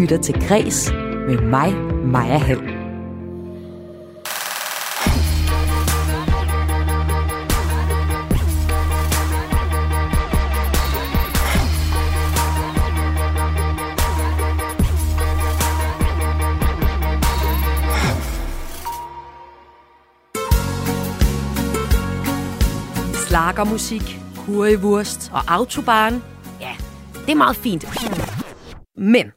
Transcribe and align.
lytter 0.00 0.18
til 0.18 0.48
Græs 0.48 0.92
med 1.28 1.38
mig, 1.38 1.74
Maja 2.04 2.38
Hall. 2.38 2.60
Slagermusik, 23.14 24.20
kurivurst 24.36 25.30
og 25.32 25.40
autobahn. 25.48 26.22
Ja, 26.60 26.72
det 27.26 27.32
er 27.32 27.36
meget 27.36 27.56
fint. 27.56 27.84
Men 28.96 29.32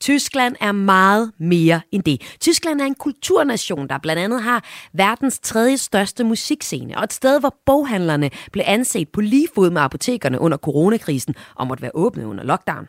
Tyskland 0.00 0.56
er 0.60 0.72
meget 0.72 1.32
mere 1.38 1.80
end 1.92 2.02
det. 2.02 2.36
Tyskland 2.40 2.80
er 2.80 2.84
en 2.84 2.94
kulturnation, 2.94 3.88
der 3.88 3.98
blandt 3.98 4.22
andet 4.22 4.42
har 4.42 4.64
verdens 4.92 5.38
tredje 5.38 5.76
største 5.76 6.24
musikscene, 6.24 6.98
og 6.98 7.04
et 7.04 7.12
sted, 7.12 7.40
hvor 7.40 7.56
boghandlerne 7.66 8.30
blev 8.52 8.64
anset 8.66 9.08
på 9.08 9.20
lige 9.20 9.48
fod 9.54 9.70
med 9.70 9.82
apotekerne 9.82 10.40
under 10.40 10.58
coronakrisen 10.58 11.34
og 11.54 11.66
måtte 11.66 11.82
være 11.82 11.90
åbne 11.94 12.26
under 12.26 12.44
lockdown. 12.44 12.88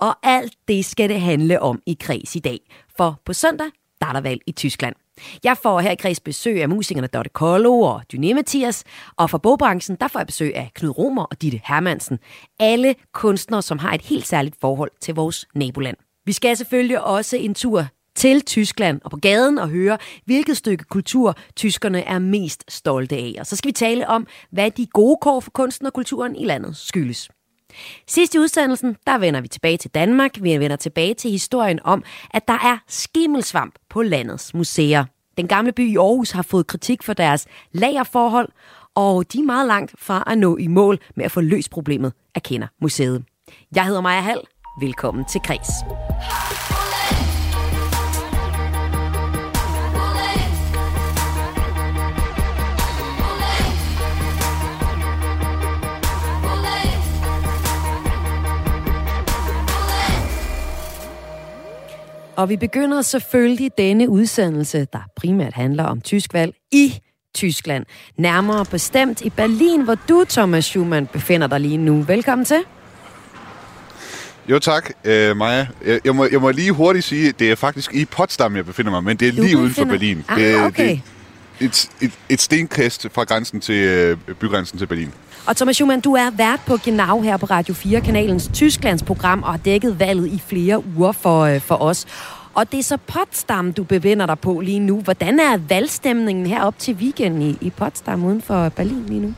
Og 0.00 0.16
alt 0.22 0.52
det 0.68 0.84
skal 0.84 1.08
det 1.08 1.20
handle 1.20 1.60
om 1.60 1.82
i 1.86 1.96
kreds 2.00 2.36
i 2.36 2.38
dag, 2.38 2.60
for 2.96 3.20
på 3.24 3.32
søndag 3.32 3.66
der 4.00 4.06
er 4.06 4.12
der 4.12 4.20
valg 4.20 4.40
i 4.46 4.52
Tyskland. 4.52 4.94
Jeg 5.44 5.56
får 5.62 5.80
her 5.80 5.90
i 5.90 5.94
kreds 5.94 6.20
besøg 6.20 6.62
af 6.62 6.68
musikerne 6.68 7.06
Dotte 7.06 7.30
Kollo 7.30 7.80
og 7.80 8.02
Dyné 8.14 8.34
Mathias, 8.34 8.84
og 9.16 9.30
fra 9.30 9.38
bogbranchen 9.38 9.96
der 10.00 10.08
får 10.08 10.18
jeg 10.20 10.26
besøg 10.26 10.56
af 10.56 10.70
Knud 10.74 10.98
Romer 10.98 11.24
og 11.24 11.42
Ditte 11.42 11.60
Hermansen. 11.64 12.18
Alle 12.60 12.94
kunstnere, 13.12 13.62
som 13.62 13.78
har 13.78 13.92
et 13.92 14.02
helt 14.02 14.26
særligt 14.26 14.56
forhold 14.60 14.90
til 15.00 15.14
vores 15.14 15.46
naboland. 15.54 15.96
Vi 16.26 16.32
skal 16.32 16.56
selvfølgelig 16.56 17.00
også 17.00 17.36
en 17.36 17.54
tur 17.54 17.86
til 18.14 18.42
Tyskland 18.42 19.00
og 19.04 19.10
på 19.10 19.16
gaden 19.16 19.58
og 19.58 19.68
høre, 19.68 19.98
hvilket 20.24 20.56
stykke 20.56 20.84
kultur 20.84 21.36
tyskerne 21.56 22.02
er 22.02 22.18
mest 22.18 22.64
stolte 22.68 23.16
af. 23.16 23.34
Og 23.38 23.46
så 23.46 23.56
skal 23.56 23.68
vi 23.68 23.72
tale 23.72 24.08
om, 24.08 24.26
hvad 24.50 24.70
de 24.70 24.86
gode 24.86 25.16
kår 25.20 25.40
for 25.40 25.50
kunsten 25.50 25.86
og 25.86 25.92
kulturen 25.92 26.36
i 26.36 26.44
landet 26.44 26.76
skyldes. 26.76 27.28
Sidst 28.06 28.34
i 28.34 28.38
udsendelsen, 28.38 28.96
der 29.06 29.18
vender 29.18 29.40
vi 29.40 29.48
tilbage 29.48 29.76
til 29.76 29.90
Danmark. 29.90 30.30
Vi 30.40 30.58
vender 30.58 30.76
tilbage 30.76 31.14
til 31.14 31.30
historien 31.30 31.80
om, 31.84 32.04
at 32.30 32.48
der 32.48 32.58
er 32.58 32.78
skimmelsvamp 32.88 33.74
på 33.90 34.02
landets 34.02 34.54
museer. 34.54 35.04
Den 35.36 35.48
gamle 35.48 35.72
by 35.72 35.92
i 35.92 35.96
Aarhus 35.96 36.30
har 36.30 36.42
fået 36.42 36.66
kritik 36.66 37.02
for 37.02 37.12
deres 37.12 37.46
lagerforhold, 37.72 38.48
og 38.94 39.32
de 39.32 39.38
er 39.38 39.42
meget 39.42 39.66
langt 39.66 39.94
fra 39.98 40.24
at 40.26 40.38
nå 40.38 40.56
i 40.56 40.66
mål 40.66 40.98
med 41.16 41.24
at 41.24 41.30
få 41.30 41.40
løst 41.40 41.70
problemet, 41.70 42.12
erkender 42.34 42.66
museet. 42.80 43.24
Jeg 43.74 43.86
hedder 43.86 44.00
Maja 44.00 44.20
Hall. 44.20 44.40
Velkommen 44.80 45.24
til 45.24 45.40
Kres. 45.40 45.68
Og 62.36 62.48
vi 62.48 62.56
begynder 62.56 63.02
selvfølgelig 63.02 63.70
denne 63.78 64.08
udsendelse, 64.08 64.86
der 64.92 64.98
primært 65.16 65.52
handler 65.52 65.84
om 65.84 66.00
tysk 66.00 66.34
valg 66.34 66.54
i 66.72 67.00
Tyskland. 67.34 67.86
Nærmere 68.18 68.64
bestemt 68.64 69.20
i 69.22 69.30
Berlin, 69.30 69.84
hvor 69.84 69.94
du, 70.08 70.24
Thomas 70.28 70.64
Schumann, 70.64 71.06
befinder 71.06 71.46
dig 71.46 71.60
lige 71.60 71.76
nu. 71.76 72.02
Velkommen 72.02 72.44
til. 72.44 72.64
Jo 74.48 74.58
tak, 74.58 74.90
uh, 75.04 75.36
Maja. 75.36 75.66
Jeg, 75.86 76.00
jeg, 76.04 76.14
må, 76.14 76.28
jeg 76.32 76.40
må 76.40 76.50
lige 76.50 76.72
hurtigt 76.72 77.04
sige, 77.04 77.28
at 77.28 77.38
det 77.38 77.50
er 77.50 77.56
faktisk 77.56 77.94
i 77.94 78.04
Potsdam, 78.04 78.56
jeg 78.56 78.66
befinder 78.66 78.90
mig, 78.90 79.04
men 79.04 79.16
det 79.16 79.28
er 79.28 79.32
lige 79.32 79.58
uden 79.58 79.70
for 79.70 79.84
Berlin. 79.84 80.24
Ah, 80.28 80.40
det, 80.40 80.56
okay. 80.56 80.90
det, 80.90 81.00
et, 81.60 81.90
et, 82.00 82.12
et 82.28 82.40
stenkast 82.40 83.06
fra 83.12 83.24
grænsen 83.24 83.60
til 83.60 84.12
uh, 84.12 84.34
bygrænsen 84.34 84.78
til 84.78 84.86
Berlin. 84.86 85.12
Og 85.46 85.56
Thomas 85.56 85.76
Schumann, 85.76 86.00
du 86.00 86.14
er 86.14 86.30
vært 86.30 86.60
på 86.66 86.76
Genau 86.84 87.20
her 87.20 87.36
på 87.36 87.46
Radio 87.46 87.74
4, 87.74 88.00
kanalens 88.00 88.50
Tysklands 88.52 89.02
program, 89.02 89.42
og 89.42 89.50
har 89.50 89.56
dækket 89.56 89.98
valget 89.98 90.26
i 90.26 90.42
flere 90.46 90.82
uger 90.96 91.12
for, 91.12 91.40
øh, 91.40 91.60
for 91.60 91.82
os. 91.82 92.06
Og 92.54 92.72
det 92.72 92.78
er 92.78 92.82
så 92.82 92.96
Potsdam, 92.96 93.72
du 93.72 93.84
befinder 93.84 94.26
dig 94.26 94.38
på 94.38 94.60
lige 94.60 94.78
nu. 94.78 95.00
Hvordan 95.00 95.40
er 95.40 95.56
valgstemningen 95.56 96.46
herop 96.46 96.78
til 96.78 96.94
weekenden 96.94 97.42
i, 97.42 97.58
i 97.60 97.70
Potsdam 97.70 98.24
uden 98.24 98.42
for 98.42 98.68
Berlin 98.68 99.04
lige 99.08 99.20
nu? 99.20 99.34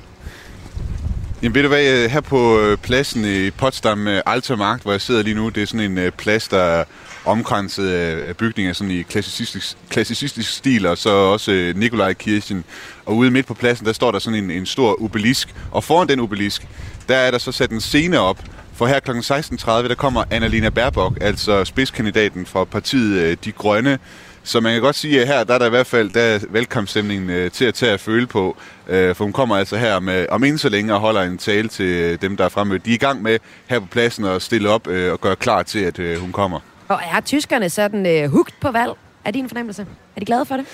Jamen 1.42 1.54
ved 1.54 1.62
du 1.62 1.68
hvad, 1.68 2.04
øh, 2.04 2.10
her 2.10 2.20
på 2.20 2.60
øh, 2.60 2.78
pladsen 2.78 3.24
i 3.24 3.50
Potsdam 3.50 4.08
øh, 4.08 4.22
Altermarkt, 4.26 4.58
Markt, 4.58 4.82
hvor 4.82 4.92
jeg 4.92 5.00
sidder 5.00 5.22
lige 5.22 5.34
nu, 5.34 5.48
det 5.48 5.62
er 5.62 5.66
sådan 5.66 5.98
en 5.98 6.12
plads, 6.12 6.48
der 6.48 6.58
er 6.58 6.84
omkranset 7.24 7.88
af 7.88 8.36
bygninger 8.36 8.72
sådan 8.72 8.90
i 8.90 9.02
klassicistisk, 9.02 9.76
klassicistisk 9.90 10.52
stil, 10.52 10.86
og 10.86 10.98
så 10.98 11.10
også 11.10 11.72
Nikolaj 11.76 12.12
Kirchen. 12.12 12.64
Og 13.06 13.16
ude 13.16 13.30
midt 13.30 13.46
på 13.46 13.54
pladsen, 13.54 13.86
der 13.86 13.92
står 13.92 14.10
der 14.10 14.18
sådan 14.18 14.44
en, 14.44 14.50
en 14.50 14.66
stor 14.66 15.02
obelisk, 15.02 15.54
og 15.70 15.84
foran 15.84 16.08
den 16.08 16.20
obelisk, 16.20 16.66
der 17.08 17.16
er 17.16 17.30
der 17.30 17.38
så 17.38 17.52
sat 17.52 17.70
en 17.70 17.80
scene 17.80 18.20
op, 18.20 18.38
for 18.74 18.86
her 18.86 19.00
kl. 19.00 19.10
16.30, 19.10 19.70
der 19.70 19.94
kommer 19.94 20.24
Annalena 20.30 20.68
Baerbock, 20.68 21.18
altså 21.20 21.64
spidskandidaten 21.64 22.46
for 22.46 22.64
partiet 22.64 23.44
De 23.44 23.52
Grønne, 23.52 23.98
så 24.46 24.60
man 24.60 24.72
kan 24.72 24.82
godt 24.82 24.96
sige, 24.96 25.20
at 25.20 25.26
her 25.26 25.44
der 25.44 25.54
er 25.54 25.58
der 25.58 25.66
i 25.66 25.70
hvert 25.70 25.86
fald 25.86 26.10
der 26.10 26.22
er 26.22 26.38
velkomststemningen 26.50 27.30
øh, 27.30 27.50
til 27.50 27.64
at 27.64 27.74
tage 27.74 27.92
at 27.92 28.00
føle 28.00 28.26
på. 28.26 28.56
Øh, 28.88 29.14
for 29.14 29.24
hun 29.24 29.32
kommer 29.32 29.56
altså 29.56 29.76
her 29.76 30.00
med, 30.00 30.26
om 30.30 30.44
ikke 30.44 30.58
så 30.58 30.68
længe 30.68 30.94
og 30.94 31.00
holder 31.00 31.22
en 31.22 31.38
tale 31.38 31.68
til 31.68 32.22
dem, 32.22 32.36
der 32.36 32.44
er 32.44 32.48
fremme. 32.48 32.78
De 32.78 32.90
er 32.90 32.94
i 32.94 32.98
gang 32.98 33.22
med 33.22 33.38
her 33.66 33.80
på 33.80 33.86
pladsen 33.86 34.24
at 34.24 34.42
stille 34.42 34.68
op 34.68 34.86
øh, 34.86 35.12
og 35.12 35.20
gøre 35.20 35.36
klar 35.36 35.62
til, 35.62 35.78
at 35.78 35.98
øh, 35.98 36.18
hun 36.18 36.32
kommer. 36.32 36.60
Og 36.88 37.00
er 37.12 37.20
tyskerne 37.20 37.70
sådan 37.70 38.06
øh, 38.06 38.30
hugt 38.30 38.60
på 38.60 38.70
valg? 38.70 38.92
Er 39.24 39.30
din 39.30 39.48
fornemmelse? 39.48 39.86
Er 40.16 40.20
de 40.20 40.26
glade 40.26 40.44
for 40.44 40.56
det? 40.56 40.66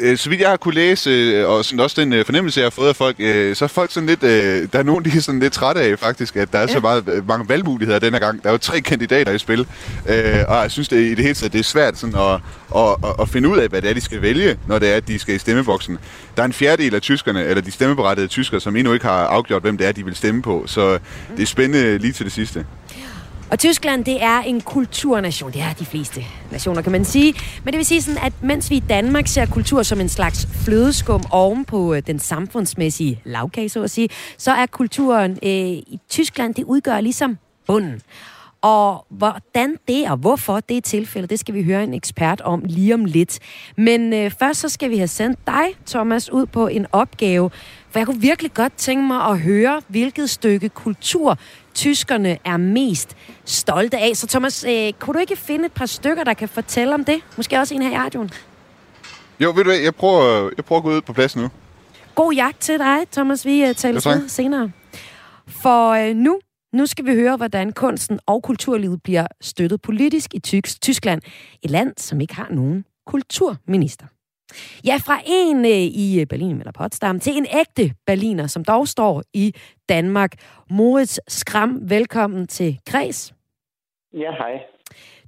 Øh, 0.00 0.18
så 0.18 0.28
vidt 0.28 0.40
jeg 0.40 0.50
har 0.50 0.56
kunne 0.56 0.74
læse, 0.74 1.10
øh, 1.10 1.48
og 1.48 1.64
sådan 1.64 1.80
også 1.80 2.00
den 2.00 2.12
øh, 2.12 2.24
fornemmelse, 2.24 2.60
jeg 2.60 2.64
har 2.64 2.70
fået 2.70 2.88
af 2.88 2.96
folk, 2.96 3.16
så 3.56 3.64
er 3.64 3.66
folk 3.68 3.92
sådan 3.92 4.06
lidt, 4.06 4.20
der 4.72 4.78
er 4.78 4.82
nogen, 4.82 5.04
de 5.04 5.10
er 5.16 5.20
sådan 5.20 5.40
lidt 5.40 5.52
trætte 5.52 5.80
af 5.80 5.98
faktisk, 5.98 6.36
at 6.36 6.52
der 6.52 6.58
er 6.58 6.62
ja. 6.62 6.72
så 6.72 6.80
meget, 6.80 7.26
mange 7.26 7.48
valgmuligheder 7.48 7.98
denne 7.98 8.18
gang. 8.18 8.42
Der 8.42 8.48
er 8.48 8.52
jo 8.52 8.58
tre 8.58 8.80
kandidater 8.80 9.32
i 9.32 9.38
spil, 9.38 9.66
og 10.48 10.56
jeg 10.62 10.66
synes 10.68 10.88
det, 10.88 10.96
i 10.96 11.14
det 11.14 11.24
hele 11.24 11.34
taget, 11.34 11.52
det 11.52 11.58
er 11.58 11.64
svært 11.64 11.98
sådan 11.98 12.14
at, 12.14 12.40
at, 12.76 12.96
at, 13.04 13.14
at 13.20 13.28
finde 13.28 13.48
ud 13.48 13.58
af, 13.58 13.68
hvad 13.68 13.82
det 13.82 13.90
er, 13.90 13.94
de 13.94 14.00
skal 14.00 14.22
vælge, 14.22 14.56
når 14.66 14.78
det 14.78 14.92
er, 14.92 14.96
at 14.96 15.08
de 15.08 15.18
skal 15.18 15.34
i 15.34 15.38
stemmeboksen. 15.38 15.98
Der 16.36 16.42
er 16.42 16.46
en 16.46 16.52
fjerdedel 16.52 16.94
af 16.94 17.02
tyskerne, 17.02 17.44
eller 17.44 17.62
de 17.62 17.70
stemmeberettede 17.70 18.26
tyskere, 18.26 18.60
som 18.60 18.76
endnu 18.76 18.92
ikke 18.92 19.06
har 19.06 19.26
afgjort, 19.26 19.62
hvem 19.62 19.76
det 19.76 19.86
er, 19.86 19.92
de 19.92 20.04
vil 20.04 20.16
stemme 20.16 20.42
på, 20.42 20.64
så 20.66 20.98
det 21.36 21.42
er 21.42 21.46
spændende 21.46 21.98
lige 21.98 22.12
til 22.12 22.24
det 22.24 22.32
sidste. 22.32 22.64
Og 23.50 23.58
Tyskland, 23.58 24.04
det 24.04 24.22
er 24.22 24.38
en 24.38 24.60
kulturnation. 24.60 25.52
Det 25.52 25.60
er 25.60 25.72
de 25.72 25.86
fleste 25.86 26.24
nationer, 26.50 26.82
kan 26.82 26.92
man 26.92 27.04
sige. 27.04 27.34
Men 27.64 27.72
det 27.72 27.78
vil 27.78 27.86
sige 27.86 28.02
sådan, 28.02 28.24
at 28.24 28.32
mens 28.42 28.70
vi 28.70 28.76
i 28.76 28.82
Danmark 28.88 29.26
ser 29.26 29.46
kultur 29.46 29.82
som 29.82 30.00
en 30.00 30.08
slags 30.08 30.48
flødeskum 30.64 31.22
oven 31.30 31.64
på 31.64 31.94
øh, 31.94 32.02
den 32.06 32.18
samfundsmæssige 32.18 33.20
lavkage, 33.24 33.68
så 33.68 33.82
at 33.82 33.90
sige, 33.90 34.08
så 34.38 34.52
er 34.52 34.66
kulturen 34.66 35.38
øh, 35.42 35.50
i 35.50 36.00
Tyskland, 36.08 36.54
det 36.54 36.64
udgør 36.64 37.00
ligesom 37.00 37.38
bunden. 37.66 38.00
Og 38.62 39.06
hvordan 39.08 39.76
det 39.88 40.10
og 40.10 40.16
hvorfor 40.16 40.60
det 40.60 40.76
er 40.76 40.80
tilfældet, 40.80 41.30
det 41.30 41.38
skal 41.38 41.54
vi 41.54 41.62
høre 41.62 41.84
en 41.84 41.94
ekspert 41.94 42.40
om 42.40 42.62
lige 42.64 42.94
om 42.94 43.04
lidt. 43.04 43.38
Men 43.76 44.12
øh, 44.12 44.30
først 44.30 44.60
så 44.60 44.68
skal 44.68 44.90
vi 44.90 44.96
have 44.96 45.08
sendt 45.08 45.38
dig, 45.46 45.64
Thomas, 45.86 46.32
ud 46.32 46.46
på 46.46 46.66
en 46.66 46.86
opgave, 46.92 47.50
for 47.90 47.98
jeg 47.98 48.06
kunne 48.06 48.20
virkelig 48.20 48.54
godt 48.54 48.72
tænke 48.76 49.04
mig 49.06 49.24
at 49.24 49.38
høre, 49.38 49.82
hvilket 49.88 50.30
stykke 50.30 50.68
kultur 50.68 51.38
tyskerne 51.74 52.38
er 52.44 52.56
mest 52.56 53.16
stolte 53.44 53.98
af. 53.98 54.16
Så 54.16 54.26
Thomas, 54.26 54.64
øh, 54.64 54.92
kunne 54.92 55.14
du 55.14 55.18
ikke 55.18 55.36
finde 55.36 55.66
et 55.66 55.72
par 55.72 55.86
stykker, 55.86 56.24
der 56.24 56.34
kan 56.34 56.48
fortælle 56.48 56.94
om 56.94 57.04
det? 57.04 57.20
Måske 57.36 57.58
også 57.58 57.74
en 57.74 57.82
her 57.82 57.90
i 57.90 57.96
radioen? 57.96 58.30
Jo, 59.40 59.48
ved 59.48 59.64
du 59.64 59.70
hvad, 59.70 59.78
jeg 59.78 59.94
prøver, 59.94 60.50
jeg 60.56 60.64
prøver 60.64 60.80
at 60.80 60.84
gå 60.84 60.90
ud 60.90 61.00
på 61.00 61.12
plads 61.12 61.36
nu. 61.36 61.48
God 62.14 62.34
jagt 62.34 62.60
til 62.60 62.78
dig, 62.78 62.98
Thomas. 63.12 63.46
Vi 63.46 63.62
uh, 63.62 63.74
taler 63.74 64.00
ja, 64.04 64.20
senere. 64.28 64.70
For 65.48 66.08
uh, 66.08 66.16
nu, 66.16 66.40
nu 66.72 66.86
skal 66.86 67.04
vi 67.06 67.14
høre, 67.14 67.36
hvordan 67.36 67.72
kunsten 67.72 68.20
og 68.26 68.42
kulturlivet 68.42 69.02
bliver 69.02 69.26
støttet 69.40 69.82
politisk 69.82 70.34
i 70.34 70.38
Tyskland. 70.82 71.22
Et 71.62 71.70
land, 71.70 71.92
som 71.96 72.20
ikke 72.20 72.34
har 72.34 72.48
nogen 72.50 72.84
kulturminister. 73.06 74.06
Ja, 74.84 74.96
fra 75.06 75.20
en 75.26 75.64
øh, 75.64 75.70
i 75.70 76.20
øh, 76.20 76.26
Berlin 76.26 76.58
eller 76.58 76.72
Potsdam 76.72 77.20
til 77.20 77.36
en 77.36 77.46
ægte 77.60 77.94
berliner, 78.06 78.46
som 78.46 78.64
dog 78.64 78.88
står 78.88 79.22
i 79.34 79.54
Danmark. 79.88 80.32
Moritz 80.70 81.18
Skram, 81.28 81.90
velkommen 81.90 82.46
til 82.46 82.78
Kres. 82.86 83.34
Ja, 84.12 84.30
hej. 84.32 84.79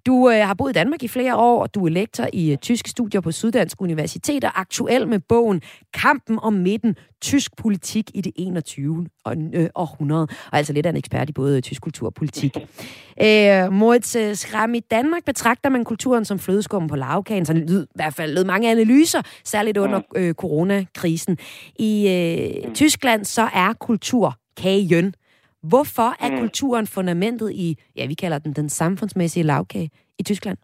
Du 0.06 0.30
øh, 0.30 0.46
har 0.46 0.54
boet 0.54 0.70
i 0.70 0.72
Danmark 0.72 1.02
i 1.02 1.08
flere 1.08 1.36
år, 1.36 1.62
og 1.62 1.74
du 1.74 1.86
er 1.86 1.90
lektor 1.90 2.26
i 2.32 2.52
øh, 2.52 2.58
tyske 2.58 2.90
studier 2.90 3.20
på 3.20 3.32
Syddansk 3.32 3.80
Universitet, 3.80 4.44
og 4.44 4.60
aktuel 4.60 5.08
med 5.08 5.18
bogen 5.18 5.62
Kampen 5.94 6.38
om 6.42 6.52
midten, 6.52 6.96
tysk 7.20 7.56
politik 7.56 8.10
i 8.14 8.20
det 8.20 8.32
21. 8.36 9.06
Øh, 9.54 9.68
århundrede, 9.74 10.22
og 10.22 10.58
altså 10.58 10.72
lidt 10.72 10.86
af 10.86 10.90
en 10.90 10.96
ekspert 10.96 11.30
i 11.30 11.32
både 11.32 11.60
tysk 11.60 11.82
kultur 11.82 12.06
og 12.06 12.14
politik. 12.14 12.56
øh, 13.24 13.72
Moritz 13.72 14.16
øh, 14.16 14.36
Skram, 14.36 14.74
i 14.74 14.80
Danmark 14.80 15.24
betragter 15.24 15.68
man 15.68 15.84
kulturen 15.84 16.24
som 16.24 16.38
flødeskummen 16.38 16.88
på 16.88 16.96
lavkagen, 16.96 17.46
så 17.46 17.52
lyd, 17.52 17.82
i 17.82 17.94
hvert 17.94 18.14
fald 18.14 18.34
lød 18.34 18.44
mange 18.44 18.70
analyser, 18.70 19.22
særligt 19.44 19.78
under 19.78 20.00
øh, 20.16 20.34
coronakrisen. 20.34 21.38
I 21.76 22.08
øh, 22.08 22.74
Tyskland 22.74 23.24
så 23.24 23.48
er 23.54 23.72
kultur 23.72 24.36
kagen. 24.56 25.14
Hvorfor 25.62 26.24
er 26.24 26.30
mm. 26.30 26.38
kulturen 26.38 26.86
fundamentet 26.86 27.52
i, 27.52 27.76
ja, 27.96 28.06
vi 28.06 28.14
kalder 28.14 28.38
den 28.38 28.52
den 28.52 28.68
samfundsmæssige 28.68 29.46
lavkage 29.46 29.90
i 30.18 30.22
Tyskland? 30.22 30.58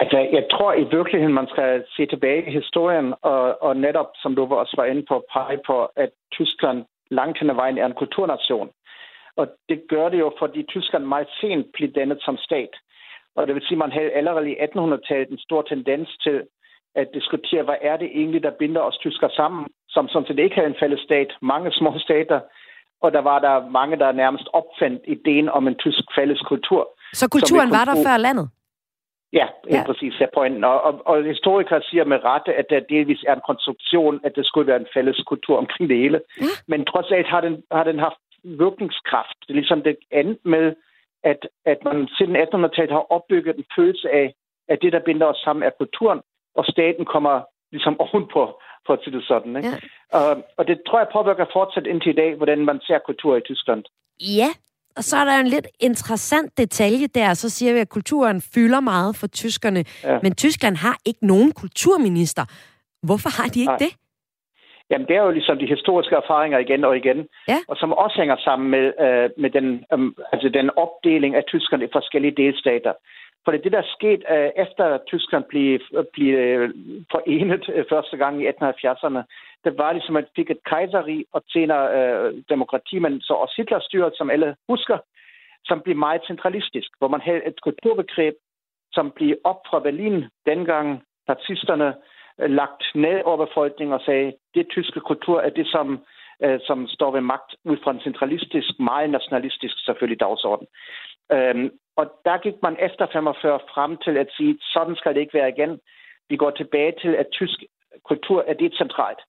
Altså, 0.00 0.18
jeg 0.18 0.46
tror 0.50 0.72
i 0.72 0.84
virkeligheden, 0.96 1.34
man 1.34 1.48
skal 1.48 1.84
se 1.96 2.06
tilbage 2.06 2.46
i 2.48 2.50
historien, 2.50 3.14
og, 3.22 3.62
og 3.62 3.76
netop, 3.76 4.10
som 4.22 4.34
du 4.36 4.42
også 4.54 4.74
var 4.76 4.84
inde 4.84 5.04
på, 5.08 5.24
pege 5.32 5.58
på, 5.66 5.84
at 5.84 6.10
Tyskland 6.32 6.84
langt 7.10 7.38
hen 7.38 7.50
ad 7.50 7.54
vejen 7.54 7.78
er 7.78 7.86
en 7.86 8.00
kulturnation. 8.02 8.70
Og 9.36 9.46
det 9.68 9.82
gør 9.88 10.08
det 10.08 10.18
jo, 10.18 10.32
fordi 10.38 10.62
Tyskland 10.62 11.04
meget 11.04 11.28
sent 11.40 11.66
blev 11.74 11.92
dannet 11.92 12.18
som 12.22 12.36
stat. 12.36 12.72
Og 13.36 13.46
det 13.46 13.54
vil 13.54 13.62
sige, 13.62 13.76
at 13.76 13.84
man 13.84 13.92
havde 13.92 14.12
allerede 14.12 14.50
i 14.50 14.56
1800-tallet 14.66 15.30
en 15.30 15.38
stor 15.38 15.62
tendens 15.62 16.08
til 16.24 16.42
at 16.94 17.08
diskutere, 17.14 17.62
hvad 17.62 17.80
er 17.82 17.96
det 17.96 18.08
egentlig, 18.14 18.42
der 18.42 18.58
binder 18.58 18.80
os 18.80 18.98
tysker 18.98 19.28
sammen, 19.28 19.66
som 19.88 20.08
sådan 20.08 20.26
set 20.26 20.38
ikke 20.38 20.54
havde 20.54 20.68
en 20.68 20.80
fælles 20.80 21.00
stat. 21.00 21.30
Mange 21.42 21.72
små 21.72 21.98
stater, 21.98 22.40
og 23.04 23.12
der 23.12 23.22
var 23.30 23.38
der 23.38 23.70
mange, 23.78 23.96
der 24.02 24.12
nærmest 24.12 24.46
opfandt 24.52 25.02
ideen 25.16 25.48
om 25.48 25.68
en 25.68 25.76
tysk 25.84 26.04
fælles 26.16 26.40
kultur. 26.50 26.82
Så 27.12 27.28
kulturen 27.28 27.70
var 27.70 27.84
der 27.84 27.96
før 28.06 28.16
landet? 28.16 28.46
Ja, 29.32 29.46
ja. 29.70 29.82
præcis 29.86 30.14
er 30.20 30.30
pointen. 30.34 30.64
Og, 30.64 30.78
og, 30.86 30.92
og 31.06 31.24
historikere 31.24 31.82
siger 31.90 32.04
med 32.04 32.24
rette, 32.24 32.54
at 32.54 32.66
det 32.70 32.86
delvis 32.88 33.24
er 33.28 33.34
en 33.34 33.48
konstruktion, 33.50 34.20
at 34.24 34.32
det 34.36 34.46
skulle 34.46 34.66
være 34.66 34.80
en 34.80 34.92
fælles 34.94 35.18
kultur 35.26 35.56
omkring 35.58 35.90
det 35.90 35.98
hele. 35.98 36.20
Ja. 36.40 36.46
Men 36.68 36.84
trods 36.84 37.10
alt 37.10 37.26
har 37.26 37.40
den, 37.40 37.62
har 37.72 37.84
den 37.84 37.98
haft 37.98 38.22
virkningskraft. 38.44 39.36
Det 39.42 39.50
er 39.50 39.60
ligesom 39.62 39.82
det 39.82 39.96
andet 40.12 40.38
med, 40.44 40.74
at, 41.24 41.40
at 41.66 41.78
man 41.84 42.08
siden 42.18 42.36
1800-tallet 42.36 42.94
har 42.98 43.12
opbygget 43.16 43.56
en 43.56 43.64
følelse 43.76 44.08
af, 44.10 44.34
at 44.68 44.78
det, 44.82 44.92
der 44.92 45.06
binder 45.08 45.26
os 45.26 45.40
sammen, 45.44 45.62
er 45.62 45.70
kulturen, 45.78 46.20
og 46.54 46.64
staten 46.64 47.04
kommer 47.04 47.34
ligesom 47.74 48.00
ovenpå, 48.04 48.42
for 48.86 48.92
at 48.92 49.00
sige 49.02 49.16
det 49.16 49.24
sådan. 49.32 49.56
Ikke? 49.56 49.68
Ja. 49.68 50.18
Og, 50.18 50.30
og 50.58 50.62
det 50.68 50.76
tror 50.86 50.98
jeg 50.98 51.08
påvirker 51.12 51.46
fortsat 51.52 51.86
indtil 51.86 52.12
i 52.12 52.20
dag, 52.22 52.30
hvordan 52.34 52.60
man 52.70 52.78
ser 52.86 52.98
kultur 52.98 53.36
i 53.36 53.46
Tyskland. 53.50 53.82
Ja, 54.40 54.50
og 54.96 55.02
så 55.04 55.16
er 55.16 55.24
der 55.24 55.36
en 55.38 55.46
lidt 55.46 55.68
interessant 55.80 56.58
detalje 56.58 57.06
der. 57.06 57.34
Så 57.34 57.50
siger 57.50 57.72
vi, 57.72 57.78
at 57.78 57.88
kulturen 57.88 58.42
fylder 58.54 58.80
meget 58.80 59.16
for 59.16 59.26
tyskerne. 59.26 59.84
Ja. 60.04 60.18
Men 60.22 60.34
Tyskland 60.34 60.76
har 60.76 60.96
ikke 61.06 61.26
nogen 61.26 61.52
kulturminister. 61.52 62.44
Hvorfor 63.02 63.30
har 63.42 63.48
de 63.48 63.60
ikke 63.60 63.78
Nej. 63.78 63.84
det? 63.84 63.92
Jamen, 64.90 65.06
det 65.08 65.16
er 65.16 65.22
jo 65.22 65.30
ligesom 65.30 65.58
de 65.58 65.66
historiske 65.66 66.16
erfaringer 66.16 66.58
igen 66.58 66.84
og 66.84 66.96
igen, 66.96 67.28
ja. 67.48 67.58
og 67.68 67.76
som 67.76 67.92
også 67.92 68.16
hænger 68.18 68.36
sammen 68.44 68.70
med, 68.70 68.86
øh, 69.04 69.30
med 69.42 69.50
den, 69.50 69.66
øh, 69.92 69.98
altså 70.32 70.48
den 70.48 70.70
opdeling 70.76 71.34
af 71.34 71.44
tyskerne 71.48 71.84
i 71.84 71.88
forskellige 71.92 72.36
delstater. 72.42 72.92
For 73.44 73.52
det, 73.52 73.72
der 73.72 73.78
er 73.78 73.94
sket 73.98 74.22
øh, 74.30 74.50
efter 74.64 74.98
Tyskland 75.06 75.44
blev, 75.44 75.80
blev 76.12 76.34
øh, 76.34 76.74
forenet 77.10 77.64
øh, 77.74 77.84
første 77.88 78.16
gang 78.16 78.42
i 78.42 78.48
1870'erne, 78.48 79.22
det 79.64 79.78
var 79.78 79.92
ligesom, 79.92 80.16
at 80.16 80.24
fik 80.36 80.50
et 80.50 80.64
kejseri 80.64 81.24
og 81.32 81.42
senere 81.48 81.84
øh, 81.98 82.42
demokrati, 82.48 82.98
men 82.98 83.20
så 83.20 83.32
også 83.32 83.54
Hitlerstyret, 83.56 84.12
som 84.16 84.30
alle 84.30 84.56
husker, 84.68 84.98
som 85.64 85.80
blev 85.80 85.96
meget 85.96 86.22
centralistisk, 86.26 86.88
hvor 86.98 87.08
man 87.08 87.20
havde 87.20 87.46
et 87.46 87.60
kulturbegreb, 87.60 88.34
som 88.92 89.10
blev 89.10 89.36
op 89.44 89.60
fra 89.70 89.78
Berlin, 89.80 90.24
dengang 90.46 91.02
nazisterne 91.28 91.94
lagt 92.38 92.84
ned 92.94 93.22
over 93.24 93.46
befolkningen 93.46 93.94
og 93.94 94.00
sagde, 94.00 94.32
det 94.54 94.66
tyske 94.70 95.00
kultur 95.00 95.40
er 95.40 95.50
det, 95.50 95.66
som, 95.66 96.04
øh, 96.44 96.60
som 96.68 96.88
står 96.88 97.10
ved 97.10 97.20
magt 97.20 97.50
ud 97.64 97.76
fra 97.84 97.90
en 97.90 98.00
centralistisk, 98.00 98.70
meget 98.80 99.10
nationalistisk 99.10 99.84
selvfølgelig 99.84 100.20
dagsorden. 100.20 100.66
Øhm, 101.32 101.70
og 101.96 102.06
der 102.24 102.36
gik 102.38 102.54
man 102.62 102.76
efter 102.88 103.06
45 103.12 103.60
frem 103.74 103.96
til 104.04 104.16
at 104.16 104.28
sige, 104.36 104.58
sådan 104.74 104.96
skal 104.96 105.14
det 105.14 105.20
ikke 105.20 105.38
være 105.38 105.48
igen. 105.48 105.80
Vi 106.28 106.36
går 106.36 106.50
tilbage 106.50 106.92
til, 107.02 107.12
at 107.14 107.26
tysk 107.32 107.58
kultur 108.04 108.44
er 108.46 108.54
decentralt. 108.54 109.22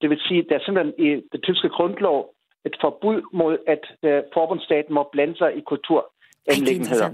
Det 0.00 0.10
vil 0.10 0.20
sige, 0.26 0.40
at 0.40 0.46
der 0.48 0.54
er 0.56 0.64
simpelthen 0.64 0.94
i 1.06 1.08
det 1.32 1.40
tyske 1.42 1.68
grundlov 1.68 2.34
et 2.64 2.76
forbud 2.80 3.22
mod, 3.32 3.58
at 3.66 3.84
øh, 4.02 4.22
forbundsstaten 4.34 4.94
må 4.94 5.08
blande 5.12 5.36
sig 5.36 5.56
i 5.56 5.60
kulturanlæggenheder. 5.60 7.10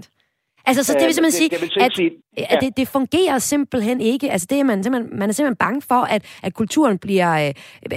Altså, 0.67 0.85
så 0.85 0.93
det 0.93 1.07
vil 1.07 1.15
simpelthen 1.15 1.39
sige, 1.39 1.51
det, 1.51 1.75
det 1.75 1.83
at, 1.83 1.93
sige, 1.97 2.11
ja. 2.37 2.47
at 2.51 2.59
det, 2.61 2.77
det 2.77 2.89
fungerer 2.89 3.39
simpelthen 3.39 4.01
ikke. 4.01 4.31
Altså, 4.31 4.47
det 4.51 4.61
er 4.61 4.65
man, 4.65 4.83
simpelthen, 4.85 5.19
man 5.19 5.29
er 5.29 5.33
simpelthen 5.33 5.57
bange 5.57 5.83
for, 5.83 5.95
at, 5.95 6.39
at 6.43 6.55
kulturen 6.55 6.99
bliver 6.99 7.47
øh, 7.47 7.55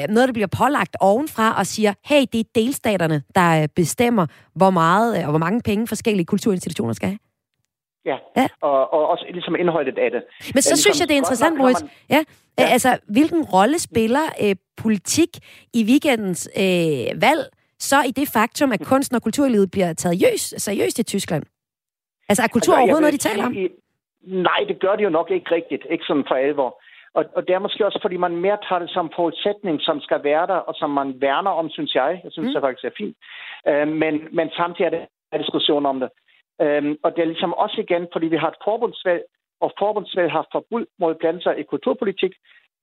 noget, 0.10 0.28
der 0.28 0.34
bliver 0.34 0.48
pålagt 0.48 0.96
ovenfra 1.00 1.58
og 1.58 1.66
siger, 1.66 1.94
hey, 2.06 2.22
det 2.32 2.40
er 2.40 2.44
delstaterne, 2.56 3.24
der 3.36 3.68
bestemmer, 3.76 4.26
hvor 4.56 4.70
meget 4.70 5.18
øh, 5.18 5.24
og 5.24 5.30
hvor 5.30 5.40
mange 5.40 5.62
penge 5.62 5.88
forskellige 5.88 6.26
kulturinstitutioner 6.26 6.94
skal 6.94 7.08
have. 7.10 7.20
Ja, 8.06 8.18
ja. 8.38 8.48
Og, 8.62 8.94
og 8.94 9.08
også 9.08 9.26
ligesom 9.34 9.56
indholdet 9.56 9.98
af 9.98 10.12
det. 10.12 10.22
Men 10.54 10.62
så 10.62 10.70
ligesom, 10.70 10.78
synes 10.78 11.00
jeg, 11.00 11.08
det 11.08 11.14
er 11.14 11.18
interessant, 11.18 11.58
Moritz. 11.58 11.82
Man... 11.82 11.90
Ja. 12.10 12.24
ja, 12.60 12.64
altså, 12.64 12.98
hvilken 13.08 13.44
rolle 13.44 13.80
spiller 13.80 14.22
øh, 14.44 14.56
politik 14.78 15.30
i 15.74 15.84
weekendens 15.84 16.50
øh, 16.58 17.22
valg 17.22 17.50
så 17.80 18.02
i 18.02 18.12
det 18.12 18.28
faktum, 18.28 18.72
at 18.72 18.86
kunsten 18.86 19.16
og 19.16 19.22
kulturlivet 19.22 19.72
bliver 19.72 19.94
taget 19.94 20.40
seriøst 20.58 21.00
i 21.00 21.04
Tyskland? 21.04 21.44
Altså, 22.30 22.44
er 22.44 22.48
kultur 22.48 22.74
altså, 22.74 22.82
overhovedet 22.82 23.02
noget, 23.02 23.14
de 23.14 23.30
taler 23.30 23.46
om? 23.46 23.54
Nej, 24.50 24.62
det 24.68 24.80
gør 24.80 24.96
de 24.96 25.04
jo 25.04 25.10
nok 25.10 25.32
ikke 25.32 25.56
rigtigt. 25.56 25.84
Ikke 25.90 26.04
sådan 26.08 26.26
for 26.28 26.36
alvor. 26.36 26.82
Og, 27.14 27.26
og 27.36 27.48
det 27.48 27.54
er 27.56 27.60
måske 27.60 27.86
også, 27.86 28.00
fordi 28.02 28.18
man 28.18 28.36
mere 28.36 28.58
tager 28.68 28.80
det 28.80 28.90
som 28.90 29.12
forudsætning, 29.16 29.82
som 29.82 30.02
skal 30.02 30.24
være 30.24 30.48
der, 30.48 30.60
og 30.70 30.76
som 30.78 30.90
man 30.90 31.22
værner 31.22 31.52
om, 31.52 31.70
synes 31.70 31.96
jeg. 31.96 32.22
Jeg 32.24 32.32
synes, 32.32 32.48
mm. 32.48 32.54
det 32.54 32.62
faktisk 32.62 32.86
er 32.86 32.98
fint. 32.98 33.18
Uh, 33.70 33.88
men, 34.02 34.14
men 34.32 34.50
samtidig 34.60 34.86
er 34.86 34.90
det 34.90 35.08
en 35.34 35.40
diskussion 35.40 35.86
om 35.86 36.00
det. 36.00 36.10
Uh, 36.64 36.92
og 37.04 37.10
det 37.16 37.22
er 37.22 37.32
ligesom 37.34 37.54
også 37.54 37.78
igen, 37.82 38.08
fordi 38.14 38.28
vi 38.28 38.38
har 38.38 38.50
et 38.50 38.64
forbundsvalg, 38.64 39.24
og 39.62 39.74
forbundsvalg 39.80 40.32
har 40.32 40.48
forbud 40.52 40.86
mod 41.00 41.16
blandt 41.16 41.60
i 41.60 41.64
kulturpolitik. 41.64 42.34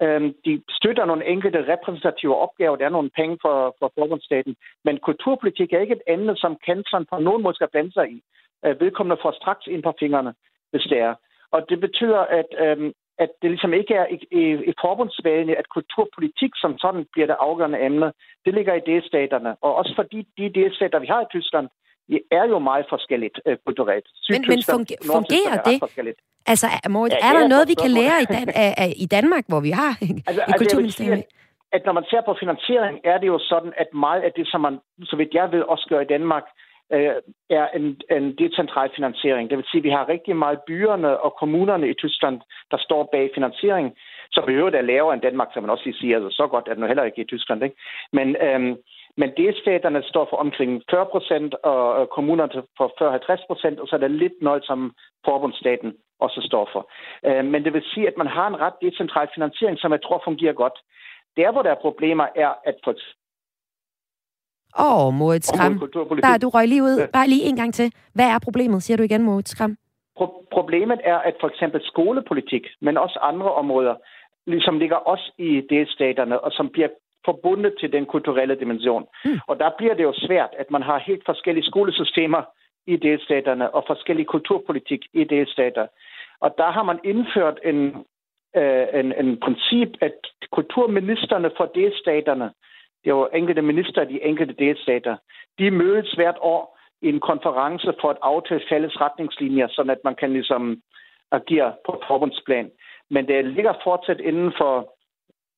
Uh, 0.04 0.22
de 0.46 0.62
støtter 0.70 1.04
nogle 1.04 1.26
enkelte 1.26 1.72
repræsentative 1.72 2.36
opgaver. 2.36 2.76
Der 2.76 2.84
er 2.84 2.96
nogle 2.98 3.10
penge 3.10 3.38
for, 3.42 3.76
for 3.78 3.92
forbundsstaten. 3.98 4.56
Men 4.84 4.98
kulturpolitik 4.98 5.72
er 5.72 5.80
ikke 5.80 5.98
et 5.98 6.06
emne, 6.14 6.36
som 6.36 6.56
kansleren 6.66 7.06
på 7.10 7.18
nogen 7.18 7.42
måde 7.42 7.54
skal 7.54 7.68
blande 7.72 7.92
sig 7.92 8.06
i 8.10 8.22
øh, 8.64 8.80
vedkommende 8.80 9.22
får 9.22 9.32
straks 9.40 9.66
ind 9.66 9.82
på 9.82 9.92
fingrene, 10.00 10.34
hvis 10.70 10.82
det 10.82 10.98
er. 10.98 11.14
Og 11.50 11.60
det 11.68 11.80
betyder, 11.80 12.18
at, 12.18 12.50
øh, 12.64 12.92
at 13.18 13.30
det 13.42 13.50
ligesom 13.50 13.72
ikke 13.74 13.94
er 13.94 14.06
i, 14.14 14.16
i, 14.42 15.54
at 15.60 15.68
kulturpolitik 15.68 16.52
som 16.56 16.78
sådan 16.78 17.06
bliver 17.12 17.26
det 17.26 17.36
afgørende 17.40 17.80
emne. 17.88 18.12
Det 18.44 18.54
ligger 18.54 18.74
i 18.74 18.80
delstaterne. 18.86 19.56
Og 19.60 19.74
også 19.74 19.92
fordi 19.96 20.18
de 20.38 20.52
delstater, 20.60 20.98
vi 20.98 21.06
har 21.06 21.20
i 21.22 21.30
Tyskland, 21.30 21.68
de 22.08 22.20
er 22.30 22.44
jo 22.48 22.58
meget 22.58 22.86
forskelligt 22.88 23.40
øh, 23.46 23.56
kulturelt. 23.66 24.06
Men, 24.28 24.44
men 24.48 24.62
fungerer, 24.74 25.02
fungerer 25.12 25.56
det? 25.64 26.14
Altså, 26.46 26.66
Moritz, 26.88 27.14
ja, 27.14 27.28
er 27.28 27.32
der 27.38 27.48
noget, 27.48 27.68
vi 27.68 27.74
kan 27.82 27.90
lære 27.90 28.16
i, 28.22 28.26
Dan- 28.34 28.54
af, 28.64 28.74
af, 28.84 28.92
i 28.96 29.06
Danmark, 29.06 29.44
hvor 29.48 29.60
vi 29.60 29.70
har 29.70 29.92
altså, 30.26 30.42
et 30.48 30.54
kulturministerium? 30.58 31.18
Altså, 31.18 31.34
at 31.72 31.82
når 31.86 31.92
man 31.92 32.04
ser 32.10 32.22
på 32.28 32.36
finansiering, 32.40 32.96
er 33.04 33.18
det 33.18 33.26
jo 33.26 33.38
sådan, 33.38 33.72
at 33.76 33.88
meget 33.94 34.22
af 34.22 34.32
det, 34.36 34.46
som 34.48 34.60
man, 34.60 34.78
så 35.02 35.16
vidt 35.16 35.34
jeg 35.34 35.52
ved, 35.52 35.62
også 35.62 35.86
gør 35.88 36.00
i 36.00 36.12
Danmark, 36.14 36.44
øh, 36.92 37.14
er 37.50 37.68
en, 37.68 38.00
en 38.10 38.34
decentral 38.38 38.90
finansiering. 38.94 39.50
Det 39.50 39.58
vil 39.58 39.66
sige, 39.70 39.78
at 39.78 39.84
vi 39.84 39.90
har 39.90 40.08
rigtig 40.08 40.36
meget 40.36 40.60
byerne 40.66 41.20
og 41.20 41.34
kommunerne 41.40 41.88
i 41.88 41.94
Tyskland, 41.94 42.40
der 42.70 42.78
står 42.78 43.08
bag 43.12 43.30
finansiering, 43.34 43.96
som 44.30 44.48
i 44.48 44.52
øvrigt 44.52 44.76
er 44.76 44.82
lavere 44.82 45.14
end 45.14 45.22
Danmark, 45.22 45.48
som 45.52 45.62
man 45.62 45.70
også 45.70 45.92
siger, 46.00 46.16
altså 46.16 46.36
så 46.36 46.46
godt 46.46 46.68
er 46.68 46.70
det 46.70 46.80
nu 46.80 46.86
heller 46.86 47.04
ikke 47.04 47.22
i 47.22 47.30
Tyskland. 47.32 47.64
Ikke? 47.64 47.76
Men, 48.12 48.36
øh, 48.36 48.76
men 49.16 49.30
delstaterne 49.36 50.02
står 50.02 50.26
for 50.30 50.36
omkring 50.36 50.82
40 50.90 51.06
procent, 51.06 51.54
og 51.54 52.08
kommunerne 52.10 52.62
for 52.76 52.88
40-50 53.40 53.46
procent, 53.46 53.80
og 53.80 53.88
så 53.88 53.96
er 53.96 54.00
der 54.00 54.08
lidt 54.08 54.32
noget, 54.40 54.64
som 54.64 54.94
forbundsstaten 55.24 55.94
også 56.20 56.40
står 56.44 56.68
for. 56.72 56.90
Øh, 57.26 57.44
men 57.44 57.64
det 57.64 57.72
vil 57.72 57.84
sige, 57.94 58.06
at 58.08 58.16
man 58.16 58.26
har 58.26 58.46
en 58.48 58.60
ret 58.60 58.74
decentral 58.82 59.28
finansiering, 59.34 59.78
som 59.78 59.92
jeg 59.92 60.02
tror 60.02 60.20
fungerer 60.24 60.52
godt. 60.52 60.78
Der, 61.36 61.52
hvor 61.52 61.62
der 61.62 61.70
er 61.70 61.84
problemer, 61.86 62.26
er, 62.36 62.52
at 62.64 62.76
for 62.84 62.94
Oh, 64.78 65.14
Moritz 65.14 65.46
Skram. 65.48 65.78
Der 66.24 66.28
er 66.34 66.38
du 66.38 66.48
røg 66.48 66.68
lige 66.68 66.82
ud. 66.82 66.96
Ja. 66.98 67.06
Bare 67.06 67.28
lige 67.28 67.44
en 67.44 67.56
gang 67.56 67.74
til. 67.74 67.92
Hvad 68.14 68.28
er 68.34 68.38
problemet, 68.38 68.82
siger 68.82 68.96
du 68.96 69.02
igen, 69.02 69.22
Moritz 69.22 69.50
Skram? 69.50 69.76
Pro- 70.20 70.46
problemet 70.52 71.00
er, 71.04 71.18
at 71.18 71.34
for 71.40 71.48
eksempel 71.48 71.80
skolepolitik, 71.84 72.64
men 72.80 72.96
også 72.96 73.18
andre 73.22 73.52
områder, 73.52 73.94
ligesom 74.46 74.78
ligger 74.78 74.96
også 74.96 75.32
i 75.38 75.62
delstaterne, 75.70 76.40
og 76.40 76.52
som 76.52 76.68
bliver 76.68 76.88
forbundet 77.24 77.74
til 77.80 77.92
den 77.92 78.06
kulturelle 78.06 78.54
dimension. 78.54 79.04
Hmm. 79.24 79.38
Og 79.46 79.58
der 79.58 79.70
bliver 79.78 79.94
det 79.94 80.02
jo 80.02 80.14
svært, 80.16 80.50
at 80.58 80.70
man 80.70 80.82
har 80.82 80.98
helt 80.98 81.22
forskellige 81.26 81.66
skolesystemer 81.66 82.42
i 82.86 82.96
delstaterne 82.96 83.74
og 83.74 83.84
forskellige 83.86 84.26
kulturpolitik 84.26 85.00
i 85.12 85.24
delstater. 85.24 85.86
Og 86.40 86.54
der 86.58 86.70
har 86.70 86.82
man 86.82 86.98
indført 87.04 87.58
en, 87.64 87.80
øh, 88.56 88.86
en, 89.00 89.12
en 89.22 89.40
princip, 89.40 89.88
at 90.00 90.16
kulturministerne 90.52 91.50
for 91.56 91.66
delstaterne 91.74 92.50
det 93.04 93.10
er 93.10 93.14
jo 93.14 93.28
enkelte 93.34 93.62
minister 93.62 94.02
i 94.02 94.12
de 94.12 94.24
enkelte 94.24 94.54
delstater, 94.58 95.16
de 95.58 95.70
mødes 95.70 96.12
hvert 96.12 96.38
år 96.40 96.78
i 97.02 97.08
en 97.08 97.20
konference 97.20 97.92
for 98.00 98.10
at 98.10 98.18
aftale 98.22 98.62
fælles 98.70 99.00
retningslinjer, 99.00 99.68
så 99.68 99.80
at 99.90 99.98
man 100.04 100.14
kan 100.14 100.32
ligesom 100.32 100.82
agere 101.32 101.72
på 101.86 102.02
forbundsplan. 102.08 102.70
Men 103.10 103.28
det 103.28 103.44
ligger 103.44 103.74
fortsat 103.84 104.20
inden 104.20 104.52
for, 104.58 104.94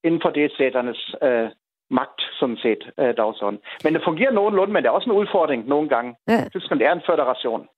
inden 0.05 0.21
for 0.23 0.31
delstaternes 0.31 1.15
øh, 1.23 1.49
magt, 1.91 2.21
sådan 2.41 2.57
set, 2.57 2.83
øh, 3.01 3.17
dagsorden. 3.17 3.59
Men 3.85 3.95
det 3.95 4.03
fungerer 4.05 4.33
nogenlunde, 4.33 4.73
men 4.73 4.83
det 4.83 4.89
er 4.89 4.93
også 4.99 5.11
en 5.11 5.17
udfordring 5.17 5.69
nogle 5.69 5.89
gange. 5.89 6.17
Ja. 6.29 6.49
Tyskland 6.49 6.83
er 6.83 6.93
en 6.93 7.09
federation. 7.11 7.69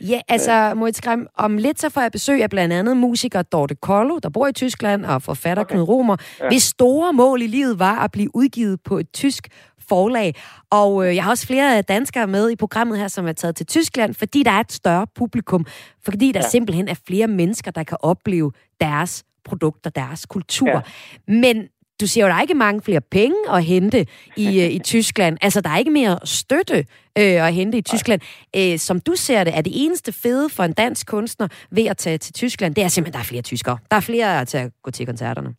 Ja, 0.00 0.20
altså, 0.28 0.72
Moritz 0.76 1.00
Grimm, 1.00 1.26
om 1.34 1.56
lidt 1.58 1.80
så 1.80 1.88
får 1.88 2.00
jeg 2.00 2.12
besøg 2.12 2.42
af 2.42 2.50
blandt 2.50 2.74
andet 2.74 2.96
musiker 2.96 3.42
Dorte 3.42 3.74
Kollo, 3.74 4.18
der 4.18 4.28
bor 4.28 4.46
i 4.46 4.52
Tyskland, 4.52 5.04
og 5.04 5.22
forfatter 5.22 5.62
okay. 5.62 5.74
Knud 5.74 5.88
Romer, 5.88 6.16
ja. 6.40 6.48
hvis 6.48 6.62
store 6.62 7.12
mål 7.12 7.42
i 7.42 7.46
livet 7.46 7.78
var 7.78 8.04
at 8.04 8.12
blive 8.12 8.36
udgivet 8.36 8.80
på 8.84 8.98
et 8.98 9.12
tysk 9.12 9.48
forlag. 9.88 10.34
Og 10.70 11.06
øh, 11.06 11.14
jeg 11.14 11.24
har 11.24 11.30
også 11.30 11.46
flere 11.46 11.82
danskere 11.82 12.26
med 12.26 12.50
i 12.50 12.56
programmet 12.56 12.98
her, 12.98 13.08
som 13.08 13.26
er 13.26 13.32
taget 13.32 13.56
til 13.56 13.66
Tyskland, 13.66 14.14
fordi 14.14 14.42
der 14.42 14.50
er 14.50 14.60
et 14.60 14.72
større 14.72 15.06
publikum. 15.14 15.66
Fordi 16.04 16.32
der 16.32 16.40
ja. 16.40 16.48
simpelthen 16.48 16.88
er 16.88 16.94
flere 17.06 17.26
mennesker, 17.26 17.70
der 17.70 17.82
kan 17.82 17.98
opleve 18.00 18.52
deres 18.80 19.24
produkter, 19.44 19.90
deres 19.90 20.26
kultur. 20.26 20.68
Ja. 20.68 20.80
Men 21.32 21.68
du 22.00 22.06
siger 22.06 22.24
jo, 22.24 22.28
der 22.28 22.36
er 22.36 22.42
ikke 22.42 22.54
mange 22.54 22.82
flere 22.82 23.00
penge 23.00 23.36
at 23.56 23.64
hente 23.64 23.98
i, 24.36 24.48
øh, 24.64 24.70
i 24.76 24.78
Tyskland. 24.94 25.38
Altså, 25.42 25.60
der 25.60 25.70
er 25.70 25.78
ikke 25.78 25.90
mere 25.90 26.18
støtte 26.24 26.78
øh, 27.20 27.46
at 27.46 27.54
hente 27.54 27.78
i 27.78 27.82
Tyskland. 27.82 28.20
Æ, 28.54 28.76
som 28.76 29.00
du 29.00 29.12
ser 29.14 29.44
det, 29.44 29.52
er 29.56 29.62
det 29.62 29.72
eneste 29.84 30.12
fede 30.22 30.48
for 30.56 30.62
en 30.62 30.72
dansk 30.72 31.06
kunstner 31.06 31.48
ved 31.70 31.86
at 31.86 31.96
tage 31.96 32.18
til 32.18 32.34
Tyskland, 32.34 32.74
det 32.74 32.84
er 32.84 32.88
simpelthen, 32.88 33.18
der 33.18 33.24
er 33.24 33.30
flere 33.32 33.42
tyskere. 33.42 33.78
Der 33.90 33.96
er 33.96 34.06
flere 34.10 34.44
til 34.44 34.58
at 34.58 34.70
gå 34.82 34.90
til 34.90 35.06
koncerterne. 35.06 35.54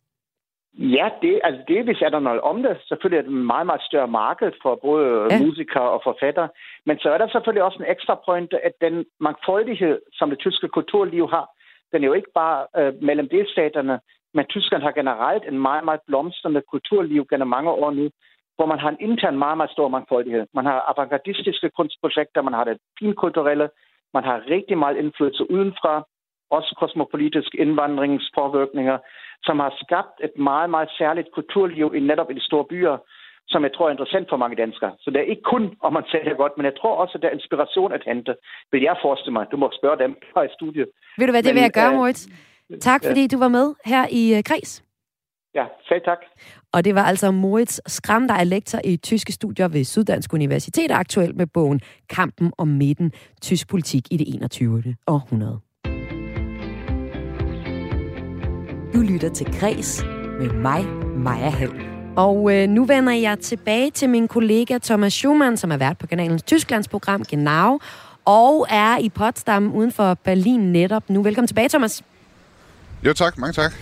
Ja, 0.96 1.08
det, 1.22 1.40
altså 1.44 1.82
hvis 1.84 2.02
er 2.02 2.08
der 2.08 2.20
noget 2.20 2.40
om 2.40 2.62
det. 2.62 2.76
Selvfølgelig 2.88 3.18
er 3.18 3.22
det 3.22 3.30
et 3.30 3.46
meget, 3.54 3.66
meget 3.66 3.82
større 3.82 4.08
marked 4.08 4.52
for 4.62 4.78
både 4.88 5.08
ja. 5.30 5.38
musikere 5.38 5.90
og 5.96 6.00
forfattere. 6.04 6.48
Men 6.86 6.98
så 6.98 7.08
er 7.10 7.18
der 7.18 7.28
selvfølgelig 7.28 7.62
også 7.62 7.78
en 7.78 7.90
ekstra 7.94 8.14
pointe, 8.26 8.56
at 8.66 8.72
den 8.80 9.04
mangfoldighed, 9.20 9.98
som 10.12 10.30
det 10.30 10.38
tyske 10.38 10.68
kulturliv 10.68 11.28
har, 11.28 11.46
den 11.92 12.02
er 12.02 12.06
jo 12.06 12.12
ikke 12.12 12.32
bare 12.34 12.58
øh, 12.78 13.02
mellem 13.02 13.28
delstaterne, 13.28 14.00
men 14.34 14.44
Tyskland 14.46 14.82
har 14.82 14.92
generelt 14.92 15.44
en 15.48 15.58
meget, 15.58 15.84
meget 15.84 16.00
blomstrende 16.06 16.62
kulturliv 16.70 17.26
gennem 17.30 17.48
mange 17.48 17.70
år 17.70 17.90
nu, 17.90 18.10
hvor 18.56 18.66
man 18.66 18.78
har 18.78 18.90
en 18.90 19.00
intern 19.00 19.38
meget, 19.38 19.56
meget 19.56 19.70
stor 19.70 19.88
mangfoldighed. 19.88 20.46
Man 20.54 20.66
har 20.66 20.78
avantgardistiske 20.90 21.70
kunstprojekter, 21.76 22.42
man 22.42 22.52
har 22.52 22.64
det 22.64 22.78
finkulturelle, 22.98 23.68
man 24.14 24.24
har 24.24 24.44
rigtig 24.50 24.78
meget 24.78 24.96
indflydelse 24.96 25.50
udenfra, 25.50 26.04
også 26.50 26.76
kosmopolitiske 26.80 27.58
indvandringspåvirkninger, 27.58 28.98
som 29.42 29.58
har 29.58 29.72
skabt 29.84 30.16
et 30.26 30.34
meget, 30.38 30.70
meget 30.70 30.90
særligt 30.98 31.28
kulturliv 31.34 31.94
i 31.94 32.00
netop 32.00 32.30
i 32.30 32.34
de 32.34 32.44
store 32.48 32.64
byer, 32.64 32.96
som 33.52 33.62
jeg 33.62 33.72
tror 33.72 33.86
er 33.86 33.90
interessant 33.90 34.28
for 34.28 34.36
mange 34.36 34.56
danskere. 34.56 34.92
Så 35.00 35.10
det 35.10 35.18
er 35.20 35.30
ikke 35.32 35.42
kun, 35.42 35.64
om 35.86 35.92
man 35.92 36.04
sælger 36.12 36.34
godt, 36.34 36.52
men 36.56 36.64
jeg 36.64 36.76
tror 36.80 36.94
også, 37.02 37.12
at 37.14 37.22
der 37.22 37.28
er 37.28 37.38
inspiration 37.38 37.92
at 37.92 38.02
hente, 38.06 38.34
vil 38.72 38.82
jeg 38.82 38.96
forestille 39.02 39.32
mig. 39.32 39.46
Du 39.52 39.56
må 39.56 39.70
spørge 39.78 39.98
dem 40.04 40.16
her 40.34 40.42
i 40.42 40.52
studiet. 40.58 40.88
Ved 41.18 41.26
du 41.26 41.32
hvad, 41.32 41.42
det 41.42 41.54
vil 41.54 41.66
jeg 41.68 41.76
gøre, 41.80 41.92
øh, 41.92 41.98
Moritz. 41.98 42.22
Tak, 42.80 43.04
fordi 43.04 43.26
du 43.26 43.38
var 43.38 43.48
med 43.48 43.74
her 43.84 44.06
i 44.10 44.34
uh, 44.36 44.42
Græs. 44.44 44.84
Ja, 45.54 45.64
selv 45.88 46.00
tak. 46.04 46.18
Og 46.72 46.84
det 46.84 46.94
var 46.94 47.02
altså 47.02 47.30
Moritz 47.30 47.78
Skram, 47.86 48.28
der 48.28 48.34
er 48.34 48.44
lektor 48.44 48.80
i 48.84 48.96
tyske 48.96 49.32
studier 49.32 49.68
ved 49.68 49.84
Syddansk 49.84 50.32
Universitet, 50.32 50.90
aktuelt 50.90 51.36
med 51.36 51.46
bogen 51.46 51.80
Kampen 52.10 52.52
om 52.58 52.68
midten, 52.68 53.12
tysk 53.42 53.68
politik 53.68 54.06
i 54.10 54.16
det 54.16 54.34
21. 54.34 54.96
århundrede. 55.06 55.60
Du 58.94 59.00
lytter 59.12 59.30
til 59.34 59.46
Græs 59.60 60.04
med 60.38 60.50
mig, 60.50 60.84
Maja 61.16 61.50
Hall. 61.50 61.72
Og 62.16 62.54
øh, 62.54 62.68
nu 62.68 62.84
vender 62.84 63.12
jeg 63.12 63.38
tilbage 63.38 63.90
til 63.90 64.08
min 64.08 64.28
kollega 64.28 64.78
Thomas 64.78 65.12
Schumann, 65.12 65.56
som 65.56 65.72
er 65.72 65.76
vært 65.76 65.98
på 65.98 66.06
kanalens 66.06 66.42
Tysklands 66.42 66.88
program 66.88 67.24
Genau, 67.24 67.78
og 68.24 68.66
er 68.70 68.98
i 68.98 69.08
Potsdam 69.08 69.74
uden 69.74 69.92
for 69.92 70.14
Berlin 70.14 70.60
netop 70.60 71.10
nu. 71.10 71.22
Velkommen 71.22 71.46
tilbage, 71.46 71.68
Thomas. 71.68 72.02
Jo 73.02 73.12
tak, 73.12 73.38
mange 73.38 73.52
tak. 73.52 73.72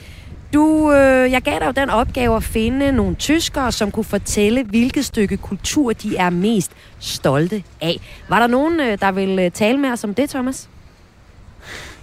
Du, 0.54 0.92
øh, 0.92 1.30
jeg 1.32 1.42
gav 1.42 1.58
dig 1.58 1.66
jo 1.66 1.70
den 1.70 1.90
opgave 1.90 2.36
at 2.36 2.42
finde 2.44 2.92
nogle 2.92 3.14
tyskere, 3.14 3.72
som 3.72 3.90
kunne 3.90 4.04
fortælle, 4.04 4.64
hvilket 4.64 5.04
stykke 5.04 5.36
kultur 5.36 5.92
de 5.92 6.16
er 6.16 6.30
mest 6.30 6.70
stolte 7.00 7.62
af. 7.80 8.00
Var 8.28 8.38
der 8.38 8.46
nogen, 8.46 8.80
øh, 8.80 8.98
der 9.00 9.12
ville 9.12 9.44
øh, 9.44 9.50
tale 9.50 9.78
med 9.78 9.90
os 9.90 10.04
om 10.04 10.14
det, 10.14 10.30
Thomas? 10.30 10.68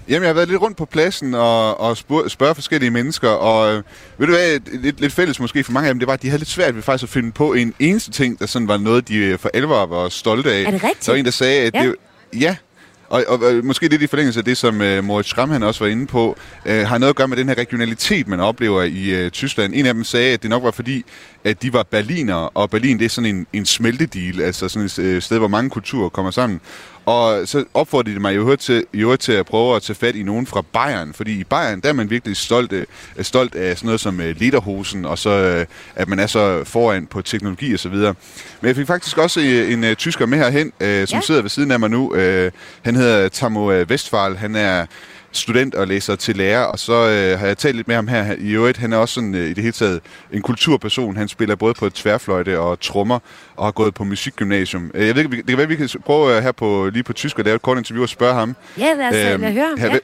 Jamen, 0.10 0.22
jeg 0.22 0.30
har 0.30 0.34
været 0.34 0.48
lidt 0.50 0.62
rundt 0.62 0.78
på 0.78 0.86
pladsen 0.86 1.34
og, 1.34 1.80
og 1.80 1.98
spørge, 1.98 2.30
spørge 2.30 2.56
forskellige 2.56 2.92
mennesker, 2.92 3.30
og 3.30 3.74
øh, 3.74 3.84
ved 4.18 4.28
du 4.28 4.34
hvad, 4.34 4.60
lidt, 4.80 5.00
lidt 5.00 5.14
fælles 5.14 5.40
måske 5.40 5.64
for 5.64 5.72
mange 5.72 5.88
af 5.88 5.94
dem, 5.94 6.00
det 6.00 6.08
var, 6.08 6.14
at 6.14 6.22
de 6.22 6.28
havde 6.28 6.40
lidt 6.40 6.50
svært 6.50 6.76
ved 6.76 6.82
faktisk 6.82 7.04
at 7.04 7.10
finde 7.10 7.32
på 7.32 7.54
en 7.54 7.74
eneste 7.80 8.12
ting, 8.12 8.40
der 8.40 8.46
sådan 8.46 8.68
var 8.68 8.78
noget, 8.78 9.08
de 9.08 9.38
for 9.38 9.50
alvor 9.54 9.86
var 9.86 10.10
stolte 10.10 10.52
af. 10.54 10.62
Er 10.62 10.72
det 10.72 10.84
rigtigt? 10.84 11.06
Der 11.06 11.12
var 11.12 11.20
en, 11.20 11.26
der 11.26 11.32
sagde, 11.32 11.62
at 11.62 11.74
ja. 11.74 11.84
det, 11.84 11.96
ja, 12.34 12.56
og, 13.14 13.24
og, 13.28 13.40
og 13.40 13.66
måske 13.66 13.88
lidt 13.88 14.02
i 14.02 14.08
forlængelse 14.08 14.40
af 14.40 14.46
det, 14.46 14.58
som 14.58 14.82
øh, 14.82 15.04
Moritz 15.04 15.30
Schramm 15.30 15.52
han 15.52 15.64
også 15.64 15.84
var 15.84 15.92
inde 15.92 16.06
på, 16.06 16.38
øh, 16.66 16.88
har 16.88 16.98
noget 16.98 17.10
at 17.10 17.16
gøre 17.16 17.28
med 17.28 17.38
den 17.38 17.48
her 17.48 17.58
regionalitet, 17.58 18.28
man 18.28 18.40
oplever 18.40 18.84
i 18.84 19.10
øh, 19.10 19.32
Tyskland. 19.32 19.74
En 19.76 19.86
af 19.86 19.94
dem 19.94 20.04
sagde, 20.04 20.34
at 20.34 20.42
det 20.42 20.50
nok 20.50 20.64
var 20.64 20.72
fordi, 20.72 21.06
at 21.44 21.62
de 21.62 21.74
var 21.74 21.84
berliner, 21.84 22.36
og 22.36 22.70
Berlin 22.70 23.00
det 23.00 23.06
er 23.06 23.10
sådan 23.10 23.36
en, 23.36 23.48
en 23.54 23.66
smeltedeal, 23.66 24.42
altså 24.42 24.70
sådan 24.70 24.86
et 24.86 25.00
øh, 25.00 25.22
sted, 25.22 25.38
hvor 25.38 25.48
mange 25.48 25.70
kulturer 25.70 26.10
kommer 26.10 26.32
sammen. 26.32 26.62
Og 27.06 27.48
så 27.48 27.66
opfordrede 27.74 28.16
de 28.16 28.20
mig 28.20 28.36
jo 28.36 28.56
til, 28.56 28.86
jo 28.94 29.16
til 29.16 29.32
at 29.32 29.46
prøve 29.46 29.76
at 29.76 29.82
tage 29.82 29.96
fat 29.96 30.16
i 30.16 30.24
nogen 30.24 30.48
fra 30.48 30.62
Bayern, 30.74 31.14
fordi 31.14 31.40
i 31.40 31.44
Bayern, 31.44 31.80
der 31.82 31.90
er 31.90 31.94
man 31.94 32.10
virkelig 32.10 32.38
stolt, 32.38 32.74
øh, 32.74 32.86
stolt 33.22 33.56
af 33.56 33.78
sådan 33.78 33.88
noget 33.88 34.02
som 34.02 34.20
uh, 34.20 34.26
lederhosen, 34.26 35.06
og 35.06 35.18
så 35.18 35.60
uh, 35.60 35.76
at 36.02 36.08
man 36.08 36.20
er 36.20 36.28
så 36.28 36.64
foran 36.64 37.06
på 37.06 37.22
teknologi 37.22 37.74
og 37.74 37.80
så 37.80 37.90
videre. 37.90 38.14
Men 38.62 38.68
jeg 38.68 38.76
fik 38.76 38.88
faktisk 38.88 39.18
også 39.18 39.40
en 39.40 39.84
uh, 39.84 39.94
tysker 39.94 40.26
med 40.26 40.38
herhen, 40.38 40.72
som 41.08 41.18
ja. 41.18 41.22
sidder 41.22 41.42
ved 41.42 41.50
siden 41.50 41.72
af 41.72 41.80
mig 41.80 41.90
nu. 41.90 42.14
Han 42.82 42.96
hedder 42.96 43.30
Tamo 43.30 43.84
Westphal, 43.84 44.38
han 44.38 44.56
er 44.56 44.86
student 45.38 45.76
og 45.76 45.88
læser 45.88 46.16
til 46.16 46.36
lærer, 46.36 46.64
og 46.64 46.80
så 46.80 46.94
øh, 46.94 47.40
har 47.40 47.48
jeg 47.48 47.58
talt 47.58 47.76
lidt 47.76 47.88
med 47.88 47.96
ham 47.96 48.08
her 48.08 48.36
i 48.40 48.52
øvrigt. 48.52 48.78
Han 48.78 48.94
er 48.94 48.98
også 48.98 49.14
sådan, 49.14 49.36
øh, 49.36 49.46
i 49.46 49.54
det 49.54 49.64
hele 49.64 49.72
taget 49.72 50.02
en 50.32 50.42
kulturperson. 50.42 51.18
Han 51.18 51.28
spiller 51.28 51.56
både 51.56 51.74
på 51.74 51.90
tværfløjte 51.90 52.60
og 52.60 52.80
trommer, 52.80 53.20
og 53.56 53.66
har 53.66 53.72
gået 53.72 53.94
på 53.94 54.04
musikgymnasium. 54.04 54.92
Øh, 54.94 55.08
jeg 55.08 55.16
ved 55.16 55.24
ikke, 55.24 55.38
det 55.38 55.48
kan 55.48 55.58
være, 55.58 55.68
vi 55.68 55.76
kan 55.76 55.90
prøve 56.06 56.38
øh, 56.38 56.44
her 56.44 56.52
på, 56.52 56.90
lige 56.94 57.04
på 57.04 57.14
tysk 57.14 57.40
at 57.40 57.46
lave 57.46 57.56
et 57.56 57.62
kort 57.62 57.78
interview 57.78 58.04
og 58.04 58.10
spørge 58.10 58.34
ham. 58.34 58.56
Ja, 58.78 58.94
lad 58.94 59.08
os, 59.08 59.34
øh, 59.34 59.42
lad 59.42 59.54
høre. 59.54 59.76
Her, 59.78 59.88
ja. 59.88 60.00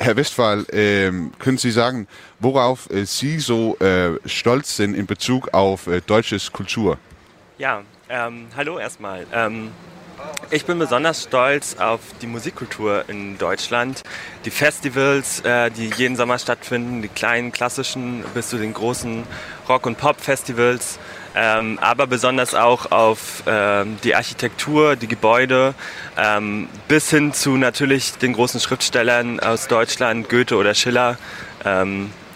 Herr 0.00 0.16
Westphal, 0.16 0.66
äh, 0.72 1.12
können 1.38 1.58
Sie 1.58 1.70
sagen, 1.70 2.08
worauf 2.40 2.90
äh, 2.90 3.06
Sie 3.06 3.38
so 3.38 3.76
äh, 3.78 4.18
stolz 4.26 4.76
sind 4.76 4.94
in 4.96 5.06
Bezug 5.06 5.54
auf 5.54 5.86
äh, 5.86 6.00
deutsches 6.00 6.52
Kultur? 6.52 6.98
Ja, 7.58 7.82
ähm, 8.10 8.46
hallo 8.56 8.78
erstmal. 8.78 9.26
Ähm, 9.32 9.70
Ich 10.50 10.66
bin 10.66 10.78
besonders 10.78 11.24
stolz 11.24 11.76
auf 11.78 12.00
die 12.22 12.28
Musikkultur 12.28 13.04
in 13.08 13.38
Deutschland. 13.38 14.02
Die 14.44 14.50
Festivals, 14.50 15.40
äh, 15.40 15.70
die 15.70 15.90
jeden 15.96 16.14
Sommer 16.14 16.38
stattfinden, 16.38 17.02
die 17.02 17.08
kleinen 17.08 17.50
klassischen 17.50 18.22
bis 18.34 18.50
zu 18.50 18.58
den 18.58 18.72
großen 18.72 19.24
Rock- 19.68 19.86
und 19.86 19.98
Pop-Festivals, 19.98 21.00
ähm, 21.34 21.78
aber 21.80 22.06
besonders 22.06 22.54
auch 22.54 22.92
auf 22.92 23.42
ähm, 23.46 23.96
die 24.04 24.14
Architektur, 24.14 24.94
die 24.94 25.08
Gebäude, 25.08 25.74
ähm, 26.16 26.68
bis 26.86 27.10
hin 27.10 27.32
zu 27.32 27.56
natürlich 27.56 28.12
den 28.12 28.34
großen 28.34 28.60
Schriftstellern 28.60 29.40
aus 29.40 29.66
Deutschland, 29.66 30.28
Goethe 30.28 30.56
oder 30.56 30.74
Schiller. 30.74 31.18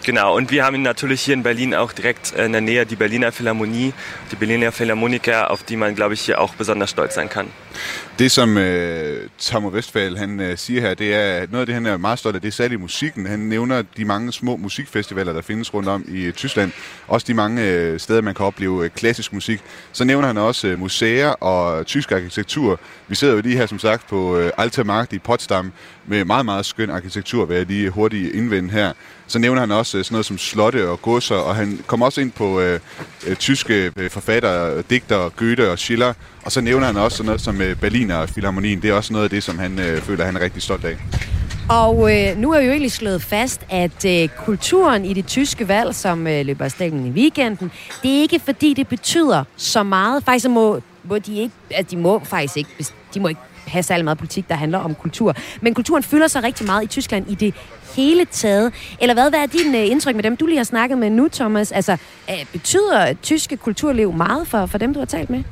Genau, 0.03 0.35
und 0.35 0.49
wir 0.49 0.63
haben 0.63 0.81
natürlich 0.81 1.21
hier 1.21 1.33
in 1.33 1.43
Berlin 1.43 1.75
auch 1.75 1.91
direkt 1.91 2.31
in 2.31 2.53
der 2.53 2.61
Nähe 2.61 2.85
die 2.85 2.95
Berliner 2.95 3.33
Philharmonie, 3.33 3.93
die 4.31 4.35
Berliner 4.37 4.71
Philharmoniker, 4.71 5.51
auf 5.51 5.63
die 5.63 5.75
man, 5.75 5.93
glaube 5.93 6.13
ich, 6.13 6.21
hier 6.21 6.39
auch 6.39 6.55
besonders 6.55 6.91
stolz 6.91 7.15
sein 7.15 7.29
kann. 7.29 7.47
Det, 8.19 8.31
som 8.31 8.57
øh, 8.57 9.29
Thomas 9.41 9.73
Westphal 9.73 10.17
han, 10.17 10.39
øh, 10.39 10.57
siger 10.57 10.81
her, 10.81 10.93
det 10.93 11.13
er, 11.13 11.41
at 11.41 11.51
noget 11.51 11.61
af 11.61 11.65
det, 11.65 11.75
han 11.75 11.85
er 11.85 11.97
meget 11.97 12.19
stolt 12.19 12.35
af, 12.35 12.41
det 12.41 12.47
er 12.47 12.51
særligt 12.51 12.81
musikken. 12.81 13.25
Han 13.25 13.39
nævner 13.39 13.83
de 13.97 14.05
mange 14.05 14.31
små 14.31 14.57
musikfestivaler, 14.57 15.33
der 15.33 15.41
findes 15.41 15.73
rundt 15.73 15.89
om 15.89 16.05
i 16.07 16.21
øh, 16.21 16.33
Tyskland. 16.33 16.71
Også 17.07 17.25
de 17.27 17.33
mange 17.33 17.63
øh, 17.63 17.99
steder, 17.99 18.21
man 18.21 18.35
kan 18.35 18.45
opleve 18.45 18.83
øh, 18.83 18.89
klassisk 18.89 19.33
musik. 19.33 19.61
Så 19.91 20.03
nævner 20.03 20.27
han 20.27 20.37
også 20.37 20.67
øh, 20.67 20.79
museer 20.79 21.29
og 21.29 21.85
tysk 21.85 22.11
arkitektur. 22.11 22.79
Vi 23.07 23.15
sidder 23.15 23.33
jo 23.33 23.41
lige 23.41 23.57
her, 23.57 23.65
som 23.65 23.79
sagt, 23.79 24.07
på 24.07 24.37
øh, 24.37 24.51
Alta 24.57 24.83
Markt 24.83 25.13
i 25.13 25.19
Potsdam 25.19 25.71
med 26.05 26.25
meget, 26.25 26.45
meget 26.45 26.65
skøn 26.65 26.89
arkitektur, 26.89 27.45
vil 27.45 27.57
jeg 27.57 27.65
lige 27.65 27.89
hurtigt 27.89 28.35
indvende 28.35 28.69
her. 28.69 28.93
Så 29.27 29.39
nævner 29.39 29.59
han 29.59 29.71
også 29.71 29.97
uh, 29.97 30.03
sådan 30.03 30.13
noget 30.13 30.25
som 30.25 30.37
slotte 30.37 30.89
og 30.89 31.01
godser, 31.01 31.35
og 31.35 31.55
han 31.55 31.83
kommer 31.87 32.05
også 32.05 32.21
ind 32.21 32.31
på 32.31 32.59
øh, 32.59 32.79
øh 33.27 33.35
tyske 33.35 33.91
forfattere, 34.09 34.81
digter, 34.81 35.29
Goethe 35.29 35.71
og 35.71 35.79
Schiller, 35.79 36.13
og 36.45 36.51
så 36.51 36.61
nævner 36.61 36.85
han 36.85 36.97
også 36.97 37.17
sådan 37.17 37.25
noget 37.25 37.41
som 37.41 37.55
uh, 37.55 37.75
Berliner 37.81 38.25
Philharmonien. 38.25 38.81
Det 38.81 38.89
er 38.89 38.93
også 38.93 39.13
noget 39.13 39.23
af 39.23 39.29
det, 39.29 39.43
som 39.43 39.59
han 39.59 39.79
øh, 39.79 40.01
føler, 40.01 40.25
han 40.25 40.35
er 40.35 40.41
rigtig 40.41 40.61
stolt 40.61 40.85
af. 40.85 40.97
Og 41.69 42.17
øh, 42.17 42.37
nu 42.37 42.51
er 42.51 42.59
vi 42.59 42.65
jo 42.65 42.71
egentlig 42.71 42.91
slået 42.91 43.21
fast, 43.21 43.61
at 43.69 44.05
øh, 44.05 44.29
kulturen 44.45 45.05
i 45.05 45.13
det 45.13 45.27
tyske 45.27 45.67
valg, 45.67 45.95
som 45.95 46.27
øh, 46.27 46.45
løber 46.45 46.65
af 46.65 46.71
stablen 46.71 47.05
i 47.05 47.09
weekenden, 47.09 47.71
det 48.03 48.17
er 48.17 48.21
ikke 48.21 48.39
fordi, 48.39 48.73
det 48.73 48.87
betyder 48.87 49.43
så 49.55 49.83
meget. 49.83 50.23
Faktisk 50.23 50.49
må, 50.49 50.81
må 51.03 51.17
de 51.17 51.37
ikke, 51.37 51.55
at 51.71 51.91
de 51.91 51.97
må 51.97 52.21
faktisk 52.23 52.57
ikke, 52.57 52.69
de 53.13 53.19
må 53.19 53.27
ikke 53.27 53.41
have 53.67 53.83
særlig 53.83 54.03
meget 54.03 54.17
politik, 54.17 54.49
der 54.49 54.55
handler 54.55 54.77
om 54.77 54.95
kultur. 54.95 55.35
Men 55.61 55.73
kulturen 55.73 56.03
fylder 56.03 56.27
sig 56.27 56.43
rigtig 56.43 56.65
meget 56.65 56.83
i 56.83 56.87
Tyskland 56.87 57.31
i 57.31 57.35
det 57.35 57.53
hele 57.95 58.25
taget. 58.25 58.73
Eller 59.01 59.13
hvad, 59.13 59.29
hvad 59.29 59.39
er 59.39 59.45
din 59.45 59.75
øh, 59.75 59.87
indtryk 59.87 60.15
med 60.15 60.23
dem, 60.23 60.37
du 60.37 60.45
lige 60.45 60.57
har 60.57 60.63
snakket 60.63 60.97
med 60.97 61.09
nu, 61.09 61.27
Thomas? 61.27 61.71
Altså, 61.71 61.97
øh, 62.29 62.45
betyder 62.51 63.13
tyske 63.13 63.57
kulturliv 63.57 64.13
meget 64.13 64.47
for, 64.47 64.65
for 64.65 64.77
dem, 64.77 64.93
du 64.93 64.99
har 64.99 65.05
talt 65.05 65.29
med? 65.29 65.43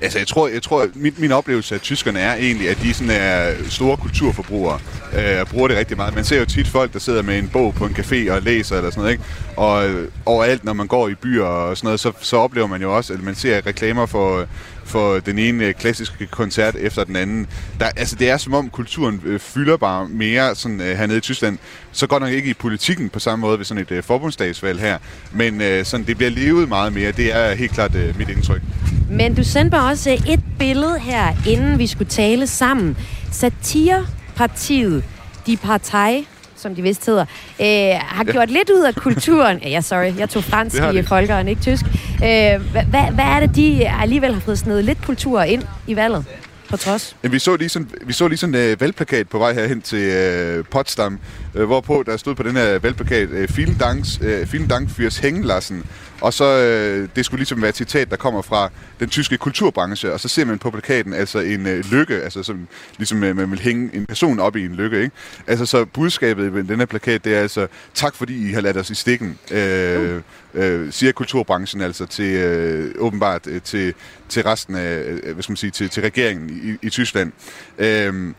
Altså, 0.00 0.18
jeg 0.18 0.26
tror, 0.26 0.48
jeg 0.48 0.62
tror 0.62 0.86
min, 0.94 1.14
min 1.16 1.32
oplevelse 1.32 1.74
af 1.74 1.80
tyskerne 1.80 2.20
er 2.20 2.34
egentlig, 2.34 2.68
at 2.68 2.78
de 2.82 2.94
sådan 2.94 3.12
er 3.16 3.52
store 3.68 3.96
kulturforbrugere 3.96 4.78
øh, 5.12 5.40
og 5.40 5.46
bruger 5.46 5.68
det 5.68 5.76
rigtig 5.76 5.96
meget. 5.96 6.14
Man 6.14 6.24
ser 6.24 6.38
jo 6.38 6.44
tit 6.44 6.68
folk, 6.68 6.92
der 6.92 6.98
sidder 6.98 7.22
med 7.22 7.38
en 7.38 7.48
bog 7.48 7.74
på 7.74 7.86
en 7.86 7.92
café 7.98 8.32
og 8.32 8.42
læser 8.42 8.76
eller 8.76 8.90
sådan 8.90 9.00
noget, 9.00 9.12
ikke? 9.12 9.24
Og 9.56 9.88
øh, 9.88 10.08
overalt, 10.26 10.64
når 10.64 10.72
man 10.72 10.86
går 10.86 11.08
i 11.08 11.14
byer 11.14 11.44
og 11.44 11.76
sådan 11.76 11.86
noget, 11.86 12.00
så, 12.00 12.12
så 12.20 12.36
oplever 12.36 12.66
man 12.66 12.82
jo 12.82 12.96
også, 12.96 13.12
at 13.12 13.22
man 13.22 13.34
ser 13.34 13.66
reklamer 13.66 14.06
for 14.06 14.46
for 14.90 15.18
den 15.18 15.38
ene 15.38 15.64
øh, 15.64 15.74
klassiske 15.74 16.26
koncert 16.26 16.74
efter 16.74 17.04
den 17.04 17.16
anden. 17.16 17.46
Der, 17.80 17.86
altså, 17.86 18.16
det 18.16 18.30
er 18.30 18.36
som 18.36 18.54
om 18.54 18.70
kulturen 18.70 19.20
øh, 19.24 19.40
fylder 19.40 19.76
bare 19.76 20.08
mere 20.08 20.54
sådan, 20.54 20.80
øh, 20.80 20.96
hernede 20.96 21.18
i 21.18 21.20
Tyskland. 21.20 21.58
Så 21.92 22.06
godt 22.06 22.22
nok 22.22 22.32
ikke 22.32 22.50
i 22.50 22.54
politikken 22.54 23.08
på 23.08 23.18
samme 23.18 23.40
måde 23.40 23.58
ved 23.58 23.64
sådan 23.64 23.86
et 23.90 24.04
forbundsdagsvalg 24.04 24.80
her, 24.80 24.98
men 25.32 25.84
sådan, 25.84 26.06
det 26.06 26.16
bliver 26.16 26.30
levet 26.30 26.68
meget 26.68 26.92
mere. 26.92 27.12
Det 27.12 27.34
er 27.34 27.54
helt 27.54 27.72
klart 27.72 27.94
mit 28.18 28.28
indtryk. 28.28 28.62
Men 29.10 29.34
du 29.34 29.44
sendte 29.44 29.76
mig 29.76 29.86
også 29.86 30.10
et 30.10 30.40
billede 30.58 30.98
her, 30.98 31.36
inden 31.46 31.78
vi 31.78 31.86
skulle 31.86 32.10
tale 32.10 32.46
sammen. 32.46 32.96
Satirepartiet 33.32 35.04
De 35.46 35.56
Partei 35.56 36.26
som 36.60 36.74
de 36.74 36.82
vist 36.82 37.06
hedder, 37.06 37.24
øh, 37.60 37.66
har 37.98 38.24
gjort 38.24 38.50
lidt 38.50 38.70
ud 38.70 38.84
af 38.84 38.94
kulturen. 38.94 39.58
Ja, 39.62 39.80
sorry, 39.80 40.18
jeg 40.18 40.30
tog 40.30 40.44
fransk 40.44 40.82
i 40.94 41.02
folkeren, 41.02 41.48
ikke 41.48 41.62
tysk. 41.62 41.84
Øh, 42.14 42.60
hvad, 42.70 43.12
hvad 43.14 43.24
er 43.24 43.40
det, 43.40 43.56
de 43.56 43.88
alligevel 43.88 44.32
har 44.32 44.40
fået 44.40 44.58
snedet 44.58 44.84
lidt 44.84 45.02
kultur 45.02 45.42
ind 45.42 45.62
i 45.86 45.96
valget? 45.96 46.24
på 46.70 46.76
trods? 46.76 47.16
Jamen, 47.22 47.32
vi 47.32 47.38
så 47.38 47.56
lige 47.56 47.68
sådan, 47.68 47.88
vi 48.06 48.12
så 48.12 48.28
lige 48.28 48.38
sådan 48.38 48.54
en 48.54 48.72
uh, 48.72 48.80
valgplakat 48.80 49.28
på 49.28 49.38
vej 49.38 49.52
herhen 49.52 49.82
til 49.82 50.58
uh, 50.58 50.64
Potsdam, 50.64 51.18
uh, 51.54 51.64
hvorpå 51.64 52.02
der 52.06 52.16
stod 52.16 52.34
på 52.34 52.42
den 52.42 52.56
her 52.56 52.78
valgplakat, 52.78 53.28
uh, 53.28 53.56
Vielen 53.56 53.76
Dank, 53.80 54.04
uh, 54.20 54.52
vielen 54.52 54.68
Dank 54.68 54.88
fürs 54.90 55.20
Hängenlassen. 55.22 55.84
Og 56.20 56.34
så, 56.34 56.44
øh, 56.44 57.08
det 57.16 57.24
skulle 57.24 57.38
ligesom 57.38 57.62
være 57.62 57.68
et 57.68 57.76
citat, 57.76 58.10
der 58.10 58.16
kommer 58.16 58.42
fra 58.42 58.70
den 59.00 59.08
tyske 59.08 59.36
kulturbranche, 59.36 60.12
og 60.12 60.20
så 60.20 60.28
ser 60.28 60.44
man 60.44 60.58
på 60.58 60.70
plakaten 60.70 61.12
altså 61.12 61.38
en 61.38 61.66
øh, 61.66 61.84
lykke, 61.92 62.14
altså 62.14 62.42
som, 62.42 62.68
ligesom 62.98 63.24
øh, 63.24 63.36
man 63.36 63.50
vil 63.50 63.60
hænge 63.60 63.90
en 63.94 64.06
person 64.06 64.38
op 64.38 64.56
i 64.56 64.64
en 64.64 64.74
lykke, 64.74 65.02
ikke? 65.02 65.16
Altså 65.46 65.66
så 65.66 65.84
budskabet 65.84 66.56
i 66.56 66.66
den 66.66 66.78
her 66.78 66.86
plakat, 66.86 67.24
det 67.24 67.34
er 67.34 67.40
altså, 67.40 67.66
tak 67.94 68.14
fordi 68.14 68.48
I 68.50 68.52
har 68.52 68.60
ladt 68.60 68.76
os 68.76 68.90
i 68.90 68.94
stikken. 68.94 69.38
øh, 69.50 70.20
øh, 70.54 70.92
siger 70.92 71.12
kulturbranchen 71.12 71.82
altså 71.82 72.06
til 72.06 72.34
øh, 72.34 72.94
åbenbart 72.98 73.46
øh, 73.46 73.62
til, 73.62 73.94
til 74.28 74.42
resten 74.42 74.74
af, 74.74 75.02
øh, 75.02 75.32
hvad 75.34 75.42
skal 75.42 75.52
man 75.52 75.56
sige, 75.56 75.70
til, 75.70 75.88
til 75.90 76.02
regeringen 76.02 76.78
i, 76.82 76.86
i 76.86 76.90
Tyskland. 76.90 77.32
Øh, 77.78 78.34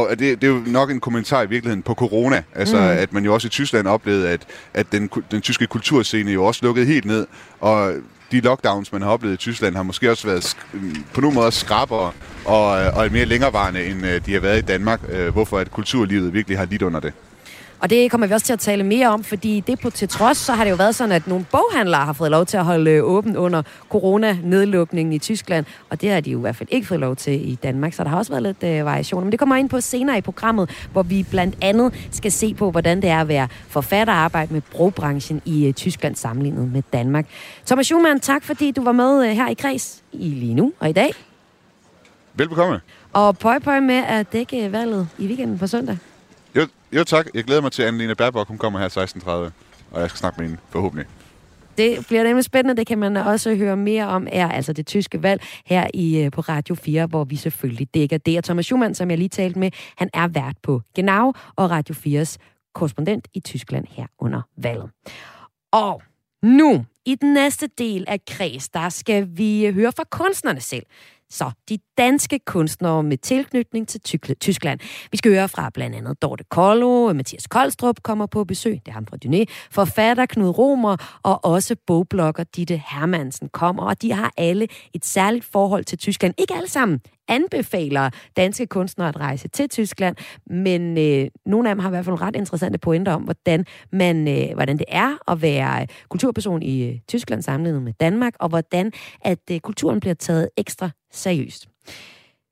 og 0.00 0.18
det, 0.18 0.40
det 0.40 0.44
er 0.44 0.52
jo 0.52 0.62
nok 0.66 0.90
en 0.90 1.00
kommentar 1.00 1.42
i 1.42 1.48
virkeligheden 1.48 1.82
på 1.82 1.94
corona, 1.94 2.42
altså 2.54 2.76
mm. 2.76 2.82
at 2.82 3.12
man 3.12 3.24
jo 3.24 3.34
også 3.34 3.46
i 3.46 3.50
Tyskland 3.50 3.86
oplevede, 3.86 4.28
at, 4.28 4.40
at 4.74 4.86
den, 4.92 5.10
den 5.30 5.40
tyske 5.40 5.66
kulturscene 5.66 6.30
jo 6.30 6.44
også 6.44 6.60
lukkede 6.62 6.86
helt 6.86 7.04
ned, 7.04 7.26
og 7.60 7.94
de 8.30 8.40
lockdowns, 8.40 8.92
man 8.92 9.02
har 9.02 9.10
oplevet 9.10 9.34
i 9.34 9.36
Tyskland, 9.36 9.76
har 9.76 9.82
måske 9.82 10.10
også 10.10 10.26
været 10.26 10.56
på 11.14 11.20
nogle 11.20 11.34
måder 11.34 11.50
skrabere 11.50 12.12
og, 12.44 12.66
og 12.70 13.12
mere 13.12 13.24
længerevarende, 13.24 13.84
end 13.84 14.06
øh, 14.06 14.26
de 14.26 14.32
har 14.32 14.40
været 14.40 14.58
i 14.58 14.62
Danmark, 14.62 15.00
øh, 15.08 15.32
hvorfor 15.32 15.58
at 15.58 15.70
kulturlivet 15.70 16.32
virkelig 16.34 16.58
har 16.58 16.64
lidt 16.64 16.82
under 16.82 17.00
det. 17.00 17.12
Og 17.84 17.90
det 17.90 18.10
kommer 18.10 18.26
vi 18.26 18.32
også 18.32 18.46
til 18.46 18.52
at 18.52 18.58
tale 18.58 18.84
mere 18.84 19.08
om, 19.08 19.24
fordi 19.24 19.60
det 19.60 19.80
på 19.80 19.90
til 19.90 20.08
trods, 20.08 20.38
så 20.38 20.52
har 20.52 20.64
det 20.64 20.70
jo 20.70 20.76
været 20.76 20.94
sådan, 20.94 21.12
at 21.12 21.26
nogle 21.26 21.44
boghandlere 21.50 22.04
har 22.04 22.12
fået 22.12 22.30
lov 22.30 22.46
til 22.46 22.56
at 22.56 22.64
holde 22.64 22.90
øh, 22.90 23.04
åben 23.04 23.36
under 23.36 23.62
corona-nedlukningen 23.88 25.12
i 25.12 25.18
Tyskland, 25.18 25.66
og 25.90 26.00
det 26.00 26.10
har 26.10 26.20
de 26.20 26.30
jo 26.30 26.38
i 26.38 26.40
hvert 26.40 26.56
fald 26.56 26.68
ikke 26.72 26.86
fået 26.86 27.00
lov 27.00 27.16
til 27.16 27.50
i 27.50 27.54
Danmark, 27.54 27.92
så 27.92 28.04
der 28.04 28.10
har 28.10 28.16
også 28.16 28.32
været 28.32 28.42
lidt 28.42 28.62
øh, 28.62 28.84
variationer. 28.84 29.24
Men 29.24 29.32
det 29.32 29.38
kommer 29.38 29.56
ind 29.56 29.68
på 29.68 29.80
senere 29.80 30.18
i 30.18 30.20
programmet, 30.20 30.70
hvor 30.92 31.02
vi 31.02 31.26
blandt 31.30 31.56
andet 31.62 32.08
skal 32.10 32.32
se 32.32 32.54
på, 32.54 32.70
hvordan 32.70 33.02
det 33.02 33.10
er 33.10 33.20
at 33.20 33.28
være 33.28 33.48
forfatter 33.68 34.14
og 34.14 34.20
arbejde 34.20 34.52
med 34.52 34.60
brogbranchen 34.60 35.42
i 35.44 35.66
øh, 35.66 35.72
Tyskland 35.72 36.16
sammenlignet 36.16 36.72
med 36.72 36.82
Danmark. 36.92 37.26
Thomas 37.66 37.86
Schumann, 37.86 38.20
tak 38.20 38.44
fordi 38.44 38.70
du 38.70 38.84
var 38.84 38.92
med 38.92 39.28
øh, 39.28 39.30
her 39.30 39.48
i 39.48 39.54
Kreds 39.54 40.02
i 40.12 40.28
lige 40.28 40.54
nu 40.54 40.72
og 40.80 40.88
i 40.88 40.92
dag. 40.92 41.10
Velbekomme. 42.34 42.80
Og 43.12 43.38
pøj 43.38 43.58
pøj 43.58 43.80
med 43.80 44.02
at 44.06 44.32
dække 44.32 44.72
valget 44.72 45.08
i 45.18 45.26
weekenden 45.26 45.58
på 45.58 45.66
søndag. 45.66 45.98
Jo, 46.56 46.66
jo 46.92 47.04
tak. 47.04 47.26
Jeg 47.34 47.44
glæder 47.44 47.60
mig 47.60 47.72
til, 47.72 47.82
at 47.82 47.94
Anne-Lene 47.94 48.14
Baerbock 48.14 48.48
hun 48.48 48.58
kommer 48.58 48.78
her 48.78 48.88
16.30, 48.88 49.30
og 49.90 50.00
jeg 50.00 50.10
skal 50.10 50.18
snakke 50.18 50.40
med 50.40 50.48
hende 50.48 50.62
forhåbentlig. 50.70 51.06
Det 51.78 52.06
bliver 52.06 52.22
nemlig 52.22 52.44
spændende, 52.44 52.76
det 52.76 52.86
kan 52.86 52.98
man 52.98 53.16
også 53.16 53.54
høre 53.54 53.76
mere 53.76 54.06
om, 54.06 54.26
er 54.32 54.48
altså 54.48 54.72
det 54.72 54.86
tyske 54.86 55.22
valg 55.22 55.42
her 55.66 55.86
i, 55.94 56.18
øh, 56.18 56.30
på 56.30 56.40
Radio 56.40 56.74
4, 56.74 57.06
hvor 57.06 57.24
vi 57.24 57.36
selvfølgelig 57.36 57.94
dækker 57.94 58.18
det. 58.18 58.38
Og 58.38 58.44
Thomas 58.44 58.64
Schumann, 58.64 58.94
som 58.94 59.10
jeg 59.10 59.18
lige 59.18 59.28
talte 59.28 59.58
med, 59.58 59.70
han 59.96 60.10
er 60.14 60.28
vært 60.28 60.56
på 60.62 60.82
Genau 60.94 61.32
og 61.56 61.70
Radio 61.70 61.94
4's 61.94 62.36
korrespondent 62.74 63.28
i 63.34 63.40
Tyskland 63.40 63.86
her 63.90 64.06
under 64.18 64.42
valget. 64.56 64.90
Og 65.72 66.02
nu, 66.42 66.84
i 67.06 67.14
den 67.14 67.32
næste 67.32 67.68
del 67.78 68.04
af 68.08 68.24
Kreds, 68.24 68.68
der 68.68 68.88
skal 68.88 69.28
vi 69.30 69.66
øh, 69.66 69.74
høre 69.74 69.92
fra 69.96 70.04
kunstnerne 70.10 70.60
selv. 70.60 70.86
Så 71.34 71.50
de 71.68 71.78
danske 71.98 72.38
kunstnere 72.38 73.02
med 73.02 73.16
tilknytning 73.16 73.88
til 73.88 74.00
Tyskland. 74.40 74.80
Vi 75.10 75.16
skal 75.16 75.32
høre 75.32 75.48
fra 75.48 75.70
blandt 75.74 75.96
andet 75.96 76.22
Dorte 76.22 76.44
Kollo, 76.44 77.12
Mathias 77.12 77.46
Koldstrup 77.46 78.02
kommer 78.02 78.26
på 78.26 78.44
besøg, 78.44 78.72
det 78.72 78.88
er 78.88 78.92
ham 78.92 79.06
fra 79.06 79.16
Dyné, 79.24 79.44
forfatter 79.70 80.26
Knud 80.26 80.48
Romer 80.48 81.20
og 81.22 81.44
også 81.44 81.76
bogblogger 81.86 82.44
Ditte 82.44 82.82
Hermansen 82.88 83.48
kommer, 83.48 83.82
og 83.82 84.02
de 84.02 84.12
har 84.12 84.32
alle 84.36 84.68
et 84.94 85.04
særligt 85.04 85.44
forhold 85.44 85.84
til 85.84 85.98
Tyskland. 85.98 86.34
Ikke 86.38 86.54
alle 86.54 86.68
sammen 86.68 87.00
anbefaler 87.28 88.10
danske 88.36 88.66
kunstnere 88.66 89.08
at 89.08 89.20
rejse 89.20 89.48
til 89.48 89.68
Tyskland, 89.68 90.16
men 90.46 90.98
øh, 90.98 91.28
nogle 91.46 91.68
af 91.68 91.74
dem 91.74 91.80
har 91.80 91.88
i 91.88 91.90
hvert 91.90 92.04
fald 92.04 92.20
ret 92.20 92.36
interessante 92.36 92.78
pointer 92.78 93.12
om, 93.12 93.22
hvordan, 93.22 93.64
man, 93.92 94.28
øh, 94.28 94.54
hvordan 94.54 94.78
det 94.78 94.86
er 94.88 95.32
at 95.32 95.42
være 95.42 95.86
kulturperson 96.08 96.62
i 96.62 96.88
øh, 96.88 96.98
Tyskland 97.08 97.42
sammenlignet 97.42 97.82
med 97.82 97.92
Danmark, 98.00 98.32
og 98.40 98.48
hvordan 98.48 98.92
at 99.20 99.38
øh, 99.50 99.60
kulturen 99.60 100.00
bliver 100.00 100.14
taget 100.14 100.48
ekstra 100.56 100.90
seriøst. 101.12 101.68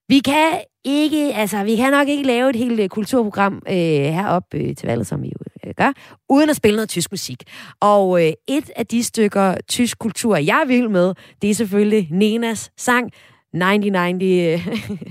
Vi 0.09 0.19
kan 0.19 0.61
ikke, 0.85 1.35
altså 1.35 1.65
vi 1.65 1.77
kan 1.77 1.91
nok 1.91 2.09
ikke 2.09 2.23
lave 2.23 2.51
et 2.51 2.57
helt 2.57 2.81
øh, 2.81 2.89
kulturprogram 2.89 3.63
øh, 3.69 3.75
heroppe 3.75 4.59
øh, 4.59 4.77
til 4.77 4.87
valget, 4.87 5.07
som 5.07 5.23
vi 5.23 5.27
jo 5.27 5.69
øh, 5.69 5.75
gør, 5.77 5.93
uden 6.29 6.51
at 6.51 6.57
spille 6.57 6.77
noget 6.77 6.89
tysk 6.89 7.11
musik. 7.11 7.43
Og 7.81 8.27
øh, 8.27 8.33
et 8.49 8.71
af 8.77 8.87
de 8.87 9.03
stykker 9.03 9.55
tysk 9.69 9.99
kultur, 9.99 10.37
jeg 10.37 10.65
vil 10.67 10.91
med, 10.91 11.15
det 11.43 11.51
er 11.51 11.55
selvfølgelig 11.55 12.09
Nenas 12.11 12.71
sang 12.77 13.11
9090, 13.53 14.61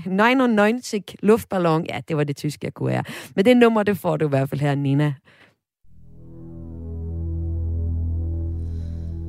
99 0.06 1.14
luftballon. 1.28 1.86
Ja, 1.88 2.00
det 2.08 2.16
var 2.16 2.24
det 2.24 2.36
tyske, 2.36 2.64
jeg 2.64 2.74
kunne 2.74 2.90
have. 2.90 3.04
Men 3.36 3.44
det 3.44 3.56
nummer, 3.56 3.82
det 3.82 3.98
får 3.98 4.16
du 4.16 4.24
i 4.24 4.28
hvert 4.28 4.48
fald 4.48 4.60
her, 4.60 4.74
Nina. 4.74 5.14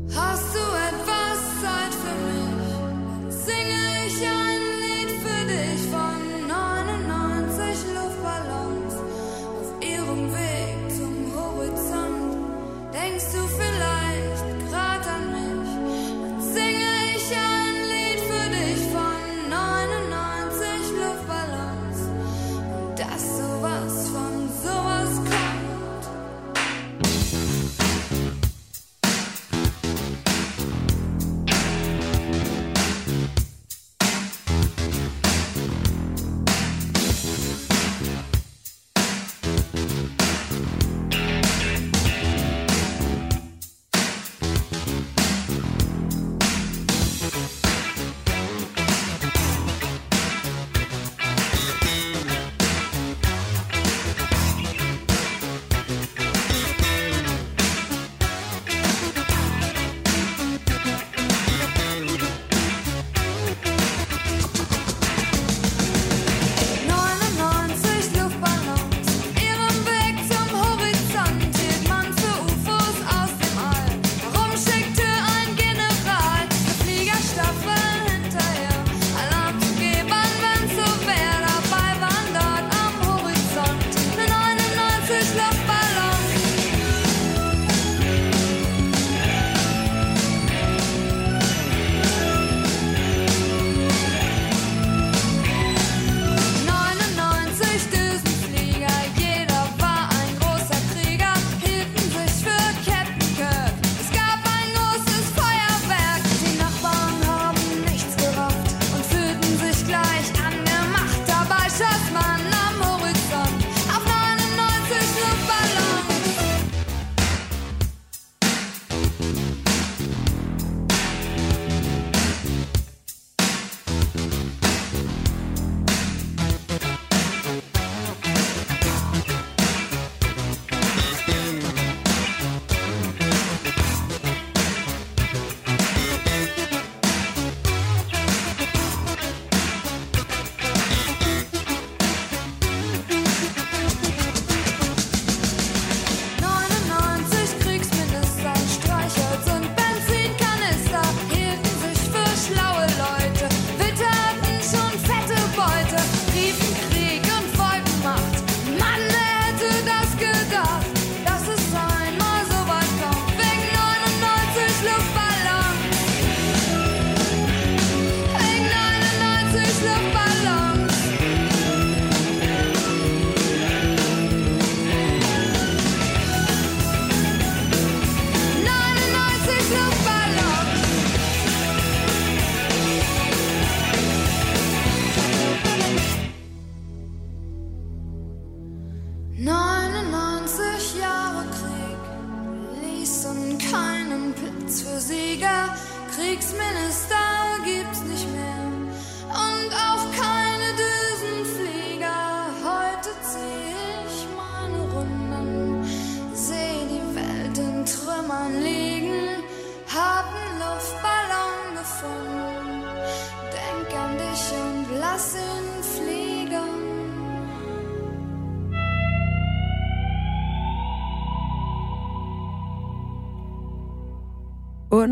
Hustle. 0.04 0.53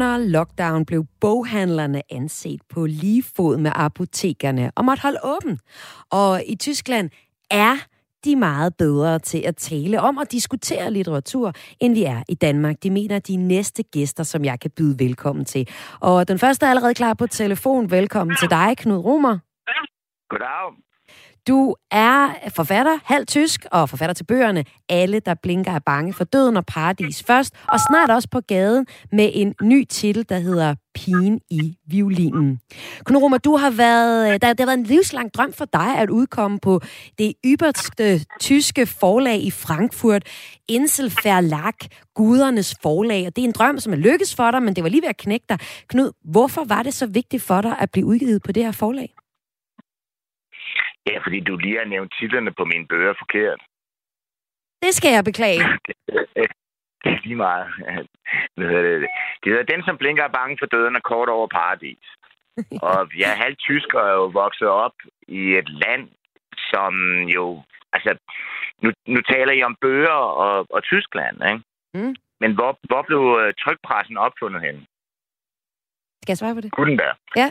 Under 0.01 0.17
lockdown 0.17 0.85
blev 0.85 1.05
boghandlerne 1.19 2.01
anset 2.11 2.61
på 2.69 2.85
lige 2.85 3.23
fod 3.35 3.57
med 3.57 3.71
apotekerne 3.75 4.71
og 4.75 4.85
måtte 4.85 5.01
holde 5.01 5.19
åben. 5.23 5.59
Og 6.11 6.43
i 6.47 6.55
Tyskland 6.55 7.09
er 7.51 7.75
de 8.25 8.35
meget 8.35 8.77
bedre 8.77 9.19
til 9.19 9.37
at 9.37 9.55
tale 9.55 10.01
om 10.01 10.17
og 10.17 10.31
diskutere 10.31 10.91
litteratur, 10.91 11.53
end 11.79 11.93
vi 11.93 12.03
er 12.03 12.23
i 12.29 12.35
Danmark. 12.35 12.75
De 12.83 12.89
mener 12.89 13.19
de 13.19 13.35
næste 13.35 13.83
gæster, 13.83 14.23
som 14.23 14.45
jeg 14.45 14.59
kan 14.59 14.71
byde 14.71 14.99
velkommen 14.99 15.45
til. 15.45 15.69
Og 15.99 16.27
den 16.27 16.39
første 16.39 16.65
er 16.65 16.69
allerede 16.69 16.93
klar 16.93 17.13
på 17.13 17.27
telefon. 17.27 17.91
Velkommen 17.91 18.35
til 18.39 18.49
dig, 18.49 18.77
Knud 18.77 18.97
Romer. 18.97 19.37
Goddag. 20.29 20.90
Du 21.47 21.75
er 21.91 22.49
forfatter, 22.49 22.99
halv 23.05 23.25
tysk 23.25 23.65
og 23.71 23.89
forfatter 23.89 24.13
til 24.13 24.23
bøgerne 24.23 24.63
Alle, 24.89 25.19
der 25.19 25.33
blinker 25.33 25.71
er 25.71 25.79
bange 25.79 26.13
for 26.13 26.23
døden 26.23 26.57
og 26.57 26.65
paradis 26.65 27.23
først, 27.23 27.53
og 27.67 27.79
snart 27.89 28.09
også 28.09 28.29
på 28.31 28.39
gaden 28.39 28.85
med 29.11 29.31
en 29.33 29.55
ny 29.61 29.85
titel, 29.89 30.25
der 30.29 30.39
hedder 30.39 30.75
Pigen 30.95 31.39
i 31.49 31.77
violinen. 31.87 32.59
Knoroma, 33.05 33.37
du 33.37 33.55
har 33.57 33.69
været, 33.69 34.33
øh, 34.33 34.39
der, 34.41 34.53
det 34.53 34.59
har 34.59 34.65
været 34.65 34.77
en 34.77 34.83
livslang 34.83 35.33
drøm 35.33 35.53
for 35.53 35.65
dig 35.65 35.97
at 35.97 36.09
udkomme 36.09 36.59
på 36.59 36.81
det 37.17 37.33
yberste 37.45 38.25
tyske 38.39 38.85
forlag 38.85 39.43
i 39.43 39.51
Frankfurt, 39.51 40.23
Insel 40.67 41.13
Verlag, 41.23 41.73
gudernes 42.15 42.75
forlag. 42.81 43.27
Og 43.27 43.35
det 43.35 43.41
er 43.41 43.47
en 43.47 43.51
drøm, 43.51 43.79
som 43.79 43.93
er 43.93 43.97
lykkes 43.97 44.35
for 44.35 44.51
dig, 44.51 44.63
men 44.63 44.75
det 44.75 44.83
var 44.83 44.89
lige 44.89 45.01
ved 45.01 45.09
at 45.09 45.17
knække 45.17 45.45
dig. 45.49 45.57
Knud, 45.87 46.11
hvorfor 46.31 46.63
var 46.63 46.83
det 46.83 46.93
så 46.93 47.05
vigtigt 47.05 47.43
for 47.43 47.61
dig 47.61 47.75
at 47.79 47.91
blive 47.91 48.05
udgivet 48.05 48.43
på 48.43 48.51
det 48.51 48.63
her 48.63 48.71
forlag? 48.71 49.20
Ja, 51.09 51.15
fordi 51.23 51.39
du 51.39 51.57
lige 51.57 51.77
har 51.77 51.85
nævnt 51.85 52.13
titlerne 52.19 52.51
på 52.53 52.65
mine 52.65 52.87
bøger 52.87 53.13
forkert. 53.19 53.61
Det 54.83 54.93
skal 54.93 55.11
jeg 55.13 55.23
beklage. 55.23 55.59
det 57.03 57.11
er 57.13 57.21
lige 57.23 57.35
meget. 57.35 57.67
Det 58.57 59.49
hedder 59.51 59.71
Den, 59.73 59.83
som 59.83 59.97
blinker 59.97 60.23
er 60.23 60.37
bange 60.39 60.57
for 60.59 60.65
døden 60.65 60.95
og 60.95 61.03
kort 61.03 61.29
over 61.29 61.47
paradis. 61.47 62.05
og 62.87 62.99
jeg 63.17 63.29
er 63.31 63.43
halvt 63.43 63.59
tysker 63.59 63.99
og 63.99 64.09
er 64.09 64.13
jo 64.13 64.25
vokset 64.25 64.67
op 64.67 64.95
i 65.27 65.41
et 65.61 65.69
land, 65.69 66.09
som 66.71 66.93
jo... 67.37 67.63
Altså, 67.93 68.17
nu, 68.83 68.91
nu 69.07 69.21
taler 69.21 69.53
I 69.53 69.63
om 69.63 69.77
bøger 69.81 70.19
og, 70.45 70.67
og 70.69 70.83
Tyskland, 70.83 71.37
ikke? 71.51 71.63
Mm. 71.93 72.15
Men 72.39 72.51
hvor, 72.53 72.79
hvor 72.89 73.01
blev 73.01 73.23
øh, 73.41 73.53
trykpressen 73.63 74.17
opfundet 74.17 74.61
hen? 74.61 74.85
Skal 76.23 76.31
jeg 76.33 76.37
svare 76.37 76.55
på 76.55 76.61
det? 76.61 76.71
Gutenberg. 76.71 77.15
Ja. 77.35 77.49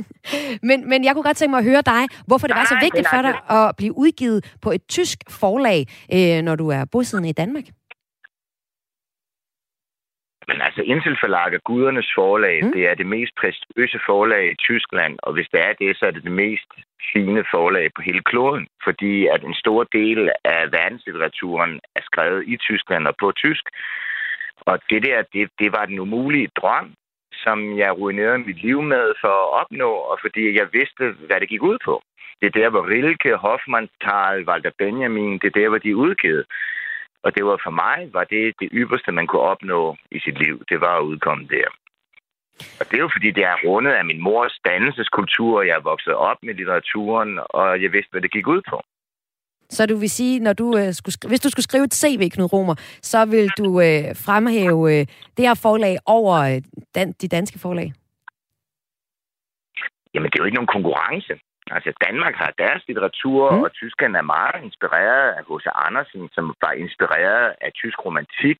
men, 0.68 0.88
men 0.90 1.04
jeg 1.04 1.12
kunne 1.14 1.22
godt 1.22 1.36
tænke 1.36 1.50
mig 1.50 1.58
at 1.58 1.70
høre 1.72 1.82
dig, 1.82 2.02
hvorfor 2.26 2.46
det 2.46 2.56
var 2.56 2.64
så 2.64 2.78
vigtigt 2.86 3.08
for 3.14 3.22
dig 3.22 3.34
at 3.58 3.76
blive 3.76 3.94
udgivet 3.98 4.56
på 4.62 4.70
et 4.70 4.82
tysk 4.88 5.18
forlag, 5.40 5.80
øh, 6.16 6.42
når 6.42 6.54
du 6.56 6.68
er 6.68 6.84
bosiddende 6.92 7.28
i 7.28 7.32
Danmark. 7.42 7.64
Men 10.48 10.58
altså, 10.66 10.82
Intel 10.82 11.16
Forlag 11.20 11.54
er 11.54 11.66
gudernes 11.68 12.10
forlag. 12.18 12.56
Mm. 12.64 12.72
Det 12.72 12.82
er 12.90 12.94
det 12.94 13.06
mest 13.06 13.32
prestigiøse 13.40 13.98
forlag 14.06 14.44
i 14.52 14.60
Tyskland, 14.68 15.14
og 15.22 15.32
hvis 15.32 15.48
det 15.52 15.60
er 15.68 15.72
det, 15.82 15.96
så 15.96 16.06
er 16.06 16.10
det 16.10 16.22
det 16.22 16.32
mest 16.32 16.70
fine 17.12 17.44
forlag 17.54 17.86
på 17.96 18.02
hele 18.02 18.22
kloden, 18.30 18.66
fordi 18.84 19.26
at 19.34 19.42
en 19.44 19.54
stor 19.54 19.80
del 19.98 20.30
af 20.44 20.72
verdenslitteraturen 20.72 21.80
er 21.96 22.02
skrevet 22.08 22.42
i 22.52 22.56
Tyskland 22.56 23.06
og 23.06 23.14
på 23.20 23.32
tysk. 23.32 23.64
Og 24.70 24.78
det 24.90 25.00
der, 25.06 25.18
det, 25.32 25.50
det 25.58 25.72
var 25.72 25.84
den 25.84 25.98
umulige 25.98 26.48
drøm 26.60 26.88
som 27.44 27.78
jeg 27.78 27.98
ruinerede 27.98 28.38
mit 28.38 28.62
liv 28.62 28.82
med 28.82 29.06
for 29.20 29.34
at 29.44 29.52
opnå, 29.60 29.90
og 30.10 30.18
fordi 30.20 30.58
jeg 30.58 30.66
vidste, 30.72 31.04
hvad 31.26 31.40
det 31.40 31.48
gik 31.48 31.62
ud 31.62 31.78
på. 31.84 32.02
Det 32.40 32.46
er 32.46 32.60
der, 32.60 32.70
hvor 32.70 32.88
Rilke, 32.88 33.36
Hoffmannsthal, 33.36 34.48
Walter 34.48 34.70
Benjamin, 34.78 35.38
det 35.38 35.46
er 35.46 35.60
der, 35.60 35.68
hvor 35.68 35.78
de 35.78 35.90
er 35.90 36.02
udgivet. 36.06 36.44
Og 37.22 37.34
det 37.36 37.44
var 37.44 37.58
for 37.64 37.70
mig, 37.70 37.98
var 38.12 38.24
det 38.24 38.54
det 38.60 38.68
ypperste, 38.72 39.12
man 39.12 39.26
kunne 39.26 39.42
opnå 39.52 39.96
i 40.10 40.18
sit 40.20 40.38
liv. 40.38 40.62
Det 40.68 40.80
var 40.80 40.96
at 40.96 41.02
udkomme 41.10 41.46
der. 41.50 41.68
Og 42.80 42.86
det 42.86 42.94
er 42.94 43.04
jo 43.06 43.10
fordi, 43.16 43.30
det 43.30 43.44
er 43.44 43.64
rundet 43.64 43.92
af 43.92 44.04
min 44.04 44.20
mors 44.22 44.58
dannelseskultur. 44.64 45.62
Jeg 45.62 45.76
er 45.76 45.88
vokset 45.90 46.14
op 46.14 46.36
med 46.42 46.54
litteraturen, 46.54 47.40
og 47.50 47.82
jeg 47.82 47.92
vidste, 47.92 48.10
hvad 48.10 48.22
det 48.22 48.32
gik 48.32 48.46
ud 48.46 48.62
på. 48.70 48.82
Så 49.70 49.86
du 49.86 49.96
vil 49.96 50.10
sige, 50.10 50.40
når 50.40 50.52
du, 50.52 50.78
øh, 50.78 50.92
skulle, 50.92 51.16
hvis 51.28 51.40
du 51.40 51.50
skulle 51.50 51.68
skrive 51.70 51.84
et 51.84 51.94
CV, 51.94 52.30
Knud 52.30 52.52
Romer, 52.52 52.74
så 53.02 53.24
vil 53.24 53.48
du 53.58 53.80
øh, 53.80 54.04
fremhæve 54.26 54.82
øh, 54.92 55.06
det 55.36 55.42
her 55.48 55.54
forlag 55.62 55.96
over 56.06 56.34
øh, 56.50 56.62
dan, 56.94 57.12
de 57.12 57.28
danske 57.28 57.58
forlag? 57.58 57.92
Jamen, 60.14 60.30
det 60.30 60.38
er 60.38 60.42
jo 60.42 60.48
ikke 60.48 60.60
nogen 60.60 60.76
konkurrence. 60.76 61.34
Altså, 61.76 61.90
Danmark 62.06 62.34
har 62.42 62.52
deres 62.58 62.82
litteratur, 62.88 63.42
mm. 63.50 63.62
og 63.64 63.72
Tyskland 63.72 64.16
er 64.16 64.26
meget 64.36 64.58
inspireret 64.68 65.28
af 65.38 65.42
H.C. 65.48 65.66
Andersen, 65.86 66.28
som 66.32 66.44
var 66.64 66.72
inspireret 66.84 67.46
af 67.60 67.70
tysk 67.80 67.98
romantik. 68.06 68.58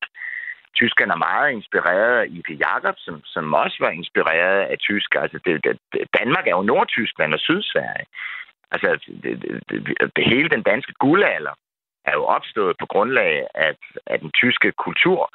Tyskland 0.79 1.11
er 1.11 1.25
meget 1.29 1.49
inspireret 1.57 2.15
af 2.21 2.27
I.P. 2.37 2.49
Jacobsen, 2.65 3.17
som 3.33 3.53
også 3.53 3.77
var 3.85 3.91
inspireret 4.01 4.59
af 4.71 4.77
tysk. 4.87 5.09
Altså, 5.15 5.37
det, 5.45 5.53
det, 5.65 5.73
Danmark 6.19 6.45
er 6.47 6.55
jo 6.57 6.61
Nordtyskland 6.71 7.33
og 7.33 7.39
Sydsverige. 7.39 8.05
Altså, 8.71 8.89
det, 9.23 9.33
det, 9.69 10.11
det, 10.15 10.23
hele 10.33 10.49
den 10.49 10.63
danske 10.63 10.93
guldalder 10.99 11.53
er 12.05 12.13
jo 12.13 12.23
opstået 12.25 12.75
på 12.79 12.85
grundlag 12.85 13.47
af, 13.55 13.71
af 14.07 14.19
den 14.19 14.31
tyske 14.31 14.71
kultur. 14.71 15.29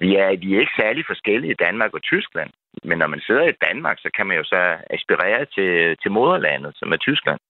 Vi 0.00 0.16
er, 0.16 0.28
vi 0.36 0.54
er 0.54 0.60
ikke 0.60 0.80
særlig 0.80 1.04
forskellige 1.06 1.52
i 1.52 1.62
Danmark 1.66 1.94
og 1.94 2.02
Tyskland, 2.02 2.50
men 2.84 2.98
når 2.98 3.06
man 3.06 3.20
sidder 3.20 3.46
i 3.48 3.60
Danmark, 3.68 3.98
så 3.98 4.10
kan 4.16 4.26
man 4.26 4.36
jo 4.36 4.44
så 4.44 4.76
aspirere 4.90 5.44
til, 5.44 5.96
til 6.02 6.10
moderlandet, 6.10 6.72
som 6.76 6.92
er 6.92 6.96
Tyskland. 6.96 7.40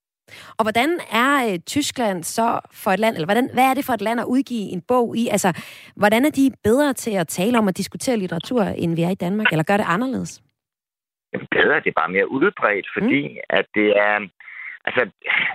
Og 0.58 0.62
hvordan 0.64 0.90
er 1.12 1.52
øh, 1.52 1.58
Tyskland 1.58 2.24
så 2.24 2.60
for 2.82 2.90
et 2.90 2.98
land, 2.98 3.14
eller 3.14 3.26
hvordan, 3.26 3.50
hvad 3.54 3.64
er 3.70 3.74
det 3.74 3.84
for 3.84 3.92
et 3.92 4.00
land 4.00 4.20
at 4.20 4.26
udgive 4.34 4.72
en 4.74 4.82
bog 4.88 5.16
i? 5.16 5.28
Altså, 5.28 5.50
hvordan 5.96 6.24
er 6.24 6.30
de 6.30 6.50
bedre 6.64 6.92
til 6.92 7.14
at 7.16 7.28
tale 7.28 7.58
om 7.58 7.68
at 7.68 7.76
diskutere 7.76 8.16
litteratur, 8.16 8.62
end 8.62 8.96
vi 8.96 9.02
er 9.02 9.10
i 9.10 9.22
Danmark, 9.24 9.46
eller 9.52 9.64
gør 9.64 9.76
det 9.76 9.86
anderledes? 9.88 10.42
Jamen, 11.32 11.46
bedre, 11.50 11.80
det 11.80 11.90
er 11.90 12.00
bare 12.02 12.14
mere 12.16 12.30
udbredt, 12.30 12.86
fordi 12.96 13.28
mm. 13.28 13.36
at 13.50 13.66
det 13.74 13.88
er, 14.08 14.16
Altså, 14.88 15.02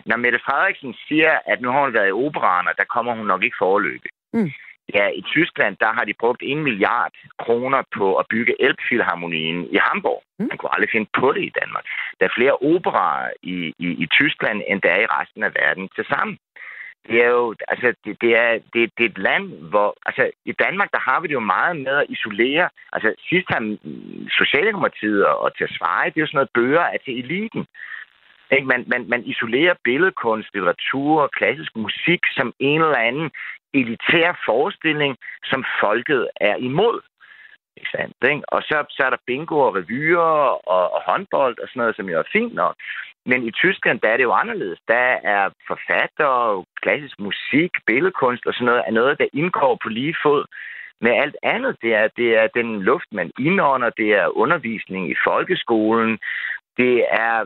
når 0.06 0.17
Mette 0.17 0.39
Frederiksen 0.46 0.93
siger, 1.08 1.34
at 1.52 1.62
nu 1.62 1.67
har 1.72 1.82
hun 1.82 1.93
været 1.93 2.10
i 2.10 2.19
operaren, 2.26 2.67
og 2.67 2.74
der 2.78 2.93
kommer 2.96 3.13
hun 3.15 3.28
nok 3.28 3.43
ikke 3.43 3.62
foreløbe. 3.65 4.08
Mm. 4.34 4.52
Ja, 4.96 5.06
i 5.19 5.22
Tyskland, 5.22 5.78
der 5.84 5.91
har 5.98 6.06
de 6.06 6.19
brugt 6.19 6.41
en 6.43 6.63
milliard 6.63 7.13
kroner 7.39 7.82
på 7.98 8.15
at 8.15 8.26
bygge 8.30 8.62
Elbphilharmonien 8.65 9.60
i 9.76 9.78
Hamburg. 9.88 10.24
Mm. 10.39 10.48
Man 10.50 10.58
kunne 10.58 10.76
aldrig 10.76 10.89
finde 10.91 11.10
på 11.19 11.32
det 11.36 11.43
i 11.43 11.56
Danmark. 11.62 11.86
Der 12.19 12.26
er 12.26 12.38
flere 12.38 12.56
operer 12.72 13.30
i, 13.43 13.56
i, 13.86 13.88
i 14.04 14.06
Tyskland, 14.19 14.62
end 14.67 14.82
der 14.82 14.91
er 14.91 15.02
i 15.02 15.13
resten 15.17 15.43
af 15.43 15.52
verden 15.62 15.89
til 15.96 16.06
sammen. 16.06 16.38
Det 17.08 17.17
er 17.24 17.30
jo, 17.30 17.56
altså, 17.67 17.93
det, 18.06 18.22
det, 18.22 18.32
er, 18.38 18.52
det, 18.74 18.91
det 18.98 19.04
er 19.06 19.10
et 19.10 19.17
land, 19.17 19.46
hvor, 19.72 19.98
altså, 20.06 20.32
i 20.46 20.52
Danmark, 20.52 20.89
der 20.91 21.00
har 21.00 21.19
vi 21.19 21.28
det 21.28 21.34
jo 21.34 21.50
meget 21.56 21.76
med 21.76 21.96
at 22.02 22.10
isolere. 22.10 22.69
Altså, 22.93 23.15
sidst 23.30 23.48
har 23.50 23.78
Socialdemokratiet 24.30 25.26
og 25.26 25.58
til 25.58 25.63
at 25.63 25.76
svare, 25.78 26.10
det 26.10 26.17
er 26.17 26.22
jo 26.22 26.28
sådan 26.28 26.38
noget 26.38 26.56
bøger 26.60 26.82
er 26.82 26.98
til 27.06 27.19
eliten. 27.24 27.65
Ikke? 28.56 28.68
Man, 28.68 28.84
man, 28.88 29.10
man 29.10 29.24
isolerer 29.24 29.76
billedkunst, 29.84 30.50
litteratur 30.54 31.22
og 31.22 31.32
klassisk 31.32 31.76
musik 31.76 32.22
som 32.38 32.54
en 32.60 32.82
eller 32.82 32.98
anden 33.10 33.32
elitær 33.74 34.42
forestilling, 34.46 35.18
som 35.44 35.66
folket 35.82 36.30
er 36.36 36.56
imod. 36.56 37.02
Ikke 37.78 37.89
sandt, 37.92 38.16
ikke? 38.32 38.54
Og 38.54 38.62
så, 38.62 38.86
så 38.89 39.04
er 39.06 39.10
der 39.10 39.26
bingo 39.28 39.60
og 39.60 39.76
revyer 39.76 40.32
og, 40.76 40.94
og 40.96 41.02
håndbold 41.06 41.60
og 41.60 41.68
sådan 41.68 41.80
noget, 41.80 41.96
som 41.96 42.10
jo 42.10 42.20
er 42.20 42.32
fint 42.32 42.54
nok. 42.54 42.76
Men 43.26 43.44
i 43.48 43.52
Tyskland, 43.52 44.00
der 44.00 44.10
er 44.10 44.18
det 44.18 44.24
jo 44.24 44.32
anderledes. 44.32 44.80
Der 44.88 45.08
er 45.36 45.50
forfatter, 45.68 46.63
klassisk 46.82 47.20
musik, 47.20 47.72
billedkunst 47.88 48.46
og 48.46 48.54
sådan 48.54 48.66
noget, 48.66 48.84
er 48.88 48.92
noget, 48.92 49.18
der 49.18 49.28
indgår 49.34 49.78
på 49.84 49.89
lige 49.89 50.16
fod 50.24 50.46
med 51.02 51.12
alt 51.12 51.38
andet. 51.44 51.78
Det 51.82 51.92
er, 52.02 52.08
det 52.18 52.30
er 52.42 52.48
den 52.60 52.82
luft, 52.82 53.10
man 53.12 53.32
indånder, 53.39 53.89
det 53.89 54.10
er 54.22 54.38
undervisning 54.38 55.12
i 55.12 55.16
folkeskolen, 55.28 56.20
det 56.77 57.05
er 57.09 57.45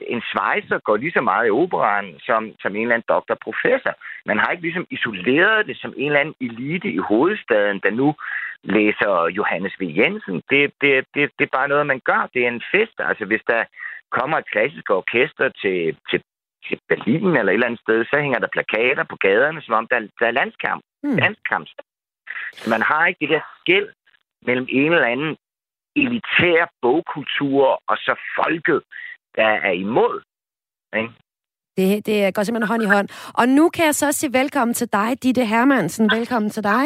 en 0.00 0.22
svejser 0.32 0.78
går 0.78 0.96
lige 0.96 1.12
så 1.12 1.20
meget 1.20 1.46
i 1.46 1.50
operan 1.50 2.06
som, 2.26 2.52
som 2.62 2.76
en 2.76 2.82
eller 2.82 2.94
anden 2.94 3.12
doktorprofessor. 3.14 3.94
Man 4.26 4.38
har 4.38 4.50
ikke 4.50 4.62
ligesom 4.62 4.86
isoleret 4.90 5.66
det 5.66 5.76
som 5.76 5.94
en 5.96 6.06
eller 6.06 6.20
anden 6.20 6.34
elite 6.40 6.88
i 6.88 6.98
hovedstaden, 6.98 7.80
der 7.84 7.90
nu 7.90 8.14
læser 8.62 9.28
Johannes 9.38 9.74
V. 9.80 9.82
Jensen. 9.98 10.42
Det, 10.50 10.72
det, 10.80 11.04
det, 11.14 11.30
det 11.38 11.44
er 11.44 11.56
bare 11.58 11.68
noget, 11.68 11.86
man 11.86 12.00
gør. 12.04 12.28
Det 12.34 12.44
er 12.44 12.48
en 12.48 12.62
fest. 12.72 12.96
Altså, 12.98 13.24
hvis 13.24 13.42
der 13.46 13.64
kommer 14.10 14.38
et 14.38 14.50
klassisk 14.52 14.90
orkester 14.90 15.48
til, 15.62 15.96
til, 16.10 16.20
til 16.66 16.78
Berlin 16.88 17.36
eller 17.36 17.52
et 17.52 17.54
eller 17.54 17.66
andet 17.66 17.80
sted, 17.80 18.04
så 18.04 18.16
hænger 18.20 18.38
der 18.38 18.54
plakater 18.56 19.04
på 19.04 19.16
gaderne, 19.16 19.62
som 19.62 19.74
om 19.74 19.86
der, 19.90 19.98
der 20.20 20.26
er 20.26 20.38
landskamp. 20.40 20.82
Mm. 21.02 21.16
Landskamp. 21.16 21.68
Så 22.52 22.70
man 22.70 22.82
har 22.82 23.06
ikke 23.06 23.20
det 23.20 23.28
der 23.28 23.40
skæld 23.60 23.88
mellem 24.46 24.66
en 24.70 24.92
eller 24.92 25.06
anden 25.06 25.36
elitære 26.06 26.66
bogkultur, 26.82 27.82
og 27.88 27.96
så 27.96 28.14
folket, 28.36 28.82
der 29.36 29.50
er 29.68 29.70
imod. 29.70 30.22
Ikke? 30.96 31.12
Det, 31.76 32.06
det 32.06 32.34
går 32.34 32.42
simpelthen 32.42 32.68
hånd 32.68 32.82
i 32.82 32.86
hånd. 32.86 33.08
Og 33.34 33.48
nu 33.48 33.68
kan 33.68 33.84
jeg 33.84 33.94
så 33.94 34.12
sige 34.12 34.32
velkommen 34.32 34.74
til 34.74 34.88
dig, 34.92 35.22
Ditte 35.22 35.44
Hermansen. 35.44 36.10
Velkommen 36.10 36.50
til 36.50 36.64
dig. 36.64 36.84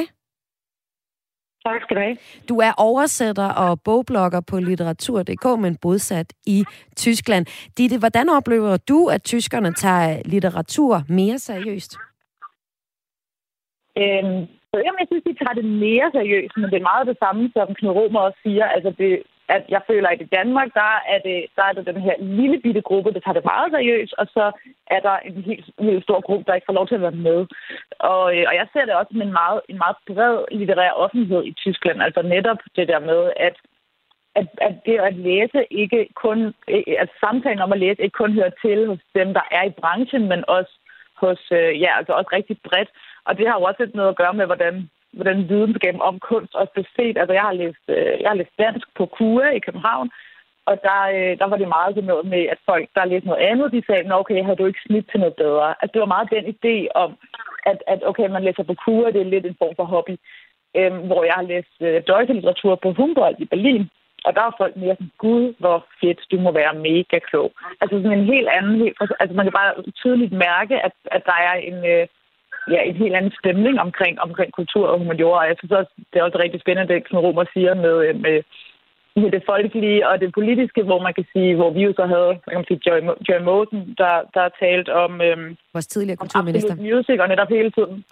Tak 1.66 1.83
skal 1.83 1.96
du 1.96 2.01
have. 2.01 2.16
Du 2.48 2.59
er 2.59 2.72
oversætter 2.79 3.48
og 3.48 3.83
bogblogger 3.85 4.40
på 4.40 4.59
litteratur.dk, 4.59 5.61
men 5.61 5.77
bosat 5.77 6.33
i 6.46 6.64
Tyskland. 6.96 7.46
Ditte, 7.79 7.98
hvordan 7.98 8.29
oplever 8.29 8.77
du, 8.77 9.07
at 9.07 9.22
tyskerne 9.22 9.72
tager 9.75 10.22
litteratur 10.25 11.03
mere 11.09 11.38
seriøst? 11.38 11.96
Øhm, 13.98 14.46
jeg, 14.79 14.93
jeg 15.01 15.09
synes, 15.09 15.25
de 15.29 15.41
tager 15.41 15.59
det 15.61 15.67
mere 15.87 16.09
seriøst, 16.17 16.57
men 16.57 16.71
det 16.71 16.79
er 16.79 16.91
meget 16.93 17.07
det 17.11 17.19
samme, 17.25 17.51
som 17.57 17.75
Knud 17.75 17.97
Romer 17.97 18.21
også 18.21 18.39
siger. 18.43 18.65
Altså, 18.75 18.91
det, 19.01 19.23
at 19.49 19.65
jeg 19.75 19.83
føler, 19.91 20.09
at 20.09 20.21
i 20.21 20.33
Danmark, 20.39 20.69
der 20.75 20.93
er, 21.13 21.19
det, 21.29 21.39
der 21.57 21.65
er 21.69 21.73
det 21.73 21.87
den 21.87 22.01
her 22.07 22.17
lille 22.21 22.59
bitte 22.65 22.83
gruppe, 22.89 23.13
der 23.13 23.21
tager 23.21 23.39
det 23.39 23.51
meget 23.53 23.71
seriøst, 23.73 24.15
og 24.19 24.27
så 24.27 24.45
er 24.87 25.01
der 25.01 25.17
en 25.19 25.43
helt, 25.49 25.67
helt 25.79 26.03
stor 26.03 26.21
gruppe, 26.21 26.45
der 26.47 26.55
ikke 26.55 26.69
får 26.69 26.79
lov 26.81 26.87
til 26.89 26.95
at 26.95 27.07
være 27.07 27.23
med. 27.29 27.41
Og, 27.99 28.23
øh, 28.37 28.45
og 28.49 28.55
jeg 28.61 28.67
ser 28.73 28.85
det 28.85 28.95
også 28.95 29.11
som 29.13 29.23
en 29.23 29.39
meget, 29.43 29.61
en 29.69 29.79
meget 29.85 29.97
bred 30.07 30.37
litterær 30.51 30.93
offentlighed 31.05 31.43
i 31.45 31.53
Tyskland. 31.53 32.03
Altså 32.03 32.23
netop 32.23 32.61
det 32.77 32.89
der 32.89 33.01
med, 33.11 33.33
at 33.37 33.57
at, 34.41 34.47
at 34.61 34.75
det 34.87 34.99
at 35.09 35.15
læse 35.15 35.61
ikke 35.71 36.09
kun, 36.15 36.39
øh, 36.69 36.83
at 36.99 37.11
samtalen 37.21 37.61
om 37.61 37.73
at 37.73 37.79
læse 37.79 38.03
ikke 38.03 38.21
kun 38.23 38.33
hører 38.33 38.55
til 38.65 38.87
hos 38.87 38.99
dem, 39.15 39.35
der 39.35 39.45
er 39.51 39.65
i 39.65 39.77
branchen, 39.81 40.29
men 40.29 40.45
også 40.49 40.73
hos, 41.23 41.41
øh, 41.53 41.81
ja, 41.83 41.91
altså 41.99 42.13
også 42.13 42.31
rigtig 42.33 42.57
bredt. 42.69 42.91
Og 43.27 43.39
det 43.39 43.49
har 43.49 43.57
jo 43.59 43.65
også 43.65 43.83
lidt 43.83 43.95
noget 43.95 44.09
at 44.09 44.17
gøre 44.17 44.35
med, 44.35 44.47
hvordan 44.47 44.91
hvordan 45.13 45.49
videnskaben 45.49 46.03
om 46.03 46.19
kunst 46.19 46.55
også 46.55 46.73
blev 46.73 46.85
set. 46.97 47.17
Altså, 47.19 47.33
jeg 47.33 47.43
har 47.43 47.53
læst, 47.53 47.85
øh, 47.89 48.21
jeg 48.21 48.29
har 48.31 48.35
læst 48.35 48.59
dansk 48.59 48.87
på 48.97 49.07
KUA 49.07 49.49
i 49.51 49.65
København, 49.67 50.11
og 50.67 50.75
der, 50.87 51.01
øh, 51.17 51.39
der 51.41 51.47
var 51.51 51.57
det 51.57 51.69
meget 51.69 51.95
sådan 51.95 52.11
noget 52.13 52.27
med, 52.27 52.43
at 52.55 52.59
folk, 52.71 52.89
der 52.95 53.05
læste 53.05 53.29
noget 53.29 53.47
andet, 53.51 53.73
de 53.73 53.83
sagde, 53.87 54.15
okay, 54.21 54.45
har 54.45 54.55
du 54.55 54.67
ikke 54.67 54.85
snit 54.87 55.07
til 55.11 55.21
noget 55.21 55.37
bedre? 55.37 55.69
Altså, 55.81 55.93
det 55.93 56.01
var 56.01 56.15
meget 56.15 56.33
den 56.35 56.45
idé 56.55 56.77
om, 56.95 57.11
at, 57.71 57.79
at 57.87 58.01
okay, 58.11 58.27
man 58.29 58.45
læser 58.45 58.63
på 58.63 58.75
KUA, 58.85 59.11
det 59.11 59.21
er 59.21 59.33
lidt 59.35 59.47
en 59.47 59.57
form 59.59 59.75
for 59.77 59.85
hobby. 59.85 60.17
Øhm, 60.77 61.01
hvor 61.09 61.25
jeg 61.25 61.35
har 61.35 61.43
læst 61.53 61.75
øh, 61.81 62.03
Deutsche-litteratur 62.09 62.75
på 62.75 62.93
Humboldt 62.93 63.41
i 63.41 63.45
Berlin, 63.45 63.85
og 64.25 64.35
der 64.35 64.43
er 64.43 64.59
folk 64.59 64.77
mere 64.77 64.95
sådan, 64.95 65.13
gud, 65.19 65.55
hvor 65.59 65.87
fedt, 66.01 66.21
du 66.31 66.37
må 66.41 66.51
være 66.53 66.75
mega 66.75 67.19
klog. 67.19 67.53
Altså 67.81 67.97
sådan 67.97 68.19
en 68.19 68.33
helt 68.35 68.49
anden, 68.49 68.77
helt, 68.83 68.97
altså 69.21 69.35
man 69.37 69.47
kan 69.47 69.53
bare 69.53 69.73
tydeligt 70.01 70.33
mærke, 70.33 70.75
at, 70.87 70.93
at 71.05 71.23
der 71.27 71.39
er 71.49 71.55
en, 71.55 71.79
øh, 71.93 72.07
ja, 72.70 72.81
en 72.83 72.96
helt 72.96 73.14
anden 73.14 73.33
stemning 73.40 73.81
omkring, 73.81 74.20
omkring 74.20 74.53
kultur 74.53 74.87
og 74.88 74.98
humaniora. 74.98 75.40
Og 75.42 75.48
jeg 75.48 75.57
synes 75.59 75.72
også, 75.72 75.92
det 76.11 76.18
er 76.18 76.25
også 76.25 76.38
rigtig 76.38 76.61
spændende, 76.61 76.94
det 76.94 77.03
som 77.11 77.18
Romer 77.18 77.44
siger 77.55 77.75
med, 77.75 77.96
øh, 78.07 78.14
med, 78.25 78.37
med 79.22 79.31
det 79.37 79.42
folkelige 79.51 80.09
og 80.09 80.20
det 80.20 80.31
politiske, 80.38 80.83
hvor 80.83 81.01
man 81.07 81.14
kan 81.14 81.27
sige, 81.33 81.55
hvor 81.55 81.70
vi 81.70 81.81
jo 81.83 81.92
så 81.96 82.07
havde 82.14 82.33
man 82.46 82.64
kan 82.64 82.70
sige, 82.70 82.83
Joy, 82.87 82.98
Joy 83.29 83.40
Mosen, 83.48 83.81
der, 83.98 84.14
der 84.35 84.57
talt 84.62 84.88
om, 84.88 85.20
øhm, 85.20 85.57
Vores 85.72 85.87
tidligere 85.87 86.16
kulturminister. 86.16 86.75
Om 86.75 86.85
music, 86.90 87.18
og 87.20 87.29
netop 87.29 87.48
hele 87.48 87.70
tiden 87.70 88.05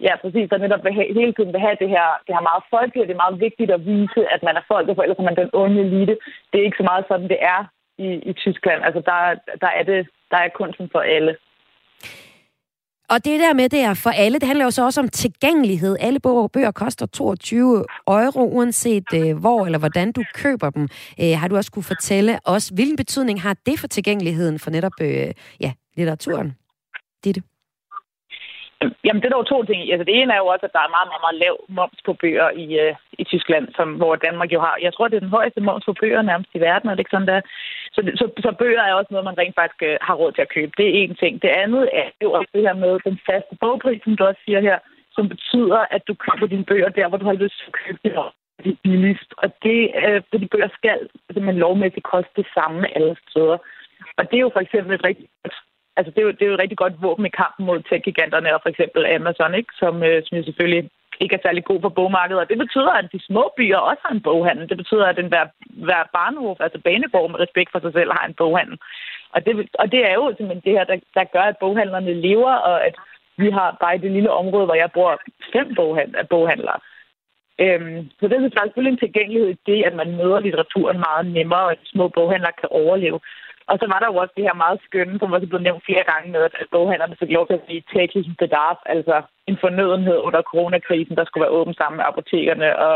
Ja, 0.00 0.14
præcis. 0.22 0.52
Og 0.52 0.58
netop 0.58 0.84
vil 0.84 0.94
have, 0.98 1.14
hele 1.20 1.32
tiden 1.34 1.52
vil 1.52 1.60
have 1.66 1.76
det 1.82 1.88
her, 1.88 2.08
det 2.26 2.34
her 2.36 2.48
meget 2.50 2.64
folkelige. 2.74 3.06
Det 3.08 3.14
er 3.14 3.24
meget 3.24 3.40
vigtigt 3.46 3.70
at 3.70 3.86
vise, 3.86 4.20
at 4.34 4.42
man 4.42 4.56
er 4.56 4.64
folket, 4.72 4.94
for 4.94 5.02
ellers 5.02 5.18
er 5.18 5.28
man 5.30 5.40
den 5.42 5.50
onde 5.52 5.80
elite. 5.86 6.16
Det 6.50 6.56
er 6.58 6.64
ikke 6.64 6.80
så 6.80 6.86
meget 6.90 7.04
sådan, 7.08 7.28
det 7.34 7.40
er 7.54 7.60
i, 8.06 8.08
i 8.30 8.32
Tyskland. 8.32 8.80
Altså, 8.86 9.00
der, 9.10 9.18
der, 9.62 9.70
er 9.78 9.84
det, 9.90 10.00
der 10.30 10.36
er 10.36 10.56
kunsten 10.60 10.88
for 10.92 11.00
alle. 11.16 11.36
Og 13.12 13.24
det 13.24 13.40
der 13.40 13.54
med, 13.54 13.68
det 13.68 13.80
er 13.80 13.94
for 13.94 14.10
alle, 14.10 14.38
det 14.38 14.46
handler 14.46 14.64
jo 14.64 14.70
så 14.70 14.84
også 14.84 15.00
om 15.00 15.08
tilgængelighed. 15.08 15.96
Alle 16.00 16.20
bøger 16.20 16.70
koster 16.70 17.06
22 17.06 17.84
euro, 18.08 18.48
uanset 18.48 19.04
øh, 19.14 19.36
hvor 19.36 19.66
eller 19.66 19.78
hvordan 19.78 20.12
du 20.12 20.22
køber 20.34 20.70
dem. 20.70 20.88
Øh, 21.20 21.38
har 21.38 21.48
du 21.48 21.56
også 21.56 21.70
kunne 21.70 21.82
fortælle 21.82 22.38
os, 22.44 22.68
hvilken 22.68 22.96
betydning 22.96 23.42
har 23.42 23.56
det 23.66 23.78
for 23.78 23.86
tilgængeligheden 23.86 24.58
for 24.58 24.70
netop 24.70 24.92
øh, 25.00 25.32
ja, 25.60 25.72
litteraturen? 25.96 26.52
Ditte? 27.24 27.42
Jamen, 29.06 29.20
det 29.20 29.26
er 29.26 29.34
der 29.34 29.42
jo 29.42 29.52
to 29.52 29.58
ting. 29.62 29.78
Altså, 29.92 30.04
det 30.08 30.14
ene 30.16 30.32
er 30.34 30.40
jo 30.42 30.48
også, 30.52 30.66
at 30.66 30.74
der 30.76 30.82
er 30.84 30.94
meget, 30.96 31.08
meget, 31.10 31.24
meget 31.26 31.40
lav 31.44 31.56
moms 31.78 32.00
på 32.06 32.12
bøger 32.22 32.48
i, 32.64 32.66
øh, 32.84 32.94
i 33.22 33.24
Tyskland, 33.24 33.66
som, 33.76 33.88
hvor 34.00 34.16
Danmark 34.26 34.50
jo 34.52 34.60
har. 34.66 34.74
Jeg 34.86 34.92
tror, 34.92 35.08
det 35.08 35.16
er 35.16 35.26
den 35.26 35.36
højeste 35.38 35.60
moms 35.60 35.84
på 35.84 35.94
bøger 36.00 36.22
nærmest 36.22 36.50
i 36.54 36.60
verden, 36.68 36.88
er 36.88 36.94
det 36.94 37.04
ikke 37.04 37.16
sådan 37.16 37.30
der? 37.32 37.40
Så, 37.94 38.00
så, 38.20 38.26
så 38.44 38.50
bøger 38.60 38.82
er 38.82 38.94
også 38.94 39.10
noget, 39.10 39.28
man 39.28 39.38
rent 39.38 39.56
faktisk 39.60 39.82
øh, 39.82 39.96
har 40.06 40.14
råd 40.14 40.32
til 40.32 40.46
at 40.46 40.54
købe. 40.56 40.72
Det 40.78 40.86
er 40.88 40.94
en 40.94 41.14
ting. 41.22 41.42
Det 41.42 41.52
andet 41.62 41.84
er 41.92 42.08
jo 42.22 42.32
også 42.32 42.50
det 42.54 42.62
her 42.66 42.74
med 42.84 42.92
den 43.08 43.18
faste 43.26 43.54
bogpris, 43.60 44.02
som 44.04 44.16
du 44.16 44.24
også 44.24 44.40
siger 44.44 44.60
her, 44.60 44.78
som 45.16 45.28
betyder, 45.28 45.80
at 45.90 46.02
du 46.08 46.14
køber 46.24 46.46
dine 46.46 46.64
bøger 46.64 46.88
der, 46.88 47.08
hvor 47.08 47.18
du 47.18 47.24
har 47.24 47.42
lyst 47.42 47.56
til 47.58 47.66
at 47.70 47.78
købe 47.82 48.00
det 48.04 48.12
det 48.64 48.78
billigst. 48.82 49.30
Og 49.36 49.48
det, 49.62 49.80
øh, 50.06 50.22
de 50.32 50.48
bøger 50.48 50.68
skal 50.78 50.98
simpelthen 51.26 51.62
lovmæssigt 51.64 52.04
koste 52.12 52.32
det 52.36 52.46
samme 52.54 52.96
alle 52.96 53.16
steder. 53.28 53.58
Og 54.16 54.22
det 54.30 54.36
er 54.36 54.46
jo 54.46 54.50
for 54.52 54.60
eksempel 54.60 54.94
et 54.94 55.04
rigtig 55.04 55.28
godt 55.42 55.54
altså 55.96 56.10
det 56.10 56.20
er, 56.20 56.26
jo, 56.26 56.30
det 56.30 56.42
er 56.42 56.50
jo 56.50 56.54
et 56.54 56.64
rigtig 56.64 56.78
godt 56.78 57.02
våben 57.02 57.26
i 57.26 57.36
kampen 57.40 57.66
mod 57.66 57.82
tech-giganterne, 57.82 58.54
og 58.54 58.60
for 58.62 58.68
eksempel 58.68 59.06
Amazon, 59.06 59.54
ikke? 59.54 59.72
Som, 59.82 60.02
øh, 60.02 60.22
som 60.24 60.38
jo 60.38 60.44
selvfølgelig 60.44 60.90
ikke 61.20 61.34
er 61.34 61.44
særlig 61.46 61.64
god 61.64 61.80
på 61.80 61.88
bogmarkedet. 61.88 62.42
Og 62.42 62.48
det 62.48 62.58
betyder, 62.58 62.92
at 63.00 63.12
de 63.12 63.26
små 63.28 63.44
byer 63.56 63.76
også 63.76 64.02
har 64.06 64.14
en 64.14 64.26
boghandel. 64.28 64.68
Det 64.68 64.76
betyder, 64.76 65.06
at 65.06 65.16
den 65.16 65.28
hver, 65.32 65.46
hver 65.88 66.02
barnehof, 66.12 66.56
altså 66.60 66.78
banegård 66.84 67.30
med 67.30 67.40
respekt 67.40 67.70
for 67.72 67.80
sig 67.80 67.92
selv, 67.92 68.10
har 68.12 68.26
en 68.26 68.34
boghandel. 68.34 68.78
Og 69.34 69.46
det, 69.46 69.52
og 69.74 69.92
det 69.92 70.00
er 70.10 70.14
jo 70.14 70.24
simpelthen 70.36 70.66
det 70.66 70.78
her, 70.78 70.84
der, 70.84 70.96
der 71.14 71.24
gør, 71.24 71.46
at 71.52 71.60
boghandlerne 71.60 72.14
lever, 72.14 72.54
og 72.70 72.86
at 72.86 72.94
vi 73.36 73.50
har 73.50 73.76
bare 73.80 73.96
i 73.96 74.02
det 74.04 74.12
lille 74.12 74.30
område, 74.30 74.64
hvor 74.66 74.74
jeg 74.74 74.90
bor, 74.94 75.20
fem 75.52 75.74
boghandler, 75.74 76.22
boghandlere. 76.22 76.80
Øhm, 77.64 78.10
så 78.20 78.28
det 78.28 78.36
er 78.36 78.40
selvfølgelig 78.40 78.92
en 78.92 79.04
tilgængelighed 79.04 79.48
i 79.50 79.62
det, 79.66 79.84
at 79.88 79.94
man 79.94 80.16
møder 80.16 80.40
litteraturen 80.40 80.98
meget 80.98 81.26
nemmere, 81.26 81.64
og 81.66 81.72
at 81.72 81.78
små 81.84 82.08
boghandlere 82.08 82.60
kan 82.60 82.68
overleve. 82.70 83.20
Og 83.70 83.74
så 83.80 83.86
var 83.92 83.98
der 84.00 84.08
jo 84.10 84.16
også 84.22 84.34
det 84.36 84.46
her 84.48 84.62
meget 84.64 84.78
skønne, 84.86 85.18
som 85.18 85.32
også 85.32 85.46
blevet 85.46 85.66
nævnt 85.68 85.86
flere 85.88 86.04
gange 86.12 86.28
med, 86.34 86.42
at 86.48 86.54
boghandlerne 86.74 87.16
fik 87.20 87.30
lov 87.36 87.46
til 87.46 87.58
at 87.58 87.66
blive 87.66 87.82
täglichen 87.92 88.34
bedarf, 88.42 88.78
altså 88.94 89.16
en 89.50 89.58
fornødenhed 89.64 90.18
under 90.26 90.42
coronakrisen, 90.52 91.16
der 91.16 91.24
skulle 91.24 91.44
være 91.44 91.56
åben 91.58 91.74
sammen 91.74 91.96
med 91.96 92.08
apotekerne 92.10 92.68
og 92.88 92.94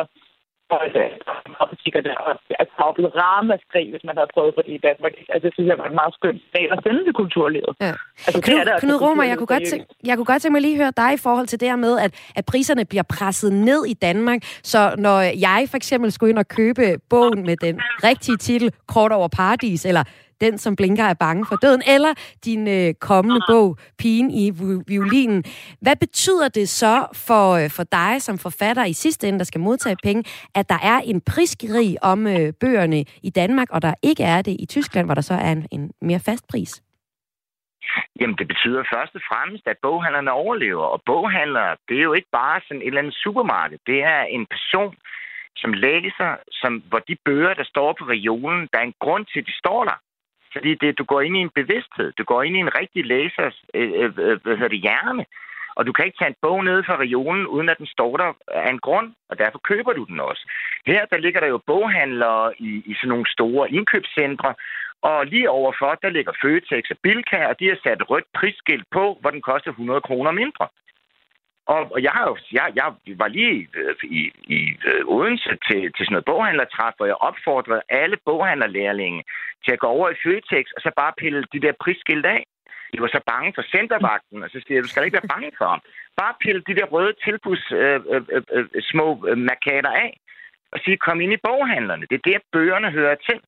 apotekerne. 1.64 2.10
Og 2.20 2.30
altså, 2.60 2.72
der 2.78 2.84
var 2.84 2.96
blevet 2.98 3.14
ramaskrig, 3.22 3.86
hvis 3.90 4.04
man 4.08 4.16
havde 4.18 4.30
prøvet 4.34 4.54
på 4.54 4.62
det 4.66 4.72
i 4.78 4.84
Danmark. 4.88 5.12
Altså, 5.32 5.44
det 5.46 5.54
synes 5.54 5.68
jeg 5.68 5.78
var 5.78 5.88
en 5.88 5.98
meget 6.02 6.14
skøn 6.18 6.38
dag 6.56 6.66
at 6.72 6.78
sende 6.84 7.04
til 7.04 7.14
kulturlivet. 7.22 7.72
Ja. 7.80 7.92
Altså, 8.26 8.40
Knud, 8.46 8.60
det 8.64 8.80
Knud 8.82 8.98
Romer, 9.04 9.24
jeg 9.30 9.36
kunne, 9.38 9.52
godt 9.54 9.66
tænke, 9.72 9.86
jeg 10.08 10.16
kunne 10.16 10.30
godt 10.32 10.42
tænke 10.42 10.52
mig 10.52 10.62
lige 10.62 10.76
høre 10.82 10.92
dig 11.02 11.10
i 11.14 11.22
forhold 11.26 11.46
til 11.46 11.60
det 11.60 11.68
her 11.68 11.76
med, 11.86 11.94
at, 12.04 12.10
at 12.38 12.44
priserne 12.46 12.84
bliver 12.84 13.06
presset 13.16 13.52
ned 13.52 13.80
i 13.86 13.94
Danmark. 13.94 14.40
Så 14.72 14.80
når 14.98 15.18
jeg 15.48 15.60
for 15.70 15.76
eksempel 15.76 16.12
skulle 16.12 16.30
ind 16.30 16.38
og 16.38 16.48
købe 16.48 16.84
bogen 17.10 17.42
med 17.48 17.56
den 17.56 17.80
rigtige 18.08 18.36
titel, 18.36 18.68
Kort 18.92 19.12
over 19.12 19.28
Paradis, 19.28 19.86
eller 19.86 20.04
den, 20.40 20.58
som 20.58 20.76
blinker 20.76 21.04
er 21.04 21.14
bange 21.14 21.46
for 21.46 21.56
døden, 21.56 21.82
eller 21.86 22.14
din 22.44 22.68
øh, 22.68 22.94
kommende 22.94 23.40
bog, 23.48 23.78
Pigen 23.98 24.30
i 24.30 24.52
violinen. 24.86 25.44
Hvad 25.80 25.96
betyder 25.96 26.48
det 26.48 26.68
så 26.68 27.06
for, 27.26 27.52
øh, 27.52 27.70
for 27.70 27.82
dig 27.82 28.22
som 28.22 28.38
forfatter 28.38 28.84
i 28.84 28.92
sidste 28.92 29.28
ende, 29.28 29.38
der 29.38 29.44
skal 29.44 29.60
modtage 29.60 29.96
penge, 30.02 30.24
at 30.54 30.68
der 30.68 30.78
er 30.82 30.98
en 31.04 31.20
prisgeri 31.20 31.96
om 32.02 32.26
øh, 32.26 32.52
bøgerne 32.60 33.04
i 33.22 33.30
Danmark, 33.30 33.68
og 33.70 33.82
der 33.82 33.94
ikke 34.02 34.22
er 34.22 34.42
det 34.42 34.56
i 34.58 34.66
Tyskland, 34.66 35.06
hvor 35.06 35.14
der 35.14 35.22
så 35.22 35.34
er 35.34 35.52
en, 35.52 35.66
en 35.72 35.90
mere 36.00 36.20
fast 36.20 36.48
pris? 36.48 36.82
Jamen, 38.20 38.36
det 38.38 38.48
betyder 38.48 38.90
først 38.94 39.14
og 39.14 39.20
fremmest, 39.30 39.64
at 39.66 39.78
boghandlerne 39.82 40.32
overlever. 40.32 40.84
Og 40.84 41.02
boghandlere, 41.06 41.76
det 41.88 41.98
er 41.98 42.02
jo 42.02 42.12
ikke 42.12 42.32
bare 42.32 42.60
sådan 42.66 42.82
et 42.82 42.86
eller 42.86 43.02
andet 43.02 43.14
supermarked. 43.24 43.78
Det 43.86 44.02
er 44.02 44.20
en 44.22 44.46
person, 44.54 44.94
som 45.56 45.72
læser, 45.72 46.30
som, 46.50 46.72
hvor 46.88 46.98
de 47.08 47.16
bøger, 47.24 47.54
der 47.54 47.64
står 47.64 47.96
på 47.98 48.04
regionen, 48.04 48.68
der 48.72 48.78
er 48.78 48.82
en 48.82 49.00
grund 49.04 49.24
til, 49.26 49.38
at 49.40 49.46
de 49.46 49.58
står 49.62 49.84
der. 49.84 49.98
Fordi 50.56 50.74
det, 50.74 50.98
du 50.98 51.04
går 51.04 51.20
ind 51.20 51.36
i 51.36 51.40
en 51.40 51.56
bevidsthed. 51.60 52.12
Du 52.18 52.24
går 52.24 52.42
ind 52.42 52.56
i 52.56 52.64
en 52.66 52.78
rigtig 52.80 53.06
læsers 53.06 53.56
øh, 53.74 53.90
øh, 54.00 54.12
øh 54.18 54.36
hvad 54.42 54.56
hedder 54.56 54.74
det, 54.74 54.80
hjerne. 54.86 55.24
Og 55.76 55.86
du 55.86 55.92
kan 55.92 56.06
ikke 56.06 56.18
tage 56.18 56.28
en 56.34 56.42
bog 56.42 56.64
ned 56.64 56.78
fra 56.84 56.96
regionen, 56.96 57.46
uden 57.46 57.68
at 57.68 57.78
den 57.78 57.86
står 57.86 58.16
der 58.16 58.30
af 58.48 58.70
en 58.70 58.78
grund, 58.78 59.08
og 59.30 59.38
derfor 59.38 59.58
køber 59.58 59.92
du 59.92 60.04
den 60.04 60.20
også. 60.20 60.42
Her 60.86 61.04
der 61.04 61.18
ligger 61.18 61.40
der 61.40 61.46
jo 61.46 61.58
boghandlere 61.66 62.52
i, 62.58 62.70
i 62.90 62.94
sådan 62.94 63.08
nogle 63.08 63.32
store 63.36 63.70
indkøbscentre, 63.70 64.54
og 65.02 65.26
lige 65.26 65.50
overfor, 65.50 65.98
der 66.02 66.10
ligger 66.10 66.32
Føtex 66.42 66.84
og 66.90 66.98
Bilka, 67.02 67.46
og 67.46 67.60
de 67.60 67.68
har 67.68 67.78
sat 67.82 68.10
rødt 68.10 68.28
prisskilt 68.34 68.86
på, 68.90 69.18
hvor 69.20 69.30
den 69.30 69.42
koster 69.42 69.70
100 69.70 70.00
kroner 70.00 70.30
mindre. 70.30 70.66
Og, 71.66 71.80
og 71.94 72.02
jeg, 72.02 72.12
har 72.16 72.24
jo, 72.30 72.36
jeg, 72.52 72.66
jeg 72.74 72.88
var 73.22 73.28
lige 73.28 73.68
øh, 73.74 73.94
i, 74.02 74.32
i 74.56 74.58
øh, 74.90 75.02
Odense 75.16 75.52
til, 75.66 75.80
til 75.94 76.02
sådan 76.04 76.14
noget 76.14 76.24
boghandlertræf, 76.24 76.92
hvor 76.96 77.06
jeg 77.06 77.24
opfordrede 77.28 77.82
alle 77.88 78.16
boghandlerlærlinge 78.24 79.22
til 79.64 79.72
at 79.72 79.78
gå 79.78 79.86
over 79.86 80.10
i 80.10 80.20
Føtex 80.22 80.64
og 80.76 80.80
så 80.82 80.90
bare 80.96 81.12
pille 81.22 81.44
de 81.52 81.60
der 81.60 81.72
prisskilt 81.82 82.26
af. 82.26 82.42
De 82.92 83.00
var 83.00 83.10
så 83.16 83.20
bange 83.26 83.52
for 83.54 83.64
centervagten, 83.74 84.42
og 84.42 84.48
så 84.50 84.58
siger 84.60 84.76
jeg, 84.76 84.84
du 84.84 84.88
skal 84.88 85.04
ikke 85.04 85.18
være 85.20 85.34
bange 85.34 85.50
for 85.58 85.68
ham. 85.72 85.80
Bare 86.16 86.34
pille 86.40 86.62
de 86.68 86.74
der 86.78 86.86
røde 86.94 87.14
tilbuds 87.24 87.64
øh, 87.72 88.00
øh, 88.12 88.42
øh, 88.52 88.82
små 88.92 89.26
øh, 89.28 89.38
markader 89.38 89.92
af, 90.06 90.10
og 90.72 90.78
sige, 90.84 90.96
kom 90.96 91.20
ind 91.20 91.32
i 91.32 91.44
boghandlerne. 91.46 92.06
Det 92.10 92.16
er 92.16 92.30
der, 92.30 92.38
bøgerne 92.52 92.90
hører 92.90 93.14
til 93.14 93.40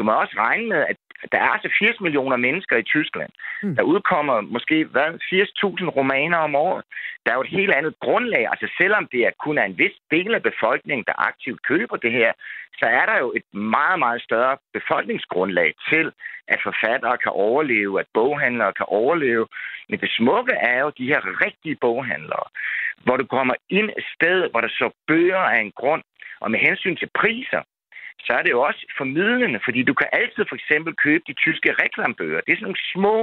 du 0.00 0.04
må 0.04 0.12
også 0.12 0.34
regne 0.46 0.66
med, 0.68 0.82
at 0.90 0.96
der 1.32 1.38
er 1.38 1.50
altså 1.54 1.70
80 1.78 2.00
millioner 2.00 2.36
mennesker 2.36 2.76
i 2.76 2.88
Tyskland. 2.94 3.32
Mm. 3.62 3.74
Der 3.76 3.82
udkommer 3.82 4.40
måske 4.40 4.84
hvad, 4.84 5.10
80.000 5.32 5.96
romaner 5.98 6.38
om 6.46 6.54
året. 6.54 6.84
Der 7.22 7.30
er 7.30 7.36
jo 7.36 7.46
et 7.48 7.56
helt 7.58 7.74
andet 7.78 7.94
grundlag. 8.04 8.44
Altså 8.52 8.68
selvom 8.80 9.08
det 9.12 9.20
er 9.20 9.40
kun 9.44 9.58
er 9.58 9.64
en 9.64 9.78
vis 9.78 9.96
del 10.10 10.34
af 10.34 10.42
befolkningen, 10.42 11.04
der 11.08 11.26
aktivt 11.28 11.60
køber 11.70 11.96
det 11.96 12.12
her, 12.12 12.32
så 12.80 12.86
er 12.86 13.04
der 13.10 13.18
jo 13.18 13.32
et 13.38 13.46
meget, 13.76 13.98
meget 13.98 14.22
større 14.22 14.56
befolkningsgrundlag 14.72 15.70
til, 15.90 16.06
at 16.48 16.60
forfattere 16.62 17.18
kan 17.24 17.32
overleve, 17.32 18.00
at 18.00 18.06
boghandlere 18.14 18.72
kan 18.72 18.86
overleve. 18.88 19.46
Men 19.88 20.00
det 20.00 20.10
smukke 20.18 20.52
er 20.52 20.78
jo 20.84 20.90
de 20.98 21.10
her 21.12 21.20
rigtige 21.46 21.76
boghandlere, 21.80 22.46
hvor 23.04 23.16
du 23.16 23.26
kommer 23.26 23.54
ind 23.70 23.90
et 23.98 24.06
sted, 24.16 24.50
hvor 24.50 24.60
der 24.60 24.68
så 24.68 24.90
bøger 25.06 25.44
af 25.54 25.60
en 25.60 25.72
grund, 25.80 26.02
og 26.40 26.50
med 26.50 26.58
hensyn 26.58 26.96
til 26.96 27.08
priser, 27.20 27.62
så 28.26 28.32
er 28.38 28.42
det 28.42 28.50
jo 28.50 28.60
også 28.62 28.82
formidlende, 28.98 29.60
fordi 29.64 29.82
du 29.82 29.94
kan 29.94 30.08
altid 30.12 30.44
for 30.48 30.56
eksempel 30.60 30.92
købe 31.04 31.24
de 31.26 31.34
tyske 31.44 31.70
reklambøger. 31.82 32.40
Det 32.40 32.52
er 32.52 32.56
sådan 32.56 32.68
nogle 32.70 32.86
små, 32.94 33.16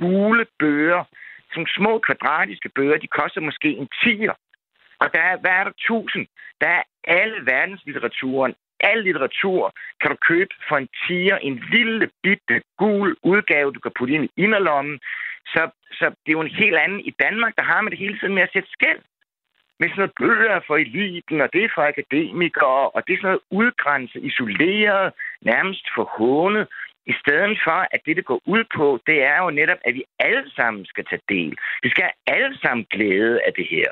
gule 0.00 0.46
bøger, 0.58 1.04
sådan 1.52 1.66
små 1.78 1.98
kvadratiske 1.98 2.68
bøger, 2.68 2.98
de 2.98 3.16
koster 3.18 3.40
måske 3.40 3.68
en 3.68 3.88
tiger. 4.02 4.34
Og 5.02 5.06
der 5.14 5.20
er, 5.20 5.36
hvad 5.36 5.50
er 5.50 5.64
der, 5.64 5.72
tusind? 5.88 6.26
Der 6.60 6.68
er 6.68 6.82
alle 7.04 7.36
verdenslitteraturen, 7.52 8.54
al 8.80 9.02
litteratur 9.04 9.72
kan 10.00 10.10
du 10.10 10.16
købe 10.30 10.54
for 10.68 10.76
en 10.76 10.88
tiger, 11.06 11.36
en 11.36 11.56
lille, 11.72 12.10
bitte, 12.22 12.62
gul 12.78 13.16
udgave, 13.22 13.72
du 13.72 13.80
kan 13.80 13.92
putte 13.98 14.14
ind 14.14 14.24
i 14.24 14.30
inderlommen. 14.36 15.00
Så, 15.46 15.70
så 15.92 16.04
det 16.04 16.30
er 16.30 16.38
jo 16.38 16.40
en 16.40 16.58
helt 16.62 16.76
anden. 16.76 17.00
I 17.00 17.12
Danmark, 17.24 17.52
der 17.56 17.62
har 17.62 17.80
man 17.80 17.90
det 17.90 17.98
hele 17.98 18.18
tiden 18.18 18.34
med 18.34 18.42
at 18.42 18.52
sætte 18.52 18.68
skæld 18.72 19.00
med 19.80 19.88
sådan 19.88 20.00
noget 20.00 20.18
bøger 20.20 20.60
for 20.66 20.76
eliten, 20.76 21.40
og 21.40 21.48
det 21.52 21.64
er 21.64 21.68
for 21.74 21.82
akademikere, 21.82 22.90
og 22.94 23.02
det 23.06 23.12
er 23.12 23.16
sådan 23.16 23.28
noget 23.28 23.46
udgrænset, 23.50 24.24
isoleret, 24.24 25.12
nærmest 25.42 25.84
forhånet, 25.96 26.68
i 27.12 27.14
stedet 27.22 27.58
for, 27.66 27.78
at 27.94 28.00
det, 28.06 28.12
det 28.18 28.26
går 28.30 28.40
ud 28.54 28.64
på, 28.76 28.86
det 29.08 29.18
er 29.32 29.38
jo 29.44 29.50
netop, 29.60 29.80
at 29.86 29.92
vi 29.98 30.02
alle 30.28 30.44
sammen 30.58 30.82
skal 30.92 31.04
tage 31.10 31.24
del. 31.34 31.52
Vi 31.84 31.88
skal 31.94 32.04
alle 32.26 32.52
sammen 32.62 32.86
glæde 32.94 33.34
af 33.46 33.52
det 33.58 33.66
her. 33.74 33.88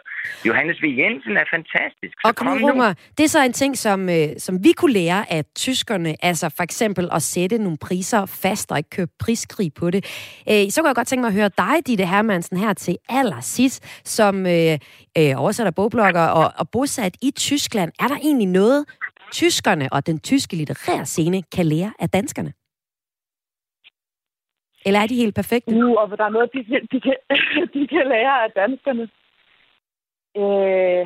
Johannes 0.48 0.78
V. 0.82 0.86
Jensen 1.02 1.34
er 1.42 1.46
fantastisk. 1.56 2.14
Så 2.20 2.28
og 2.28 2.36
Knud 2.36 2.62
Rummer, 2.62 2.94
det 3.16 3.24
er 3.24 3.28
så 3.28 3.42
en 3.44 3.52
ting, 3.52 3.72
som, 3.86 4.08
øh, 4.08 4.28
som 4.38 4.54
vi 4.64 4.72
kunne 4.72 4.92
lære 4.92 5.32
af 5.32 5.44
tyskerne, 5.64 6.10
altså 6.22 6.46
for 6.56 6.62
eksempel 6.62 7.08
at 7.12 7.22
sætte 7.22 7.58
nogle 7.58 7.78
priser 7.78 8.26
fast 8.26 8.72
og 8.72 8.78
ikke 8.78 8.90
købe 8.90 9.12
priskrig 9.18 9.70
på 9.74 9.90
det. 9.90 10.00
Øh, 10.50 10.70
så 10.70 10.76
kunne 10.80 10.88
jeg 10.88 10.96
godt 10.96 11.08
tænke 11.08 11.20
mig 11.20 11.28
at 11.28 11.38
høre 11.40 11.50
dig, 11.58 11.76
Ditte 11.86 12.06
Hermansen, 12.06 12.56
her 12.56 12.72
til 12.72 12.96
allersidst, 13.08 14.08
som 14.16 14.46
øh, 14.46 14.78
øh, 15.18 15.32
oversætter 15.42 15.70
bogblogger 15.70 16.26
og, 16.26 16.52
og 16.58 16.70
bosat 16.70 17.14
i 17.22 17.30
Tyskland. 17.30 17.92
Er 18.00 18.08
der 18.08 18.16
egentlig 18.16 18.48
noget, 18.48 18.84
tyskerne 19.32 19.92
og 19.92 20.06
den 20.06 20.20
tyske 20.20 20.56
litterære 20.56 21.06
scene 21.06 21.42
kan 21.42 21.66
lære 21.66 21.92
af 21.98 22.10
danskerne? 22.10 22.52
Eller 24.86 25.00
er 25.00 25.06
de 25.06 25.22
helt 25.22 25.34
perfekte? 25.40 25.70
Nu, 25.82 25.88
og 26.00 26.18
der 26.18 26.24
er 26.24 26.34
noget, 26.36 26.50
de, 26.54 26.60
de, 26.92 26.98
kan, 27.06 27.16
de 27.74 27.82
kan 27.92 28.04
lære 28.14 28.34
af 28.44 28.50
danskerne. 28.62 29.04
Øh, 30.40 31.02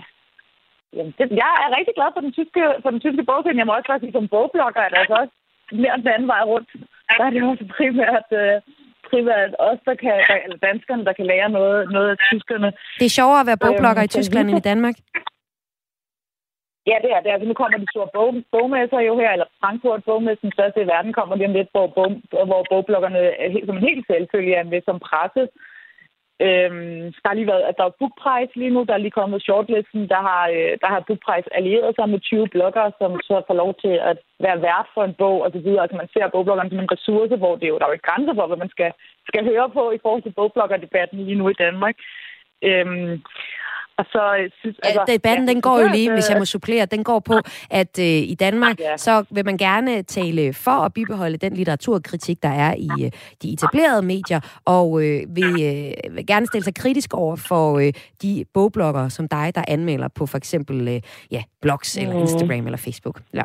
jamen, 0.96 1.12
det, 1.18 1.24
jeg 1.42 1.52
er 1.64 1.76
rigtig 1.78 1.94
glad 1.98 2.10
for 2.14 2.22
den 2.26 2.32
tyske, 2.38 2.62
for 2.82 2.90
den 2.94 3.00
tyske 3.04 3.24
bogscene. 3.28 3.60
Jeg 3.60 3.66
må 3.66 3.72
også 3.72 3.98
sige, 4.00 4.16
som 4.16 4.28
bogblogger 4.34 4.80
er 4.82 4.90
det 4.90 4.98
altså 5.02 5.16
også 5.22 5.34
mere 5.82 5.96
den 6.02 6.08
anden 6.14 6.28
vej 6.34 6.42
rundt. 6.52 6.68
Der 7.18 7.24
er 7.24 7.30
det 7.30 7.42
også 7.50 7.64
primært, 7.76 8.28
øh, 8.42 8.56
primært 9.10 9.52
os, 9.68 9.80
der 9.88 9.94
kan, 10.02 10.14
eller 10.44 10.58
danskerne, 10.68 11.04
der 11.08 11.12
kan 11.18 11.26
lære 11.32 11.48
noget, 11.58 11.78
noget 11.94 12.08
af 12.14 12.18
tyskerne. 12.30 12.68
Det 13.00 13.06
er 13.06 13.16
sjovere 13.20 13.40
at 13.40 13.48
være 13.50 13.62
bogblogger 13.64 14.02
øh, 14.04 14.08
i 14.08 14.14
Tyskland 14.16 14.46
end 14.48 14.58
i 14.58 14.68
Danmark? 14.70 14.96
Ja, 16.86 16.96
det 17.04 17.10
er 17.12 17.20
det. 17.20 17.30
Altså, 17.30 17.46
nu 17.48 17.54
kommer 17.54 17.78
de 17.78 17.92
store 17.94 18.10
bog, 18.16 18.34
bogmesser 18.52 19.00
jo 19.08 19.14
her, 19.20 19.30
eller 19.32 19.48
Frankfurt 19.60 20.04
bogmessen, 20.04 20.52
største 20.52 20.80
i 20.82 20.90
verden, 20.94 21.12
kommer 21.12 21.36
lige 21.36 21.50
om 21.50 21.56
lidt, 21.58 21.70
hvor, 21.74 21.86
bog, 21.86 22.10
hvor 22.50 22.62
bogbloggerne 22.70 23.20
helt, 23.54 23.66
som 23.66 23.76
en 23.76 23.88
helt 23.88 24.06
selvfølgelig 24.06 24.54
er 24.54 24.64
med 24.72 24.82
som 24.84 24.98
presse. 25.08 25.42
Øhm, 26.46 27.02
der 27.20 27.28
har 27.28 27.38
lige 27.38 27.52
været, 27.52 27.64
at 27.70 27.78
der 27.78 27.84
er 27.86 27.98
bookprice 28.00 28.54
lige 28.60 28.74
nu, 28.74 28.80
der 28.88 28.94
er 28.94 29.04
lige 29.04 29.18
kommet 29.20 29.42
shortlisten, 29.42 30.02
der 30.12 30.20
har, 30.28 30.42
øh, 30.56 30.72
der 30.82 30.88
har 30.94 31.06
bookprice 31.08 31.54
allieret 31.58 31.92
sig 31.94 32.08
med 32.08 32.20
20 32.20 32.48
bloggere, 32.54 32.92
som 33.00 33.10
så 33.28 33.34
får 33.46 33.56
lov 33.62 33.70
til 33.84 33.94
at 34.10 34.16
være 34.44 34.62
vært 34.68 34.88
for 34.94 35.02
en 35.04 35.14
bog 35.22 35.36
og 35.44 35.50
så 35.54 35.58
videre. 35.58 35.82
Altså 35.82 35.96
man 35.96 36.12
ser 36.12 36.28
bogbloggerne 36.34 36.70
som 36.70 36.78
en 36.78 36.92
ressource, 36.94 37.36
hvor 37.36 37.54
det 37.56 37.64
er 37.64 37.72
jo, 37.72 37.78
der 37.78 37.84
er 37.84 37.90
jo 37.90 37.98
ikke 37.98 38.10
grænser 38.10 38.34
for, 38.34 38.46
hvad 38.46 38.60
man 38.64 38.74
skal, 38.74 38.90
skal 39.28 39.44
høre 39.44 39.68
på 39.76 39.82
i 39.92 39.98
forhold 40.02 40.22
til 40.22 40.36
bogbloggerdebatten 40.38 41.18
lige 41.26 41.40
nu 41.40 41.48
i 41.48 41.60
Danmark. 41.64 41.96
Øhm, 42.68 43.22
og 44.00 44.06
så 44.12 44.36
øh, 44.40 44.50
synes, 44.60 44.76
altså, 44.82 45.04
ja, 45.08 45.12
debatten, 45.12 45.48
ja, 45.48 45.52
den 45.52 45.60
går 45.60 45.80
jo 45.80 45.88
lige, 45.88 46.12
hvis 46.12 46.30
jeg 46.30 46.38
må 46.38 46.44
supplere, 46.44 46.86
den 46.86 47.04
går 47.04 47.18
på, 47.18 47.36
at 47.70 47.98
øh, 47.98 48.04
i 48.04 48.36
Danmark, 48.40 48.80
ja. 48.80 48.96
så 48.96 49.24
vil 49.30 49.44
man 49.44 49.56
gerne 49.56 50.02
tale 50.02 50.52
for 50.52 50.70
at 50.70 50.92
bibeholde 50.94 51.36
den 51.36 51.52
litteraturkritik, 51.54 52.42
der 52.42 52.48
er 52.48 52.74
i 52.74 52.90
øh, 53.04 53.10
de 53.42 53.52
etablerede 53.52 54.02
medier, 54.02 54.40
og 54.64 55.02
øh, 55.02 55.36
vil, 55.36 55.52
øh, 55.52 56.16
vil 56.16 56.26
gerne 56.26 56.46
stille 56.46 56.64
sig 56.64 56.74
kritisk 56.74 57.14
over 57.14 57.36
for 57.36 57.78
øh, 57.78 57.92
de 58.22 58.44
bogbloggere 58.54 59.10
som 59.10 59.28
dig, 59.28 59.52
der 59.54 59.64
anmelder 59.68 60.08
på 60.08 60.26
for 60.26 60.38
eksempel 60.38 60.88
øh, 60.88 61.00
ja, 61.30 61.42
blogs 61.62 61.98
mm. 61.98 62.02
eller 62.02 62.20
Instagram 62.20 62.66
eller 62.66 62.78
Facebook. 62.78 63.20
Ja. 63.34 63.42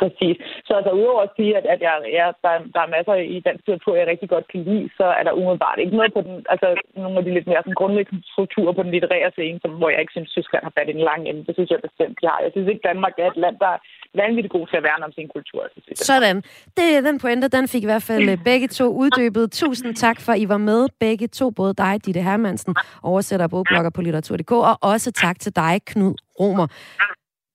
Præcis. 0.00 0.36
Så 0.66 0.72
altså, 0.78 0.92
udover 1.00 1.22
at 1.24 1.34
sige, 1.36 1.52
at, 1.58 1.64
at 1.74 1.80
jeg, 1.86 1.94
jeg, 2.18 2.26
der, 2.44 2.52
der 2.74 2.80
er 2.82 2.94
masser 2.96 3.14
i 3.34 3.36
dansk 3.46 3.62
litteratur, 3.66 3.94
jeg 3.96 4.06
rigtig 4.12 4.28
godt 4.34 4.46
kan 4.52 4.62
lide, 4.68 4.86
så 4.98 5.06
er 5.18 5.22
der 5.24 5.38
umiddelbart 5.40 5.78
ikke 5.78 5.96
noget 5.98 6.12
på 6.16 6.22
den, 6.26 6.36
altså 6.52 6.68
nogle 7.02 7.18
af 7.18 7.24
de 7.24 7.34
lidt 7.34 7.46
mere 7.50 7.62
sådan, 7.62 7.80
grundlæggende 7.80 8.22
strukturer 8.32 8.72
på 8.74 8.82
den 8.82 8.92
litterære 8.94 9.30
scene, 9.36 9.58
som, 9.62 9.72
hvor 9.80 9.90
jeg 9.90 10.00
ikke 10.00 10.16
synes, 10.16 10.30
Tyskland 10.36 10.62
har 10.66 10.74
fat 10.78 10.88
i 10.88 10.94
en 10.98 11.08
lang 11.10 11.22
ende. 11.28 11.46
Det 11.46 11.54
synes 11.54 11.70
jeg 11.70 11.86
bestemt, 11.88 12.16
de 12.20 12.26
har. 12.30 12.38
Jeg 12.44 12.52
synes 12.54 12.68
ikke, 12.68 12.86
Danmark 12.90 13.14
er 13.18 13.28
et 13.32 13.42
land, 13.44 13.56
der 13.64 13.70
er 13.76 13.80
vanvittigt 14.22 14.54
god 14.56 14.66
til 14.66 14.76
at 14.80 14.84
værne 14.88 15.04
om 15.08 15.12
sin 15.18 15.28
kultur. 15.36 15.60
Synes 15.72 15.98
Sådan. 16.10 16.36
Det, 16.78 16.86
den 17.08 17.16
pointe, 17.22 17.48
den 17.56 17.68
fik 17.72 17.82
i 17.82 17.90
hvert 17.92 18.06
fald 18.10 18.24
øh, 18.32 18.38
begge 18.50 18.68
to 18.78 18.86
uddybet. 19.02 19.44
Tusind 19.62 19.90
tak 20.04 20.18
for, 20.24 20.32
at 20.32 20.40
I 20.44 20.48
var 20.54 20.62
med 20.70 20.80
begge 21.00 21.26
to, 21.38 21.46
både 21.50 21.72
dig, 21.84 21.94
Ditte 22.04 22.20
Hermansen, 22.28 22.74
oversætter 23.02 23.46
og 23.46 23.50
bogblogger 23.50 23.90
på 23.90 24.00
litteratur.dk, 24.02 24.52
og 24.52 24.76
også 24.92 25.08
tak 25.12 25.36
til 25.44 25.52
dig, 25.56 25.74
Knud 25.90 26.14
Romer 26.40 26.66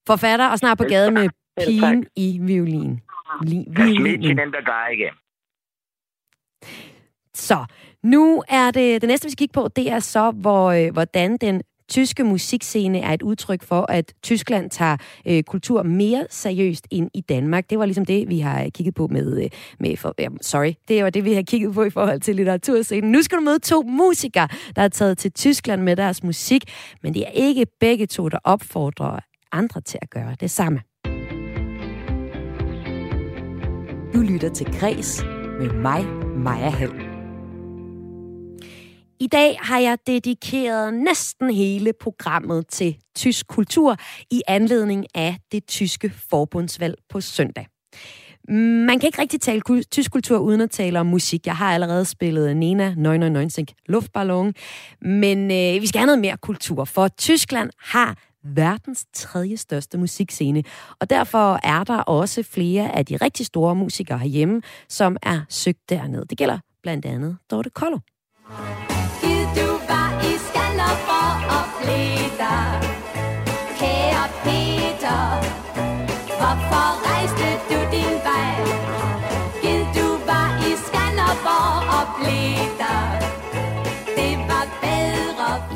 forfatter 0.07 0.47
og 0.51 0.57
snart 0.57 0.78
på 0.78 0.84
gaden 0.84 1.14
med 1.14 1.30
pigen 1.58 2.06
i 2.16 2.39
violin. 2.41 3.01
Li- 3.45 3.84
violin. 3.84 4.22
den 4.22 4.38
der 4.38 4.93
igen. 4.93 5.14
Så, 7.34 7.66
nu 8.04 8.43
er 8.49 8.72
det, 8.72 9.01
det 9.01 9.08
næste, 9.08 9.26
vi 9.26 9.32
skal 9.32 9.38
kigge 9.38 9.54
på, 9.54 9.68
det 9.68 9.91
er 9.91 9.99
så, 9.99 10.32
hvor, 10.32 10.72
øh, 10.72 10.93
hvordan 10.93 11.38
den 11.38 11.62
tyske 11.89 12.24
musikscene 12.24 12.99
er 12.99 13.14
et 13.14 13.22
udtryk 13.22 13.64
for, 13.64 13.86
at 13.89 14.14
Tyskland 14.24 14.70
tager 14.70 14.97
øh, 15.28 15.43
kultur 15.43 15.84
mere 15.84 16.28
seriøst 16.30 16.88
ind 16.91 17.10
i 17.14 17.22
Danmark. 17.22 17.70
Det 17.70 17.80
var 17.80 17.86
ligesom 17.86 18.06
det, 18.06 18.30
vi 18.30 18.39
har 18.39 18.70
kigget 18.70 18.95
på 18.95 19.08
med... 19.08 19.43
Øh, 19.43 19.49
med 19.80 19.97
for, 19.97 20.16
ja, 20.20 20.28
sorry, 20.41 20.74
det 20.88 21.04
var 21.04 21.10
det, 21.10 21.26
vi 21.26 21.34
har 21.34 21.41
kigget 21.41 21.74
på 21.74 21.84
i 21.84 21.89
forhold 21.89 22.20
til 22.20 22.36
litteraturscenen. 22.36 23.12
Nu 23.12 23.22
skal 23.22 23.38
du 23.38 23.43
møde 23.43 23.60
to 23.60 23.82
musikere, 23.82 24.47
der 24.76 24.82
er 24.82 24.88
taget 24.88 25.18
til 25.18 25.32
Tyskland 25.32 25.82
med 25.82 25.95
deres 25.95 26.24
musik, 26.24 26.64
men 27.04 27.14
det 27.14 27.22
er 27.28 27.32
ikke 27.34 27.66
begge 27.80 28.06
to, 28.06 28.30
der 28.30 28.39
opfordrer 28.43 29.20
andre 29.51 29.82
til 29.82 29.99
at 30.01 30.10
gøre 30.10 30.36
det 30.39 30.51
samme. 30.51 30.82
Du 34.14 34.22
lytter 34.22 34.49
til 34.49 34.80
Græs 34.80 35.24
med 35.59 35.70
mig, 35.70 36.05
Maja 36.38 36.70
Hall. 36.70 36.93
I 39.20 39.28
dag 39.28 39.57
har 39.61 39.80
jeg 39.80 39.97
dedikeret 40.07 40.93
næsten 40.93 41.53
hele 41.53 41.93
programmet 42.01 42.68
til 42.68 42.97
tysk 43.16 43.47
kultur 43.47 43.95
i 44.32 44.41
anledning 44.47 45.05
af 45.16 45.38
det 45.51 45.68
tyske 45.68 46.14
forbundsvalg 46.30 46.95
på 47.09 47.22
søndag. 47.22 47.68
Man 48.49 48.99
kan 48.99 49.07
ikke 49.07 49.22
rigtig 49.22 49.41
tale 49.41 49.84
tysk 49.91 50.11
kultur 50.11 50.38
uden 50.38 50.61
at 50.61 50.72
tale 50.72 50.99
om 50.99 51.05
musik. 51.05 51.47
Jeg 51.47 51.55
har 51.55 51.74
allerede 51.74 52.05
spillet 52.05 52.57
Nena 52.57 52.93
999 52.97 53.76
Luftballon, 53.86 54.53
men 55.01 55.51
øh, 55.51 55.82
vi 55.82 55.88
skal 55.88 55.99
have 55.99 56.05
noget 56.05 56.22
mere 56.22 56.38
kultur, 56.38 56.86
for 56.86 57.07
Tyskland 57.07 57.70
har 57.80 58.18
verdens 58.44 59.06
tredje 59.14 59.58
største 59.58 59.98
musikscene. 59.98 60.64
Og 61.00 61.10
derfor 61.10 61.60
er 61.64 61.84
der 61.84 61.98
også 61.98 62.44
flere 62.44 62.96
af 62.96 63.06
de 63.06 63.18
rigtig 63.18 63.46
store 63.46 63.76
musikere 63.76 64.18
herhjemme, 64.18 64.62
som 64.89 65.18
er 65.24 65.41
søgt 65.50 65.89
derned. 65.89 66.26
Det 66.26 66.38
gælder 66.38 66.60
blandt 66.84 67.06
andet 67.06 67.38
Dorte 67.52 67.70
Kollo. 67.70 67.98
du 69.56 69.68
var 69.89 70.10
i 70.22 70.34
Kære 73.80 74.26
Peter, 74.44 75.20
hvorfor 76.39 76.88
rejste 77.10 77.48
du 77.70 77.80
din 77.91 78.16
vej? 78.28 78.54
du 79.96 80.08
var 80.26 80.50
i 80.70 80.74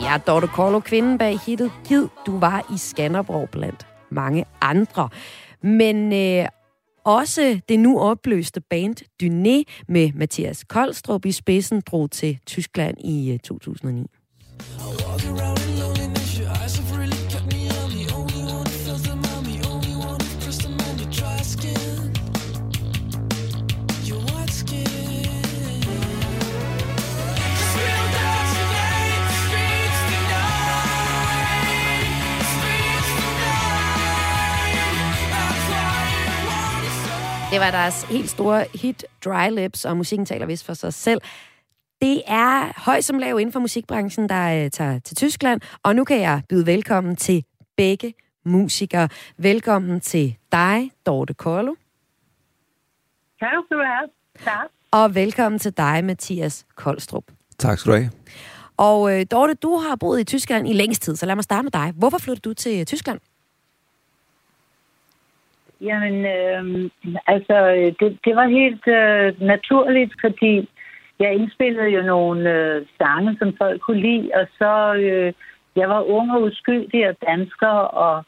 og 0.08 0.14
Ja, 0.14 0.18
Dorte 0.18 0.48
Korlo, 0.48 0.80
kvinden 0.80 1.18
bag 1.18 1.40
hittet 1.40 1.72
Gid, 1.88 2.08
du 2.26 2.40
var 2.40 2.74
i 2.74 2.78
Skanderborg 2.78 3.50
blandt 3.50 3.88
mange 4.12 4.46
andre. 4.62 5.10
Men 5.62 6.14
øh, 6.14 6.48
også 7.06 7.60
det 7.70 7.80
nu 7.80 8.00
opløste 8.00 8.62
band 8.62 8.96
Dyné 9.24 9.84
med 9.88 10.12
Mathias 10.14 10.64
Koldstrup 10.64 11.26
i 11.26 11.32
spidsen 11.32 11.82
drog 11.82 12.12
til 12.12 12.40
Tyskland 12.46 12.98
i 13.00 13.32
øh, 13.32 13.40
2009. 13.40 14.08
Det 37.52 37.60
var 37.60 37.72
deres 37.72 38.04
helt 38.04 38.30
store 38.30 38.66
hit 38.76 39.06
Dry 39.26 39.50
Lips, 39.52 39.86
og 39.86 39.98
musikken 39.98 40.26
taler 40.26 40.46
vist 40.46 40.66
for 40.66 40.74
sig 40.74 40.94
selv. 40.94 41.22
Det 42.02 42.22
er 42.28 42.82
høj 42.86 43.02
som 43.02 43.18
lav 43.20 43.40
inden 43.40 43.54
for 43.54 43.60
musikbranchen, 43.60 44.30
der 44.30 44.64
øh, 44.64 44.72
tager 44.72 45.00
til 45.00 45.16
Tyskland, 45.16 45.62
og 45.84 45.96
nu 45.96 46.04
kan 46.04 46.22
jeg 46.22 46.42
byde 46.50 46.66
velkommen 46.66 47.16
til 47.16 47.44
begge 47.78 48.14
musikere. 48.46 49.10
Velkommen 49.38 50.00
til 50.02 50.38
dig, 50.52 50.92
Dorte 51.06 51.34
Kollo. 51.34 51.76
Tak 53.40 53.50
skal 53.66 53.78
du 53.78 53.84
have. 53.84 54.10
Tak. 54.44 54.68
Og 54.92 55.16
velkommen 55.16 55.60
til 55.60 55.78
dig, 55.78 56.04
Mathias 56.04 56.66
Koldstrup. 56.76 57.24
Tak 57.60 57.80
skal 57.80 57.92
du 57.92 57.98
have. 57.98 58.12
Og 58.78 59.20
øh, 59.20 59.26
Dorte, 59.32 59.54
du 59.54 59.78
har 59.78 59.96
boet 59.96 60.20
i 60.20 60.24
Tyskland 60.24 60.70
i 60.70 60.74
længst 60.74 61.02
tid, 61.02 61.16
så 61.16 61.26
lad 61.26 61.36
mig 61.36 61.44
starte 61.44 61.64
med 61.64 61.72
dig. 61.72 61.94
Hvorfor 61.96 62.18
flyttede 62.18 62.50
du 62.50 62.54
til 62.54 62.86
Tyskland? 62.86 63.20
Jamen, 65.82 66.26
øh, 66.26 66.90
altså, 67.28 67.58
det, 68.00 68.20
det 68.26 68.36
var 68.36 68.48
helt 68.48 68.88
øh, 68.88 69.48
naturligt, 69.48 70.14
fordi 70.22 70.70
jeg 71.20 71.34
indspillede 71.34 71.90
jo 71.90 72.02
nogle 72.02 72.54
øh, 72.54 72.86
sange, 72.98 73.38
som 73.40 73.58
folk 73.58 73.82
kunne 73.82 74.02
lide, 74.02 74.32
og 74.34 74.48
så, 74.58 74.94
øh, 74.94 75.34
jeg 75.76 75.90
var 75.90 76.02
ung 76.02 76.32
og 76.32 76.42
uskyldig 76.42 77.10
og 77.10 77.16
dansker, 77.28 77.76
og 78.04 78.26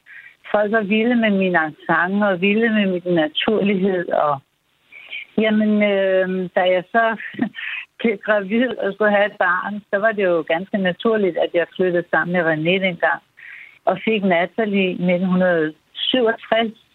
folk 0.51 0.71
var 0.71 0.81
vilde 0.81 1.15
med 1.15 1.29
min 1.29 1.57
sange 1.87 2.27
og 2.27 2.41
vilde 2.41 2.69
med 2.69 2.85
min 2.91 3.15
naturlighed, 3.15 4.09
og 4.09 4.41
jamen, 5.37 5.83
øh, 5.83 6.49
da 6.55 6.61
jeg 6.75 6.83
så 6.91 7.17
blev 7.99 8.17
gravid 8.17 8.67
og 8.77 8.93
skulle 8.93 9.11
have 9.11 9.25
et 9.25 9.37
barn, 9.39 9.81
så 9.93 9.99
var 9.99 10.11
det 10.11 10.23
jo 10.23 10.45
ganske 10.47 10.77
naturligt, 10.77 11.37
at 11.37 11.49
jeg 11.53 11.67
flyttede 11.75 12.03
sammen 12.11 12.33
med 12.33 12.43
René 12.51 12.85
dengang, 12.85 13.21
og 13.85 13.99
fik 14.05 14.23
Natalie 14.23 14.89
i 14.89 14.91
1967, 14.91 16.88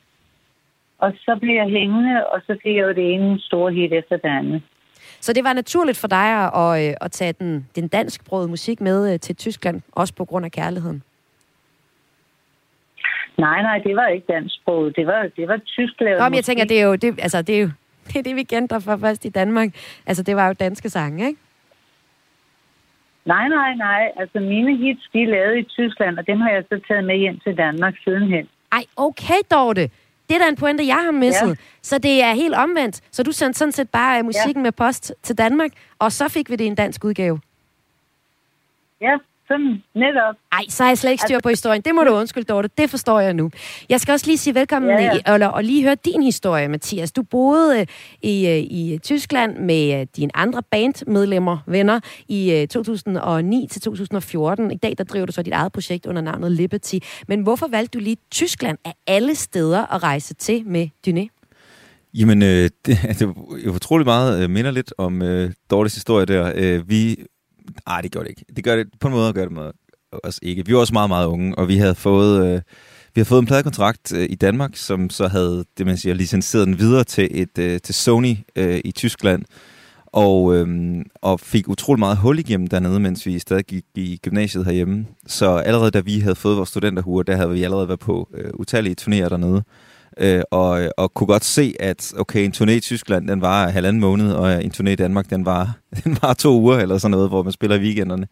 og 1.04 1.12
så 1.24 1.36
blev 1.40 1.54
jeg 1.54 1.68
hængende, 1.78 2.26
og 2.26 2.38
så 2.46 2.52
fik 2.62 2.76
jeg 2.76 2.82
jo 2.82 2.92
det 3.00 3.14
ene 3.14 3.40
store 3.40 3.72
hit 3.72 3.92
efter 3.92 4.16
det 4.16 4.28
andet. 4.38 4.62
Så 5.20 5.32
det 5.32 5.44
var 5.44 5.52
naturligt 5.52 5.98
for 5.98 6.08
dig 6.08 6.28
at, 6.62 6.88
øh, 6.88 6.94
at 7.00 7.10
tage 7.10 7.32
den, 7.32 7.68
den 7.76 7.88
danskbrøde 7.88 8.48
musik 8.48 8.80
med 8.80 9.12
øh, 9.12 9.20
til 9.20 9.36
Tyskland, 9.36 9.82
også 9.92 10.14
på 10.14 10.24
grund 10.24 10.44
af 10.44 10.52
kærligheden? 10.52 11.02
Nej, 13.38 13.62
nej, 13.62 13.78
det 13.78 13.96
var 13.96 14.06
ikke 14.06 14.32
dansksproget. 14.32 14.96
Det 14.96 15.06
var, 15.06 15.30
det 15.36 15.48
var 15.48 15.60
tysklavet 15.66 16.18
Nå, 16.18 16.24
men 16.28 16.34
jeg 16.34 16.44
tænker, 16.44 16.64
det 16.64 16.80
er 16.80 16.86
jo 16.86 16.94
det, 16.94 17.18
altså, 17.18 17.42
det, 17.42 17.56
er 17.56 17.60
jo, 17.60 17.70
det, 18.08 18.16
er 18.16 18.22
det 18.22 18.36
vi 18.36 18.42
kendte 18.42 18.80
for 18.80 18.96
først 18.96 19.24
i 19.24 19.28
Danmark. 19.28 19.68
Altså, 20.06 20.22
det 20.22 20.36
var 20.36 20.46
jo 20.46 20.52
danske 20.52 20.90
sange, 20.90 21.26
ikke? 21.26 21.40
Nej, 23.24 23.48
nej, 23.48 23.74
nej. 23.74 24.12
Altså, 24.16 24.40
mine 24.40 24.76
hits, 24.76 25.08
de 25.12 25.22
er 25.22 25.26
lavet 25.26 25.58
i 25.58 25.62
Tyskland, 25.62 26.18
og 26.18 26.26
dem 26.26 26.40
har 26.40 26.50
jeg 26.50 26.64
så 26.68 26.80
taget 26.88 27.04
med 27.04 27.16
hjem 27.16 27.38
til 27.38 27.56
Danmark 27.56 27.94
sidenhen. 28.04 28.48
Ej, 28.72 28.84
okay, 28.96 29.40
Dorte. 29.50 29.90
Det 30.28 30.34
er 30.34 30.38
da 30.38 30.48
en 30.48 30.56
pointe, 30.56 30.86
jeg 30.86 31.04
har 31.04 31.10
misset. 31.10 31.48
Ja. 31.48 31.54
Så 31.82 31.98
det 31.98 32.22
er 32.22 32.32
helt 32.32 32.54
omvendt. 32.54 33.00
Så 33.10 33.22
du 33.22 33.32
sendte 33.32 33.58
sådan 33.58 33.72
set 33.72 33.90
bare 33.90 34.22
musikken 34.22 34.56
ja. 34.56 34.62
med 34.62 34.72
post 34.72 35.12
til 35.22 35.38
Danmark, 35.38 35.70
og 35.98 36.12
så 36.12 36.28
fik 36.28 36.50
vi 36.50 36.56
det 36.56 36.64
i 36.64 36.66
en 36.66 36.74
dansk 36.74 37.04
udgave. 37.04 37.40
Ja, 39.00 39.16
sådan 39.48 39.82
netop. 39.94 40.34
Ej, 40.52 40.64
så 40.68 40.82
har 40.82 40.90
jeg 40.90 40.98
slet 40.98 41.10
ikke 41.10 41.22
styr 41.22 41.38
på 41.42 41.48
historien. 41.48 41.82
Det 41.82 41.94
må 41.94 42.04
du 42.04 42.10
undskylde, 42.10 42.46
Dorte. 42.46 42.68
Det 42.78 42.90
forstår 42.90 43.20
jeg 43.20 43.34
nu. 43.34 43.50
Jeg 43.88 44.00
skal 44.00 44.12
også 44.12 44.26
lige 44.26 44.38
sige 44.38 44.54
velkommen 44.54 44.90
ja, 44.90 45.18
ja. 45.26 45.46
og, 45.46 45.52
og 45.52 45.64
lige 45.64 45.82
høre 45.82 45.94
din 45.94 46.22
historie, 46.22 46.68
Mathias. 46.68 47.12
Du 47.12 47.22
boede 47.22 47.80
øh, 47.80 47.86
i, 48.22 48.48
øh, 48.48 48.58
i 48.58 48.98
Tyskland 49.02 49.58
med 49.58 50.06
dine 50.06 50.36
andre 50.36 50.62
bandmedlemmer, 50.70 51.58
venner, 51.66 52.00
i 52.28 52.66
2009 52.70 53.66
til 53.70 53.82
2014. 53.82 54.70
I 54.70 54.76
dag 54.76 54.94
der 54.98 55.04
driver 55.04 55.26
du 55.26 55.32
så 55.32 55.42
dit 55.42 55.52
eget 55.52 55.72
projekt 55.72 56.06
under 56.06 56.22
navnet 56.22 56.52
Liberty. 56.52 56.98
Men 57.28 57.42
hvorfor 57.42 57.68
valgte 57.70 57.98
du 57.98 58.02
lige 58.04 58.16
Tyskland 58.30 58.78
af 58.84 58.94
alle 59.06 59.34
steder 59.34 59.94
at 59.94 60.02
rejse 60.02 60.34
til 60.34 60.62
med 60.66 60.88
Dyné? 61.06 61.34
Jamen, 62.14 62.42
øh, 62.42 62.48
det, 62.86 62.98
det 63.18 63.22
er 63.22 63.70
utrolig 63.74 64.04
meget 64.04 64.42
øh, 64.42 64.50
minder 64.50 64.70
lidt 64.70 64.92
om 64.98 65.22
øh, 65.22 65.52
Dortes 65.70 65.94
historie 65.94 66.26
der. 66.26 66.52
Øh, 66.56 66.88
vi 66.88 67.16
Nej, 67.86 68.00
det 68.00 68.12
gør 68.12 68.20
det 68.20 68.28
ikke. 68.28 68.44
Det 68.56 68.64
gør 68.64 68.76
det 68.76 68.86
på 69.00 69.08
en 69.08 69.14
måde, 69.14 69.32
gør 69.32 69.44
det 69.44 69.52
med 69.52 69.70
os 70.22 70.38
ikke. 70.42 70.66
Vi 70.66 70.74
var 70.74 70.80
også 70.80 70.92
meget, 70.92 71.10
meget 71.10 71.26
unge, 71.26 71.58
og 71.58 71.68
vi 71.68 71.76
havde 71.76 71.94
fået, 71.94 72.46
øh, 72.46 72.54
vi 73.14 73.18
havde 73.20 73.28
fået 73.28 73.40
en 73.40 73.46
pladekontrakt 73.46 74.12
øh, 74.12 74.26
i 74.30 74.34
Danmark, 74.34 74.76
som 74.76 75.10
så 75.10 75.28
havde, 75.28 75.64
det 75.78 75.86
man 75.86 75.96
siger, 75.96 76.14
licenseret 76.14 76.66
den 76.66 76.78
videre 76.78 77.04
til, 77.04 77.28
et, 77.30 77.58
øh, 77.58 77.80
til 77.80 77.94
Sony 77.94 78.36
øh, 78.56 78.80
i 78.84 78.92
Tyskland, 78.92 79.42
og, 80.06 80.56
øh, 80.56 80.68
og 81.22 81.40
fik 81.40 81.68
utrolig 81.68 81.98
meget 81.98 82.16
hul 82.16 82.38
igennem 82.38 82.66
dernede, 82.66 83.00
mens 83.00 83.26
vi 83.26 83.38
stadig 83.38 83.64
gik 83.64 83.84
i 83.94 84.20
gymnasiet 84.22 84.64
herhjemme. 84.64 85.06
Så 85.26 85.56
allerede 85.56 85.90
da 85.90 86.00
vi 86.00 86.20
havde 86.20 86.34
fået 86.34 86.56
vores 86.56 86.68
studenterhure, 86.68 87.24
der 87.24 87.36
havde 87.36 87.50
vi 87.50 87.62
allerede 87.62 87.88
været 87.88 88.00
på 88.00 88.28
øh, 88.34 88.50
utallige 88.54 88.96
turnéer 89.00 89.28
dernede 89.28 89.56
øh, 89.56 89.93
og, 90.50 90.90
og 90.96 91.14
kunne 91.14 91.26
godt 91.26 91.44
se, 91.44 91.74
at 91.80 92.12
okay, 92.18 92.44
en 92.44 92.52
turné 92.56 92.70
i 92.70 92.80
Tyskland, 92.80 93.28
den 93.28 93.40
var 93.40 93.68
halvanden 93.68 94.00
måned, 94.00 94.32
og 94.32 94.64
en 94.64 94.72
turné 94.76 94.88
i 94.88 94.94
Danmark, 94.94 95.30
den 95.30 95.46
var, 95.46 95.76
den 96.04 96.18
var 96.22 96.34
to 96.34 96.60
uger 96.60 96.78
eller 96.78 96.98
sådan 96.98 97.10
noget, 97.10 97.28
hvor 97.28 97.42
man 97.42 97.52
spiller 97.52 97.76
i 97.76 97.80
weekenderne. 97.80 98.26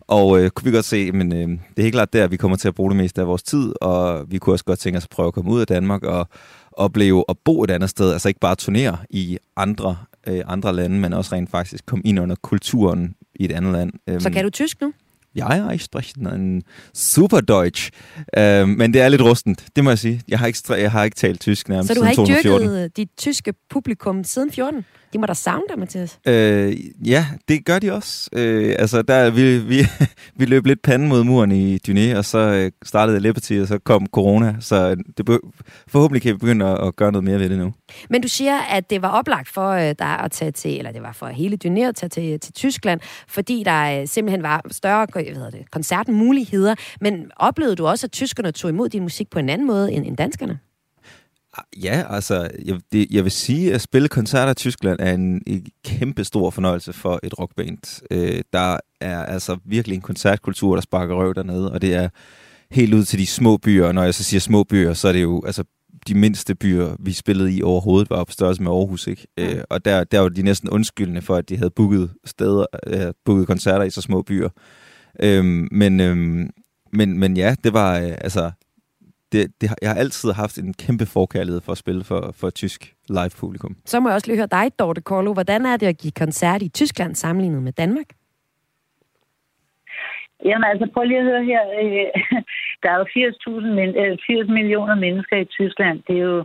Og 0.00 0.40
øh, 0.40 0.50
kunne 0.50 0.64
vi 0.64 0.76
godt 0.76 0.84
se, 0.84 1.12
men 1.12 1.32
øh, 1.32 1.48
det 1.48 1.58
er 1.76 1.82
helt 1.82 1.94
klart 1.94 2.12
der, 2.12 2.26
vi 2.26 2.36
kommer 2.36 2.56
til 2.56 2.68
at 2.68 2.74
bruge 2.74 2.90
det 2.90 2.96
meste 2.96 3.20
af 3.20 3.26
vores 3.26 3.42
tid, 3.42 3.72
og 3.80 4.30
vi 4.30 4.38
kunne 4.38 4.54
også 4.54 4.64
godt 4.64 4.78
tænke 4.78 4.96
os 4.96 5.04
at 5.04 5.10
prøve 5.10 5.26
at 5.26 5.34
komme 5.34 5.50
ud 5.50 5.60
af 5.60 5.66
Danmark 5.66 6.02
og 6.02 6.28
opleve 6.72 7.24
at 7.28 7.36
bo 7.44 7.62
et 7.62 7.70
andet 7.70 7.90
sted, 7.90 8.12
altså 8.12 8.28
ikke 8.28 8.40
bare 8.40 8.54
turnere 8.54 8.96
i 9.10 9.38
andre, 9.56 9.96
øh, 10.26 10.42
andre 10.46 10.72
lande, 10.72 11.00
men 11.00 11.12
også 11.12 11.34
rent 11.34 11.50
faktisk 11.50 11.86
komme 11.86 12.02
ind 12.04 12.20
under 12.20 12.36
kulturen 12.42 13.14
i 13.34 13.44
et 13.44 13.52
andet 13.52 13.72
land. 13.72 14.20
Så 14.20 14.30
kan 14.30 14.44
du 14.44 14.50
tysk 14.50 14.80
nu? 14.80 14.92
Ja, 15.36 15.54
ja, 15.54 15.70
ich 15.70 15.82
spreche 15.82 16.20
en 16.20 16.62
super 16.94 17.40
Deutsch. 17.40 17.90
Uh, 18.38 18.68
men 18.68 18.94
det 18.94 19.02
er 19.02 19.08
lidt 19.08 19.22
rustent, 19.22 19.64
det 19.76 19.84
må 19.84 19.90
jeg 19.90 19.98
sige. 19.98 20.22
Jeg 20.28 20.38
har 20.38 20.46
ikke, 20.46 20.58
jeg 20.68 20.92
har 20.92 21.04
ikke 21.04 21.16
talt 21.16 21.40
tysk 21.40 21.68
nærmest 21.68 21.88
Så 21.88 21.94
du 21.94 22.02
har 22.02 22.10
ikke 22.10 22.26
dyrket 22.26 22.96
dit 22.96 23.08
tyske 23.16 23.54
publikum 23.70 24.24
siden 24.24 24.52
14? 24.52 24.84
De 25.14 25.18
må 25.18 25.26
da 25.26 25.34
savne 25.34 25.62
dig, 25.68 25.78
Mathias. 25.78 26.18
Øh, 26.26 26.76
ja, 27.08 27.26
det 27.48 27.64
gør 27.64 27.78
de 27.78 27.92
også. 27.92 28.30
Øh, 28.32 28.76
altså, 28.78 29.02
der, 29.02 29.30
vi, 29.30 29.58
vi, 29.58 29.86
vi 30.38 30.44
løb 30.44 30.66
lidt 30.66 30.82
panden 30.82 31.08
mod 31.08 31.24
muren 31.24 31.52
i 31.52 31.78
Dyné, 31.88 32.16
og 32.16 32.24
så 32.24 32.38
øh, 32.38 32.72
startede 32.84 33.20
Liberty, 33.20 33.52
og 33.52 33.68
så 33.68 33.78
kom 33.78 34.06
corona. 34.06 34.56
Så 34.60 34.94
det, 34.94 35.40
forhåbentlig 35.88 36.22
kan 36.22 36.32
vi 36.32 36.38
begynde 36.38 36.66
at, 36.66 36.86
at 36.86 36.96
gøre 36.96 37.12
noget 37.12 37.24
mere 37.24 37.38
ved 37.38 37.48
det 37.48 37.58
nu. 37.58 37.72
Men 38.10 38.22
du 38.22 38.28
siger, 38.28 38.58
at 38.58 38.90
det 38.90 39.02
var 39.02 39.08
oplagt 39.08 39.48
for 39.48 39.70
øh, 39.70 39.94
dig 39.98 40.18
at 40.18 40.30
tage 40.30 40.50
til, 40.50 40.78
eller 40.78 40.92
det 40.92 41.02
var 41.02 41.12
for 41.12 41.26
hele 41.26 41.58
Dyné 41.64 41.80
at 41.80 41.94
tage 41.94 42.10
til, 42.10 42.40
til 42.40 42.52
Tyskland, 42.52 43.00
fordi 43.28 43.62
der 43.62 44.00
øh, 44.00 44.08
simpelthen 44.08 44.42
var 44.42 44.62
større 44.70 45.06
hvad 45.12 45.24
hedder 45.24 45.50
det, 45.50 45.70
koncertmuligheder. 45.70 46.74
Men 47.00 47.30
oplevede 47.36 47.76
du 47.76 47.86
også, 47.86 48.06
at 48.06 48.12
tyskerne 48.12 48.52
tog 48.52 48.70
imod 48.70 48.88
din 48.88 49.02
musik 49.02 49.30
på 49.30 49.38
en 49.38 49.48
anden 49.48 49.66
måde 49.66 49.92
end, 49.92 50.06
end 50.06 50.16
danskerne? 50.16 50.58
Ja, 51.82 52.04
altså, 52.10 52.50
jeg, 52.64 52.80
det, 52.92 53.06
jeg 53.10 53.24
vil 53.24 53.32
sige, 53.32 53.74
at 53.74 53.80
spille 53.80 54.08
koncerter 54.08 54.52
i 54.52 54.54
Tyskland 54.54 55.00
er 55.00 55.12
en, 55.12 55.42
en 55.46 55.66
kæmpe 55.84 56.24
stor 56.24 56.50
fornøjelse 56.50 56.92
for 56.92 57.20
et 57.22 57.38
rockband. 57.38 58.02
Øh, 58.10 58.42
der 58.52 58.78
er 59.00 59.24
altså 59.24 59.56
virkelig 59.64 59.94
en 59.94 60.00
koncertkultur, 60.00 60.74
der 60.74 60.82
sparker 60.82 61.14
røv 61.14 61.34
dernede, 61.34 61.72
og 61.72 61.82
det 61.82 61.94
er 61.94 62.08
helt 62.70 62.94
ud 62.94 63.04
til 63.04 63.18
de 63.18 63.26
små 63.26 63.56
byer. 63.56 63.86
Og 63.86 63.94
når 63.94 64.02
jeg 64.02 64.14
så 64.14 64.24
siger 64.24 64.40
små 64.40 64.64
byer, 64.64 64.94
så 64.94 65.08
er 65.08 65.12
det 65.12 65.22
jo 65.22 65.42
altså 65.46 65.64
de 66.08 66.14
mindste 66.14 66.54
byer, 66.54 66.96
vi 67.00 67.12
spillede 67.12 67.52
i 67.52 67.62
overhovedet, 67.62 68.10
var 68.10 68.24
på 68.24 68.32
størrelse 68.32 68.62
med 68.62 68.72
Aarhus. 68.72 69.06
Ikke? 69.06 69.26
Øh, 69.38 69.62
og 69.70 69.84
der, 69.84 70.04
der 70.04 70.20
var 70.20 70.28
de 70.28 70.42
næsten 70.42 70.70
undskyldende 70.70 71.22
for, 71.22 71.36
at 71.36 71.48
de 71.48 71.56
havde 71.56 71.70
booket 71.70 72.10
steder, 72.24 72.66
øh, 72.86 73.12
booket 73.24 73.46
koncerter 73.46 73.84
i 73.84 73.90
så 73.90 74.00
små 74.00 74.22
byer. 74.22 74.48
Øh, 75.20 75.44
men, 75.72 76.00
øh, 76.00 76.16
men, 76.92 77.18
men 77.18 77.36
ja, 77.36 77.54
det 77.64 77.72
var 77.72 77.98
øh, 77.98 78.12
altså 78.20 78.50
det, 79.34 79.42
det, 79.60 79.66
jeg 79.82 79.90
har 79.90 79.98
altid 80.04 80.28
haft 80.42 80.56
en 80.58 80.74
kæmpe 80.84 81.06
forkærlighed 81.06 81.60
for 81.66 81.72
at 81.72 81.78
spille 81.84 82.04
for, 82.10 82.20
for 82.40 82.50
tysk 82.50 82.80
live-publikum. 83.18 83.72
Så 83.84 84.00
må 84.00 84.08
jeg 84.08 84.14
også 84.14 84.28
lige 84.28 84.40
høre 84.42 84.56
dig, 84.58 84.66
Dorte 84.78 85.00
Korlo. 85.08 85.32
Hvordan 85.32 85.66
er 85.66 85.76
det 85.76 85.86
at 85.86 85.98
give 86.02 86.18
koncert 86.22 86.62
i 86.62 86.68
Tyskland 86.68 87.14
sammenlignet 87.14 87.62
med 87.62 87.72
Danmark? 87.72 88.08
Jamen 90.44 90.64
altså, 90.70 90.86
prøv 90.94 91.04
lige 91.04 91.18
at 91.18 91.30
høre 91.30 91.44
her. 91.44 91.62
Øh, 91.82 92.06
der 92.82 92.88
er 92.90 92.98
jo 92.98 93.06
80, 93.14 93.36
80 94.26 94.48
millioner 94.58 94.94
mennesker 94.94 95.36
i 95.36 95.44
Tyskland. 95.44 96.02
Det 96.06 96.16
er 96.16 96.26
jo 96.32 96.44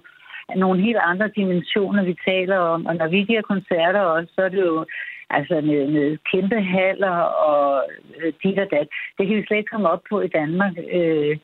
nogle 0.56 0.82
helt 0.82 1.02
andre 1.12 1.28
dimensioner, 1.36 2.04
vi 2.04 2.16
taler 2.28 2.58
om. 2.58 2.86
Og 2.86 2.96
når 2.96 3.08
vi 3.08 3.20
giver 3.30 3.42
koncerter 3.42 4.00
også, 4.00 4.32
så 4.36 4.42
er 4.42 4.50
det 4.50 4.62
jo 4.72 4.86
altså 5.30 5.56
med, 5.62 5.88
med 5.88 6.18
kæmpe 6.32 6.62
haller 6.62 7.18
og 7.50 7.84
øh, 8.18 8.34
dit 8.44 8.60
og 8.60 8.68
dat. 8.72 8.88
Det 9.18 9.28
kan 9.28 9.38
vi 9.38 9.46
slet 9.46 9.58
ikke 9.58 9.74
komme 9.74 9.90
op 9.90 10.04
på 10.10 10.22
i 10.22 10.28
Danmark. 10.28 10.74
Øh, 10.94 11.38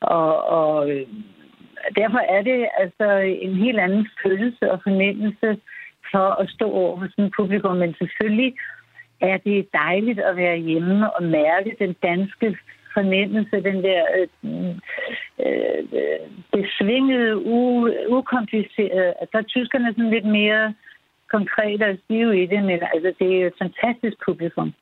og, 0.00 0.44
og 0.44 0.90
øh, 0.90 1.06
derfor 1.96 2.18
er 2.18 2.42
det 2.42 2.68
altså 2.78 3.08
en 3.46 3.54
helt 3.54 3.80
anden 3.80 4.08
følelse 4.22 4.72
og 4.72 4.80
fornemmelse 4.82 5.60
for 6.12 6.28
at 6.40 6.50
stå 6.50 6.70
over 6.70 6.98
for 6.98 7.06
sådan 7.10 7.24
et 7.24 7.32
publikum. 7.36 7.76
Men 7.76 7.94
selvfølgelig 7.94 8.54
er 9.20 9.36
det 9.36 9.68
dejligt 9.72 10.20
at 10.20 10.36
være 10.36 10.56
hjemme 10.56 11.14
og 11.16 11.22
mærke 11.22 11.76
den 11.78 11.92
danske 12.02 12.58
fornemmelse, 12.94 13.56
den 13.70 13.78
der 13.88 14.02
øh, 14.18 14.28
øh, 15.46 15.84
øh 16.00 16.20
besvingede, 16.52 17.36
u, 17.36 17.88
ukomplicerede. 18.08 19.14
Der 19.32 19.38
er 19.38 19.52
tyskerne 19.54 19.92
sådan 19.92 20.10
lidt 20.10 20.28
mere 20.40 20.74
konkrete 21.30 21.84
og 21.90 21.96
stive 22.04 22.42
i 22.42 22.46
det, 22.46 22.62
men 22.62 22.78
altså, 22.94 23.10
det 23.18 23.30
er 23.42 23.46
et 23.46 23.58
fantastisk 23.62 24.16
publikum. 24.24 24.72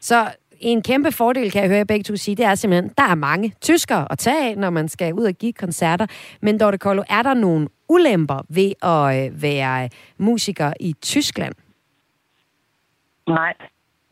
Så 0.00 0.16
en 0.60 0.82
kæmpe 0.82 1.12
fordel, 1.12 1.50
kan 1.50 1.62
jeg 1.62 1.70
høre 1.70 1.86
begge 1.86 2.02
to 2.02 2.16
sige, 2.16 2.36
det 2.36 2.44
er 2.44 2.54
simpelthen, 2.54 2.92
der 2.98 3.04
er 3.04 3.14
mange 3.14 3.54
tyskere 3.60 4.12
at 4.12 4.18
tage 4.18 4.50
af, 4.50 4.58
når 4.58 4.70
man 4.70 4.88
skal 4.88 5.14
ud 5.14 5.24
og 5.24 5.34
give 5.34 5.52
koncerter. 5.52 6.06
Men 6.42 6.60
Dorte 6.60 6.78
Kollo, 6.78 7.02
er 7.08 7.22
der 7.22 7.34
nogle 7.34 7.68
ulemper 7.88 8.40
ved 8.48 8.72
at 8.82 9.26
øh, 9.26 9.42
være 9.42 9.88
musiker 10.18 10.72
i 10.80 10.94
Tyskland? 11.02 11.54
Nej. 13.28 13.54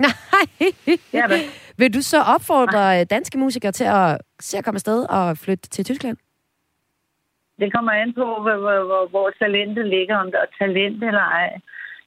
Nej. 0.07 0.73
Ja, 1.13 1.27
men. 1.27 1.39
Vil 1.77 1.95
du 1.95 2.03
så 2.03 2.21
opfordre 2.35 3.05
danske 3.05 3.39
musikere 3.39 3.73
til 3.73 3.85
at 3.85 4.19
se 4.41 4.59
at 4.59 4.65
komme 4.65 4.77
afsted 4.77 5.07
og 5.11 5.39
flytte 5.39 5.69
til 5.69 5.85
Tyskland? 5.85 6.17
Det 7.61 7.73
kommer 7.73 7.93
an 7.93 8.13
på, 8.15 8.25
hvor, 8.25 8.57
hvor, 8.65 8.85
hvor, 8.87 9.09
hvor 9.09 9.31
talentet 9.39 9.87
ligger, 9.87 10.17
om 10.17 10.31
der 10.31 10.39
er 10.39 10.51
talent 10.59 11.05
eller 11.05 11.27
ej. 11.41 11.61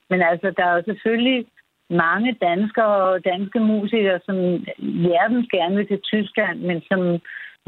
Men 0.10 0.22
altså, 0.22 0.54
der 0.58 0.66
er 0.66 0.74
jo 0.76 0.84
selvfølgelig 0.86 1.46
mange 1.92 2.38
danskere 2.42 2.96
og 3.12 3.26
danske 3.26 3.60
musikere, 3.60 4.20
som 4.26 4.36
hjertens 5.06 5.48
gerne 5.56 5.76
vil 5.76 5.88
til 5.88 6.02
Tyskland, 6.12 6.60
men 6.60 6.82
som 6.90 7.02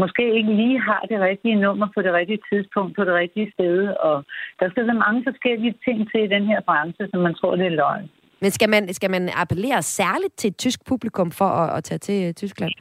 måske 0.02 0.36
ikke 0.38 0.54
lige 0.62 0.80
har 0.82 1.02
det 1.12 1.20
rigtige 1.20 1.56
nummer 1.56 1.88
på 1.96 2.02
det 2.02 2.14
rigtige 2.14 2.42
tidspunkt, 2.52 2.96
på 2.96 3.04
det 3.04 3.14
rigtige 3.14 3.52
sted. 3.52 3.88
Og 3.88 4.16
der 4.60 4.70
skal 4.70 4.88
være 4.88 5.04
mange 5.06 5.24
forskellige 5.30 5.76
ting 5.86 5.98
til 6.12 6.24
i 6.24 6.34
den 6.36 6.46
her 6.46 6.62
branche, 6.62 7.08
som 7.12 7.20
man 7.22 7.36
tror, 7.36 7.56
det 7.56 7.66
er 7.66 7.80
løgn. 7.82 8.10
Men 8.42 8.52
skal 8.52 8.70
man, 8.70 8.94
skal 8.94 9.12
man 9.12 9.30
appellere 9.36 9.82
særligt 9.82 10.36
til 10.38 10.48
et 10.48 10.58
tysk 10.58 10.80
publikum 10.86 11.32
for 11.32 11.50
at, 11.62 11.78
at 11.78 11.84
tage 11.84 12.00
til 12.00 12.36
Tyskland? 12.36 12.72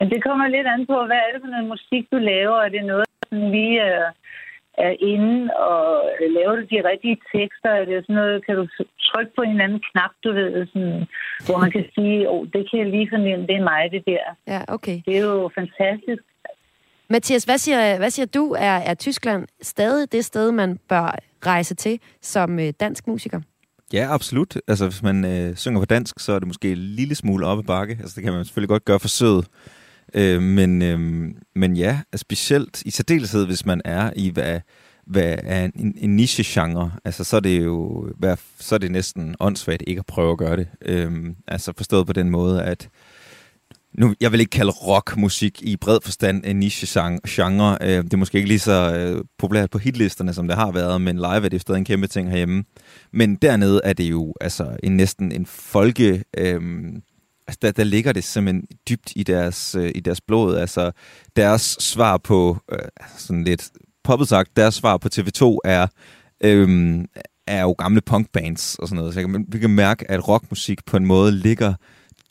Men 0.00 0.10
det 0.10 0.24
kommer 0.26 0.46
lidt 0.46 0.66
an 0.74 0.86
på, 0.86 0.96
hvad 1.06 1.16
er 1.16 1.30
det 1.32 1.40
for 1.42 1.50
noget 1.54 1.68
musik, 1.74 2.04
du 2.12 2.18
laver? 2.32 2.56
Er 2.66 2.68
det 2.68 2.84
noget, 2.84 3.08
som 3.28 3.38
vi 3.52 3.66
er, 3.76 4.04
er 4.86 4.94
inde 5.12 5.54
og 5.68 5.82
laver 6.36 6.54
du 6.56 6.62
de 6.72 6.88
rigtige 6.90 7.18
tekster? 7.34 7.70
Er 7.70 7.84
det 7.84 8.04
sådan 8.04 8.16
noget, 8.20 8.46
kan 8.46 8.54
du 8.60 8.64
trykke 9.08 9.32
på 9.36 9.42
en 9.42 9.50
eller 9.50 9.64
anden 9.64 9.82
knap, 9.90 10.12
du 10.24 10.30
ved, 10.38 10.66
sådan, 10.72 11.06
hvor 11.46 11.58
man 11.64 11.70
kan 11.76 11.84
sige, 11.94 12.28
åh, 12.30 12.34
oh, 12.34 12.46
det 12.54 12.62
kan 12.68 12.78
jeg 12.80 12.88
lige 12.90 13.08
fornemme, 13.14 13.46
det 13.46 13.56
er 13.56 13.68
mig, 13.72 13.82
det 13.94 14.02
der. 14.12 14.24
Ja, 14.54 14.60
okay. 14.68 14.96
Det 15.06 15.16
er 15.16 15.24
jo 15.24 15.50
fantastisk. 15.60 16.22
Mathias, 17.10 17.44
hvad 17.44 17.58
siger, 17.58 17.98
hvad 17.98 18.10
siger 18.10 18.26
du? 18.26 18.44
Er, 18.58 18.76
er 18.90 18.94
Tyskland 18.94 19.46
stadig 19.62 20.12
det 20.12 20.24
sted, 20.24 20.52
man 20.52 20.78
bør 20.88 21.18
rejse 21.46 21.74
til 21.74 22.00
som 22.22 22.58
øh, 22.58 22.72
dansk 22.80 23.06
musiker? 23.06 23.40
Ja, 23.92 24.14
absolut. 24.14 24.56
Altså, 24.68 24.84
hvis 24.84 25.02
man 25.02 25.24
øh, 25.24 25.56
synger 25.56 25.80
på 25.80 25.84
dansk, 25.86 26.20
så 26.20 26.32
er 26.32 26.38
det 26.38 26.48
måske 26.48 26.72
en 26.72 26.78
lille 26.78 27.14
smule 27.14 27.46
op 27.46 27.58
ad 27.58 27.64
bakke. 27.64 27.96
Altså, 28.00 28.14
det 28.16 28.24
kan 28.24 28.32
man 28.32 28.44
selvfølgelig 28.44 28.68
godt 28.68 28.84
gøre 28.84 29.00
forsøget. 29.00 29.48
Øh, 30.14 30.42
men, 30.42 30.82
øh, 30.82 31.00
men 31.54 31.76
ja, 31.76 32.00
altså 32.12 32.22
specielt 32.22 32.82
i 32.82 32.90
særdeleshed, 32.90 33.46
hvis 33.46 33.66
man 33.66 33.80
er 33.84 34.10
i, 34.16 34.30
hvad, 34.30 34.60
hvad 35.06 35.34
er 35.42 35.64
en, 35.64 35.94
en 35.98 36.16
niche-genre, 36.16 36.92
altså 37.04 37.24
så 37.24 37.36
er 37.36 37.40
det 37.40 37.64
jo 37.64 38.08
hvad, 38.18 38.36
så 38.58 38.74
er 38.74 38.78
det 38.78 38.90
næsten 38.90 39.34
åndssvagt 39.40 39.82
ikke 39.86 39.98
at 39.98 40.06
prøve 40.06 40.32
at 40.32 40.38
gøre 40.38 40.56
det. 40.56 40.68
Øh, 40.82 41.12
altså 41.46 41.72
forstået 41.76 42.06
på 42.06 42.12
den 42.12 42.30
måde, 42.30 42.62
at 42.62 42.88
nu, 43.98 44.14
jeg 44.20 44.32
vil 44.32 44.40
ikke 44.40 44.50
kalde 44.50 44.72
rockmusik 44.72 45.62
i 45.62 45.76
bred 45.76 45.98
forstand 46.02 46.42
en 46.44 46.56
niche-genre. 46.56 47.78
Øh, 47.80 48.04
det 48.04 48.12
er 48.12 48.16
måske 48.16 48.36
ikke 48.36 48.48
lige 48.48 48.58
så 48.58 48.94
øh, 48.94 49.24
populært 49.38 49.70
på 49.70 49.78
hitlisterne, 49.78 50.34
som 50.34 50.48
det 50.48 50.56
har 50.56 50.72
været, 50.72 51.00
men 51.00 51.16
live 51.16 51.34
er 51.34 51.40
det 51.40 51.52
jo 51.52 51.58
stadig 51.58 51.78
en 51.78 51.84
kæmpe 51.84 52.06
ting 52.06 52.30
herhjemme. 52.30 52.64
Men 53.12 53.36
dernede 53.36 53.80
er 53.84 53.92
det 53.92 54.10
jo 54.10 54.34
altså 54.40 54.76
en 54.82 54.96
næsten 54.96 55.32
en 55.32 55.46
folke... 55.46 56.24
Øh, 56.38 56.60
altså 57.48 57.58
der, 57.62 57.72
der 57.72 57.84
ligger 57.84 58.12
det 58.12 58.24
simpelthen 58.24 58.66
dybt 58.88 59.12
i 59.16 59.22
deres, 59.22 59.74
øh, 59.74 59.90
i 59.94 60.00
deres 60.00 60.20
blod. 60.20 60.56
Altså 60.56 60.92
deres 61.36 61.76
svar 61.80 62.16
på, 62.16 62.58
øh, 62.72 62.78
sådan 63.16 63.44
lidt 63.44 63.70
poppet 64.04 64.28
sagt, 64.28 64.56
deres 64.56 64.74
svar 64.74 64.96
på 64.96 65.08
TV2 65.14 65.58
er, 65.64 65.86
øh, 66.44 66.98
er 67.46 67.62
jo 67.62 67.74
gamle 67.78 68.00
punkbands 68.00 68.74
og 68.74 68.88
sådan 68.88 68.96
noget. 68.96 69.14
Så 69.14 69.20
jeg 69.20 69.28
kan, 69.28 69.46
vi 69.48 69.58
kan 69.58 69.70
mærke, 69.70 70.10
at 70.10 70.28
rockmusik 70.28 70.84
på 70.86 70.96
en 70.96 71.06
måde 71.06 71.32
ligger 71.32 71.74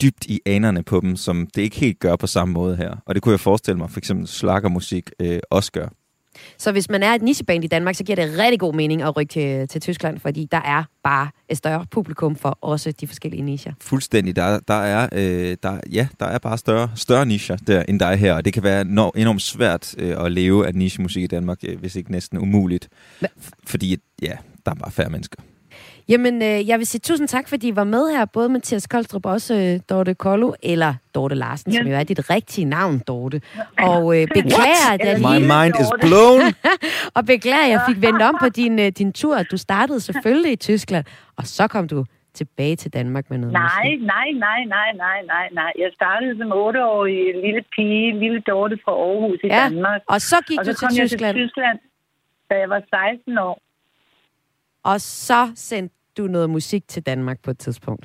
dybt 0.02 0.24
i 0.24 0.40
anerne 0.46 0.82
på 0.82 1.00
dem, 1.00 1.16
som 1.16 1.46
det 1.54 1.62
ikke 1.62 1.76
helt 1.76 1.98
gør 1.98 2.16
på 2.16 2.26
samme 2.26 2.54
måde 2.54 2.76
her. 2.76 2.96
Og 3.06 3.14
det 3.14 3.22
kunne 3.22 3.32
jeg 3.32 3.40
forestille 3.40 3.78
mig, 3.78 3.90
for 3.90 3.98
eksempel 3.98 4.26
slagermusik 4.26 5.10
øh, 5.20 5.40
også 5.50 5.72
gør. 5.72 5.88
Så 6.58 6.72
hvis 6.72 6.90
man 6.90 7.02
er 7.02 7.14
et 7.14 7.22
nicheband 7.22 7.64
i 7.64 7.66
Danmark, 7.66 7.94
så 7.94 8.04
giver 8.04 8.16
det 8.16 8.38
rigtig 8.38 8.60
god 8.60 8.74
mening 8.74 9.02
at 9.02 9.16
rykke 9.16 9.32
til, 9.32 9.68
til 9.68 9.80
Tyskland, 9.80 10.18
fordi 10.18 10.48
der 10.52 10.60
er 10.60 10.84
bare 11.02 11.28
et 11.48 11.56
større 11.56 11.86
publikum 11.90 12.36
for 12.36 12.58
også 12.60 12.92
de 12.92 13.06
forskellige 13.06 13.42
nicher. 13.42 13.72
Fuldstændig. 13.80 14.36
Der, 14.36 14.60
der 14.68 14.74
er, 14.74 15.08
øh, 15.12 15.56
der, 15.62 15.80
ja, 15.92 16.08
der 16.20 16.26
er 16.26 16.38
bare 16.38 16.58
større, 16.58 16.90
større 16.94 17.26
nicher 17.26 17.56
der, 17.56 17.82
end 17.88 18.02
er 18.02 18.14
her, 18.14 18.34
og 18.34 18.44
det 18.44 18.52
kan 18.52 18.62
være 18.62 18.84
no, 18.84 19.10
enormt 19.16 19.42
svært 19.42 19.94
øh, 19.98 20.24
at 20.24 20.32
leve 20.32 20.66
af 20.66 20.74
nichemusik 20.74 21.22
i 21.22 21.26
Danmark, 21.26 21.58
øh, 21.64 21.78
hvis 21.78 21.96
ikke 21.96 22.10
næsten 22.10 22.38
umuligt. 22.38 22.88
Hva? 23.20 23.28
Fordi, 23.66 23.96
ja, 24.22 24.36
der 24.66 24.70
er 24.70 24.74
bare 24.74 24.90
færre 24.90 25.10
mennesker. 25.10 25.42
Jamen, 26.08 26.42
øh, 26.42 26.68
jeg 26.68 26.78
vil 26.78 26.86
sige 26.86 27.00
tusind 27.00 27.28
tak, 27.28 27.48
fordi 27.48 27.68
I 27.68 27.76
var 27.76 27.84
med 27.84 28.10
her, 28.16 28.24
både 28.24 28.48
Mathias 28.48 28.86
Koldstrup 28.86 29.26
og 29.26 29.32
også 29.32 29.54
øh, 29.54 29.80
Dorte 29.90 30.14
Kollo, 30.14 30.52
eller 30.62 30.94
Dorte 31.14 31.34
Larsen, 31.34 31.72
ja. 31.72 31.78
som 31.78 31.86
jo 31.86 31.94
er 31.94 32.02
dit 32.02 32.30
rigtige 32.30 32.64
navn, 32.64 32.98
Dorte. 33.08 33.40
Og 33.78 34.20
øh, 34.20 34.26
beklager, 34.34 34.88
at 34.92 35.00
jeg 35.04 35.18
lige... 35.18 35.40
My 35.40 35.46
mind 35.54 35.74
is 35.80 35.90
blown! 36.00 36.42
og 37.16 37.26
beklager, 37.26 37.64
at 37.64 37.70
jeg 37.70 37.82
fik 37.88 38.02
vendt 38.02 38.22
om 38.22 38.36
på 38.40 38.48
din, 38.48 38.78
øh, 38.78 38.88
din 39.00 39.12
tur. 39.12 39.42
Du 39.42 39.56
startede 39.56 40.00
selvfølgelig 40.00 40.52
i 40.52 40.56
Tyskland, 40.56 41.04
og 41.36 41.46
så 41.46 41.68
kom 41.68 41.88
du 41.88 42.04
tilbage 42.34 42.76
til 42.76 42.92
Danmark 42.92 43.30
med 43.30 43.38
noget 43.38 43.52
Nej, 43.52 43.84
musik. 43.84 44.06
nej, 44.06 44.28
nej, 44.46 44.60
nej, 44.64 44.92
nej, 45.04 45.18
nej, 45.26 45.48
nej. 45.52 45.72
Jeg 45.78 45.90
startede 45.94 46.38
som 46.38 46.52
otteårig 46.52 47.18
lille 47.44 47.62
pige, 47.76 48.18
lille 48.18 48.40
Dorte 48.40 48.78
fra 48.84 48.92
Aarhus 48.92 49.38
i 49.44 49.46
ja, 49.46 49.64
Danmark. 49.64 50.00
og 50.08 50.20
så 50.20 50.36
gik 50.48 50.58
og 50.58 50.64
så 50.66 50.72
du 50.72 50.76
til 50.78 51.08
Tyskland. 51.08 51.36
til 51.36 51.44
Tyskland, 51.44 51.78
da 52.50 52.54
jeg 52.62 52.68
var 52.70 52.82
16 53.14 53.38
år. 53.38 53.62
Og 54.82 55.00
så 55.00 55.50
sendte 55.54 55.97
du 56.18 56.22
noget 56.26 56.50
musik 56.50 56.82
til 56.88 57.02
Danmark 57.10 57.38
på 57.44 57.50
et 57.50 57.58
tidspunkt. 57.58 58.04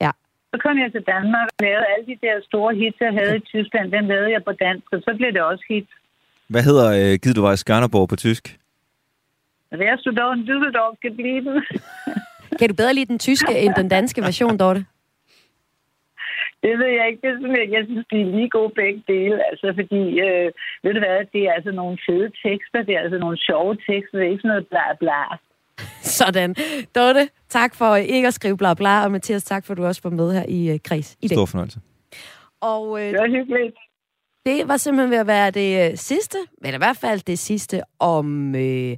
Ja. 0.00 0.10
Så 0.52 0.56
kom 0.64 0.78
jeg 0.78 0.92
til 0.92 1.04
Danmark 1.14 1.48
og 1.54 1.62
lavede 1.66 1.86
alle 1.92 2.06
de 2.06 2.16
der 2.26 2.36
store 2.48 2.74
hits, 2.74 3.00
jeg 3.00 3.12
havde 3.18 3.36
i 3.36 3.44
Tyskland. 3.52 3.92
Den 3.92 4.04
lavede 4.12 4.30
jeg 4.36 4.42
på 4.44 4.52
dansk, 4.52 4.86
og 4.92 5.00
så 5.06 5.14
blev 5.18 5.32
det 5.32 5.42
også 5.42 5.64
hit. 5.68 5.88
Hvad 6.52 6.62
hedder 6.68 6.88
uh, 7.00 7.18
Givet 7.22 7.36
du 7.36 7.42
var 7.42 7.52
i 7.52 7.56
Skanderborg 7.56 8.08
på 8.08 8.16
tysk? 8.16 8.44
Wärst 9.80 10.04
du 10.06 10.10
dog 10.20 10.30
in 10.36 10.42
Düsseldorf 10.48 10.94
geblieben? 11.06 11.54
kan 12.58 12.68
du 12.68 12.74
bedre 12.74 12.94
lide 12.94 13.12
den 13.12 13.18
tyske 13.18 13.52
end 13.58 13.74
den 13.74 13.88
danske 13.88 14.20
version, 14.22 14.56
Dorte? 14.58 14.84
Det 16.64 16.78
ved 16.78 16.90
jeg 16.98 17.04
ikke. 17.08 17.20
Det 17.22 17.30
er 17.30 17.40
sådan, 17.40 17.72
jeg 17.76 17.84
synes, 17.88 18.06
de 18.12 18.20
er 18.20 18.32
lige 18.36 18.50
gode 18.58 18.72
begge 18.80 19.02
dele. 19.12 19.36
Altså, 19.50 19.66
fordi, 19.80 20.02
øh, 20.26 20.48
ved 20.82 20.92
du 20.94 21.00
hvad, 21.04 21.18
det 21.34 21.42
er 21.48 21.52
altså 21.52 21.72
nogle 21.80 21.98
fede 22.06 22.28
tekster. 22.44 22.82
Det 22.82 22.94
er 22.94 23.02
altså 23.06 23.18
nogle 23.18 23.38
sjove 23.48 23.74
tekster. 23.88 24.18
Det 24.18 24.26
er 24.26 24.30
ikke 24.30 24.44
sådan 24.44 24.54
noget 24.54 24.70
bla 24.72 24.86
bla. 25.02 25.22
Sådan. 26.26 26.54
Dorte, 26.94 27.28
tak 27.48 27.74
for 27.74 27.96
ikke 27.96 28.28
at 28.28 28.34
skrive 28.34 28.56
bla 28.56 28.74
bla, 28.74 29.04
og 29.04 29.12
Mathias, 29.12 29.44
tak 29.44 29.66
for, 29.66 29.72
at 29.72 29.78
du 29.78 29.84
også 29.84 30.00
var 30.04 30.10
med 30.10 30.32
her 30.32 30.44
i 30.48 30.72
uh, 30.72 30.78
Kreds 30.84 31.16
i 31.20 31.28
dag. 31.28 31.36
Stor 31.36 31.46
fornøjelse. 31.46 31.80
Og, 32.60 33.00
øh, 33.00 33.06
det 33.06 33.18
var 33.18 33.28
hyggeligt. 33.28 33.76
Det 34.46 34.68
var 34.68 34.76
simpelthen 34.76 35.10
ved 35.10 35.18
at 35.18 35.26
være 35.26 35.50
det 35.50 35.90
øh, 35.90 35.96
sidste, 35.96 36.38
eller 36.64 36.78
i 36.78 36.84
hvert 36.84 36.96
fald 36.96 37.20
det 37.20 37.38
sidste 37.38 37.82
om, 37.98 38.54
øh, 38.54 38.96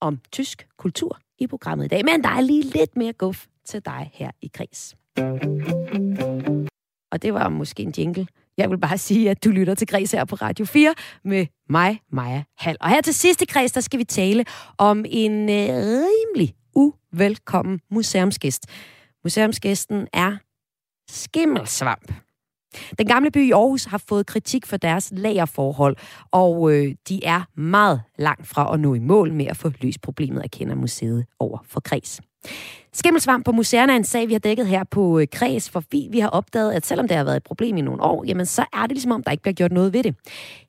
om 0.00 0.18
tysk 0.32 0.66
kultur 0.78 1.18
i 1.38 1.46
programmet 1.46 1.84
i 1.84 1.88
dag. 1.88 2.04
Men 2.04 2.24
der 2.24 2.30
er 2.30 2.40
lige 2.40 2.62
lidt 2.62 2.96
mere 2.96 3.12
guf 3.12 3.46
til 3.64 3.84
dig 3.84 4.10
her 4.14 4.30
i 4.42 4.50
Kreds. 4.54 4.96
Og 7.12 7.22
det 7.22 7.34
var 7.34 7.48
måske 7.48 7.82
en 7.82 7.94
jingle. 7.98 8.26
Jeg 8.58 8.70
vil 8.70 8.78
bare 8.78 8.98
sige, 8.98 9.30
at 9.30 9.44
du 9.44 9.50
lytter 9.50 9.74
til 9.74 9.86
Græs 9.86 10.12
her 10.12 10.24
på 10.24 10.34
Radio 10.34 10.64
4 10.64 10.94
med 11.24 11.46
mig, 11.68 12.00
Maja 12.12 12.42
Hall. 12.58 12.76
Og 12.80 12.88
her 12.88 13.00
til 13.00 13.14
sidste 13.14 13.46
kreds, 13.46 13.72
der 13.72 13.80
skal 13.80 13.98
vi 13.98 14.04
tale 14.04 14.44
om 14.78 15.04
en 15.08 15.32
øh, 15.50 15.68
rimelig 15.68 16.54
velkommen 17.18 17.80
museumsgæst. 17.90 18.66
Museumsgæsten 19.24 20.08
er 20.12 20.36
skimmelsvamp. 21.10 22.12
Den 22.98 23.06
gamle 23.06 23.30
by 23.30 23.48
i 23.48 23.50
Aarhus 23.50 23.84
har 23.84 23.98
fået 23.98 24.26
kritik 24.26 24.66
for 24.66 24.76
deres 24.76 25.12
lagerforhold, 25.16 25.96
og 26.30 26.72
øh, 26.72 26.94
de 27.08 27.24
er 27.24 27.60
meget 27.60 28.02
langt 28.18 28.46
fra 28.46 28.74
at 28.74 28.80
nå 28.80 28.94
i 28.94 28.98
mål 28.98 29.32
med 29.32 29.46
at 29.46 29.56
få 29.56 29.70
løst 29.80 30.00
problemet, 30.00 30.44
erkender 30.44 30.74
museet 30.74 31.26
over 31.38 31.58
for 31.64 31.80
Kreds. 31.80 32.20
Skimmelsvamp 32.96 33.44
på 33.44 33.52
museerne 33.52 33.92
er 33.92 33.96
en 33.96 34.04
sag, 34.04 34.28
vi 34.28 34.32
har 34.32 34.38
dækket 34.38 34.66
her 34.66 34.84
på 34.84 35.18
øh, 35.18 35.26
Kreds, 35.32 35.70
for 35.70 35.84
vi, 35.90 36.08
vi 36.10 36.18
har 36.18 36.28
opdaget, 36.28 36.72
at 36.72 36.86
selvom 36.86 37.08
det 37.08 37.16
har 37.16 37.24
været 37.24 37.36
et 37.36 37.42
problem 37.42 37.76
i 37.76 37.80
nogle 37.80 38.02
år, 38.02 38.24
jamen 38.26 38.46
så 38.46 38.64
er 38.72 38.82
det 38.82 38.90
ligesom 38.90 39.12
om, 39.12 39.22
der 39.22 39.30
ikke 39.30 39.42
bliver 39.42 39.54
gjort 39.54 39.72
noget 39.72 39.92
ved 39.92 40.02
det. 40.02 40.14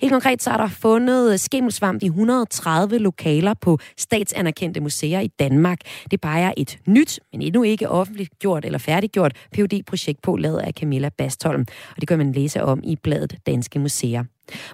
Helt 0.01 0.11
konkret 0.11 0.41
så 0.41 0.49
er 0.49 0.57
der 0.57 0.67
fundet 0.67 1.31
øh, 1.31 1.39
skimmelsvamp 1.39 2.03
i 2.03 2.05
130 2.05 2.97
lokaler 2.97 3.53
på 3.53 3.77
statsanerkendte 3.97 4.79
museer 4.79 5.19
i 5.19 5.27
Danmark. 5.27 5.79
Det 6.11 6.21
peger 6.21 6.51
et 6.57 6.79
nyt, 6.87 7.19
men 7.31 7.41
endnu 7.41 7.63
ikke 7.63 7.89
offentligt 7.89 8.39
gjort 8.39 8.65
eller 8.65 8.79
færdiggjort 8.79 9.33
phd 9.53 9.83
projekt 9.87 10.21
på, 10.21 10.35
lavet 10.35 10.59
af 10.59 10.73
Camilla 10.73 11.09
Bastholm. 11.09 11.65
Og 11.95 12.01
det 12.01 12.07
kan 12.07 12.17
man 12.17 12.31
læse 12.31 12.63
om 12.63 12.81
i 12.83 12.95
bladet 12.95 13.37
Danske 13.45 13.79
Museer. 13.79 14.23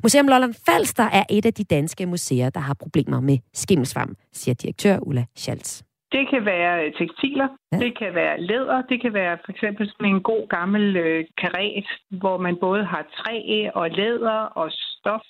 Museum 0.04 0.28
Lolland 0.28 0.54
Falster 0.66 1.04
er 1.04 1.24
et 1.30 1.45
af 1.45 1.54
de 1.54 1.64
danske 1.64 2.06
museer, 2.06 2.49
der 2.49 2.60
har 2.60 2.74
problemer 2.74 3.20
med 3.20 3.38
skimmelsvamp, 3.54 4.18
siger 4.34 4.56
direktør 4.56 4.99
Ulla 4.99 5.26
Schalz. 5.36 5.82
Det 6.12 6.30
kan 6.30 6.45
være 6.45 6.91
tekstiler, 6.91 7.47
ja. 7.72 7.78
det 7.78 7.97
kan 7.97 8.16
være 8.16 8.41
læder, 8.41 8.82
det 8.82 9.01
kan 9.01 9.14
være 9.14 9.38
for 9.45 9.51
eksempel 9.51 9.88
sådan 9.91 10.16
en 10.16 10.24
god 10.24 10.47
gammel 10.47 10.97
øh, 10.97 11.26
karet, 11.38 11.88
hvor 12.09 12.38
man 12.38 12.57
både 12.57 12.84
har 12.84 13.05
træ 13.18 13.70
og 13.74 13.89
læder 13.89 14.39
og 14.62 14.72
stof. 14.72 15.22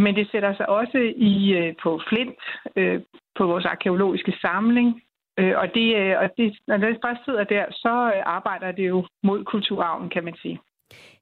Men 0.00 0.16
det 0.16 0.28
sætter 0.30 0.54
sig 0.54 0.68
også 0.68 0.98
i 1.16 1.52
øh, 1.52 1.74
på 1.82 2.00
flint, 2.08 2.38
øh, 2.76 3.00
på 3.38 3.46
vores 3.46 3.64
arkeologiske 3.64 4.32
samling. 4.40 5.02
Øh, 5.38 5.54
og 5.56 5.74
det, 5.74 5.96
øh, 5.96 6.14
og 6.18 6.30
det, 6.36 6.58
når 6.66 6.76
det 6.76 7.00
bare 7.02 7.18
sidder 7.24 7.44
der, 7.44 7.64
så 7.70 8.12
øh, 8.16 8.22
arbejder 8.26 8.72
det 8.72 8.88
jo 8.88 9.06
mod 9.22 9.44
kulturarven, 9.44 10.08
kan 10.08 10.24
man 10.24 10.36
sige. 10.42 10.60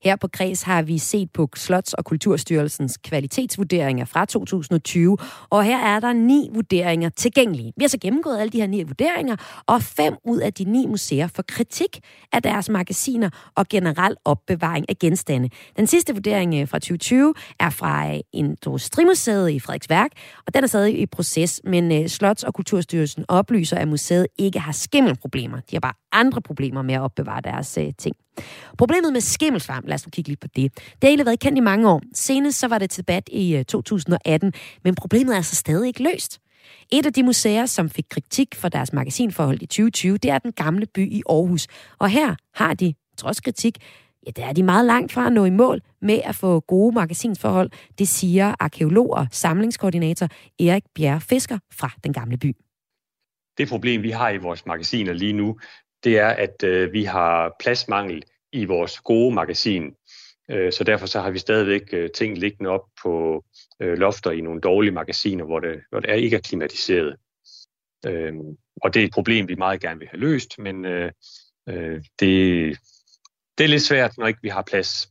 Her 0.05 0.17
på 0.17 0.29
Kreds 0.29 0.63
har 0.63 0.83
vi 0.83 0.99
set 0.99 1.31
på 1.33 1.49
Slots- 1.57 1.93
og 1.99 2.05
Kulturstyrelsens 2.05 2.97
kvalitetsvurderinger 2.97 4.05
fra 4.05 4.25
2020, 4.25 5.19
og 5.51 5.65
her 5.65 5.79
er 5.79 6.01
der 6.01 6.13
ni 6.13 6.49
vurderinger 6.55 7.09
tilgængelige. 7.09 7.73
Vi 7.77 7.85
har 7.85 7.89
så 7.89 7.99
gennemgået 7.99 8.39
alle 8.39 8.51
de 8.51 8.61
her 8.61 8.67
ni 8.67 8.83
vurderinger, 8.83 9.37
og 9.67 9.83
fem 9.83 10.15
ud 10.25 10.39
af 10.39 10.53
de 10.53 10.65
ni 10.65 10.87
museer 10.87 11.27
får 11.27 11.45
kritik 11.49 12.01
af 12.33 12.43
deres 12.43 12.69
magasiner 12.69 13.31
og 13.57 13.69
generel 13.69 14.17
opbevaring 14.25 14.87
af 14.89 14.99
genstande. 14.99 15.49
Den 15.77 15.87
sidste 15.87 16.13
vurdering 16.13 16.55
øh, 16.55 16.69
fra 16.69 16.79
2020 16.79 17.35
er 17.61 17.71
fra 17.71 18.15
øh, 18.15 18.21
Industrimuseet 18.33 19.51
i 19.51 19.61
Frederiksværk, 19.61 20.11
og 20.47 20.55
den 20.55 20.65
er 20.65 20.69
stadig 20.69 21.01
i 21.01 21.07
proces, 21.07 21.61
men 21.65 21.93
øh, 21.93 22.05
Slots- 22.05 22.47
og 22.47 22.55
Kulturstyrelsen 22.55 23.25
oplyser, 23.29 23.77
at 23.77 23.89
museet 23.89 24.27
ikke 24.39 24.59
har 24.59 24.73
skimmelproblemer. 24.73 25.57
De 25.57 25.77
har 25.77 25.81
bare 25.81 26.02
andre 26.13 26.43
problemer 26.43 26.83
med 26.83 26.95
at 26.95 27.01
opbevare 27.01 27.41
deres 27.41 27.79
øh, 27.79 27.93
ting. 27.99 28.17
Problemet 28.79 29.13
med 29.13 29.21
skimmelsvamp, 29.21 29.87
lad 29.87 29.95
os 29.95 30.07
nu 30.07 30.11
kigge 30.11 30.29
lidt 30.29 30.41
på 30.41 30.49
det, 30.57 30.75
det 30.75 30.83
har 31.03 31.09
egentlig 31.09 31.27
været 31.27 31.41
kendt 31.41 31.59
i 31.59 31.61
mange 31.61 31.91
år. 31.91 32.03
Senest 32.15 32.59
så 32.59 32.69
var 32.69 32.79
det 32.79 32.91
til 32.91 33.01
debat 33.01 33.29
i 33.33 33.57
øh, 33.57 33.65
2018, 33.65 34.53
men 34.85 34.95
problemet 34.95 35.33
er 35.33 35.37
altså 35.37 35.57
stadig 35.57 35.87
ikke 35.87 36.03
løst. 36.03 36.39
Et 36.93 37.07
af 37.07 37.13
de 37.13 37.23
museer, 37.23 37.67
som 37.67 37.91
fik 37.91 38.05
kritik 38.11 38.55
for 38.55 38.69
deres 38.69 38.93
magasinforhold 38.93 39.63
i 39.63 39.67
2020, 39.67 40.19
det 40.19 40.31
er 40.31 40.39
den 40.39 40.53
gamle 40.53 40.87
by 40.87 41.13
i 41.13 41.23
Aarhus. 41.29 41.67
Og 41.99 42.09
her 42.09 42.35
har 42.55 42.75
de, 42.75 42.95
trods 43.19 43.41
kritik, 43.41 43.79
ja, 44.27 44.31
der 44.31 44.47
er 44.47 44.53
de 44.53 44.63
meget 44.63 44.87
langt 44.87 45.13
fra 45.13 45.27
at 45.27 45.33
nå 45.33 45.45
i 45.45 45.51
mål 45.51 45.81
med 46.03 46.21
at 46.25 46.35
få 46.35 46.61
gode 46.61 46.95
magasinsforhold. 46.95 47.71
Det 47.99 48.09
siger 48.09 48.55
arkeolog 48.61 49.11
og 49.11 49.27
samlingskoordinator 49.31 50.29
Erik 50.61 50.85
Bjerre 50.95 51.21
Fisker 51.21 51.59
fra 51.73 51.91
den 52.05 52.13
gamle 52.13 52.37
by. 52.37 52.57
Det 53.59 53.69
problem, 53.69 54.03
vi 54.03 54.11
har 54.11 54.31
i 54.31 54.37
vores 54.37 54.67
magasiner 54.67 55.13
lige 55.13 55.33
nu, 55.33 55.59
det 56.05 56.19
er, 56.19 56.29
at 56.29 56.63
øh, 56.65 56.93
vi 56.93 57.05
har 57.05 57.57
pladsmangel 57.61 58.23
i 58.53 58.65
vores 58.65 59.01
gode 59.01 59.35
magasin. 59.35 59.95
Øh, 60.51 60.73
så 60.73 60.85
derfor 60.85 61.07
så 61.07 61.21
har 61.21 61.31
vi 61.31 61.39
stadigvæk 61.39 61.83
øh, 61.93 62.11
ting 62.11 62.39
liggende 62.39 62.71
op 62.71 62.85
på 63.03 63.45
øh, 63.81 63.99
lofter 63.99 64.31
i 64.31 64.41
nogle 64.41 64.61
dårlige 64.61 64.93
magasiner, 64.93 65.45
hvor 65.45 65.61
det, 65.61 65.81
hvor 65.91 66.01
det 66.01 66.11
er, 66.11 66.15
ikke 66.15 66.37
er 66.37 66.41
klimatiseret. 66.41 67.17
Øh, 68.07 68.33
og 68.83 68.95
det 68.95 69.03
er 69.03 69.07
et 69.07 69.13
problem, 69.13 69.49
vi 69.49 69.55
meget 69.55 69.81
gerne 69.81 69.99
vil 69.99 70.09
have 70.09 70.21
løst, 70.21 70.59
men 70.59 70.85
øh, 70.85 71.13
øh, 71.69 72.03
det, 72.21 72.79
det 73.59 73.65
er 73.65 73.69
lidt 73.69 73.83
svært, 73.83 74.19
når 74.19 74.27
ikke 74.27 74.43
vi 74.43 74.49
har 74.49 74.63
plads. 74.63 75.09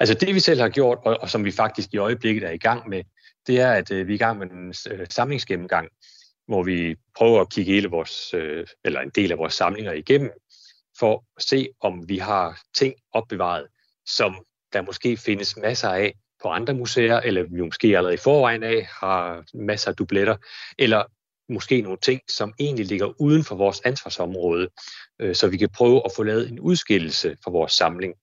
Altså 0.00 0.14
det, 0.14 0.34
vi 0.34 0.40
selv 0.40 0.60
har 0.60 0.68
gjort, 0.68 0.98
og, 1.04 1.18
og 1.20 1.30
som 1.30 1.44
vi 1.44 1.50
faktisk 1.50 1.88
i 1.94 1.96
øjeblikket 1.96 2.44
er 2.44 2.50
i 2.50 2.58
gang 2.58 2.88
med, 2.88 3.02
det 3.46 3.60
er, 3.60 3.72
at 3.72 3.90
øh, 3.90 4.06
vi 4.06 4.12
er 4.12 4.14
i 4.14 4.18
gang 4.18 4.38
med 4.38 4.50
en 4.50 4.74
øh, 4.90 5.06
samlingsgennemgang, 5.10 5.88
hvor 6.46 6.62
vi 6.62 6.96
prøver 7.16 7.40
at 7.40 7.50
kigge 7.50 7.72
hele 7.72 7.88
vores, 7.88 8.34
øh, 8.34 8.66
eller 8.84 9.00
en 9.00 9.10
del 9.14 9.32
af 9.32 9.38
vores 9.38 9.54
samlinger 9.54 9.92
igennem, 9.92 10.30
for 10.98 11.24
at 11.36 11.42
se, 11.42 11.68
om 11.80 12.08
vi 12.08 12.18
har 12.18 12.60
ting 12.74 12.94
opbevaret, 13.12 13.66
som 14.06 14.44
der 14.72 14.82
måske 14.82 15.16
findes 15.16 15.56
masser 15.56 15.88
af 15.88 16.14
på 16.42 16.48
andre 16.48 16.74
museer, 16.74 17.20
eller 17.20 17.42
vi 17.42 17.60
måske 17.60 17.86
allerede 17.86 18.14
i 18.14 18.16
forvejen 18.24 18.62
af 18.62 18.88
har 18.90 19.44
masser 19.54 19.90
af 19.90 19.96
dubletter, 19.96 20.36
eller 20.78 21.04
måske 21.48 21.80
nogle 21.80 21.98
ting, 22.02 22.20
som 22.30 22.54
egentlig 22.60 22.86
ligger 22.86 23.20
uden 23.20 23.44
for 23.44 23.56
vores 23.56 23.80
ansvarsområde, 23.84 24.68
øh, 25.20 25.34
så 25.34 25.48
vi 25.48 25.56
kan 25.56 25.68
prøve 25.68 26.02
at 26.04 26.12
få 26.16 26.22
lavet 26.22 26.48
en 26.48 26.60
udskillelse 26.60 27.36
for 27.44 27.50
vores 27.50 27.72
samling 27.72 28.14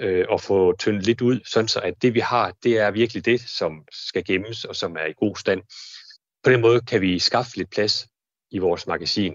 øh, 0.00 0.24
og 0.28 0.40
få 0.40 0.76
tyndet 0.76 1.06
lidt 1.06 1.20
ud, 1.20 1.40
sådan 1.44 1.68
så 1.68 1.80
at 1.80 1.94
det 2.02 2.14
vi 2.14 2.20
har, 2.20 2.52
det 2.62 2.78
er 2.78 2.90
virkelig 2.90 3.24
det, 3.24 3.40
som 3.40 3.84
skal 3.92 4.24
gemmes 4.24 4.64
og 4.64 4.76
som 4.76 4.96
er 4.96 5.06
i 5.06 5.12
god 5.12 5.36
stand. 5.36 5.62
På 6.44 6.50
den 6.50 6.60
måde 6.60 6.80
kan 6.80 7.00
vi 7.00 7.18
skaffe 7.18 7.56
lidt 7.56 7.70
plads 7.70 8.08
i 8.50 8.58
vores 8.58 8.86
magasin. 8.86 9.34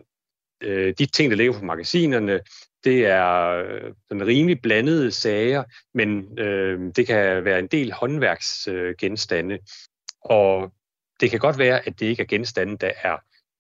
Øh, 0.64 0.94
de 1.00 1.06
ting, 1.06 1.32
der 1.32 1.38
ligger 1.38 1.60
på 1.60 1.66
magasinerne, 1.66 2.40
det 2.84 3.06
er 3.06 3.48
øh, 3.50 3.94
en 4.12 4.28
rimelig 4.28 4.62
blandede 4.62 5.12
sager, 5.12 5.64
men 5.94 6.40
øh, 6.40 6.92
det 6.96 7.08
kan 7.08 7.46
være 7.46 7.60
en 7.60 7.68
del 7.68 7.92
håndværksgenstande. 7.92 9.56
Øh, 9.56 9.60
og 10.22 10.74
det 11.20 11.30
kan 11.30 11.40
godt 11.40 11.58
være, 11.58 11.88
at 11.88 12.00
det 12.00 12.06
ikke 12.06 12.24
er 12.24 12.28
genstande, 12.28 12.78
der 12.78 12.92
er 13.04 13.18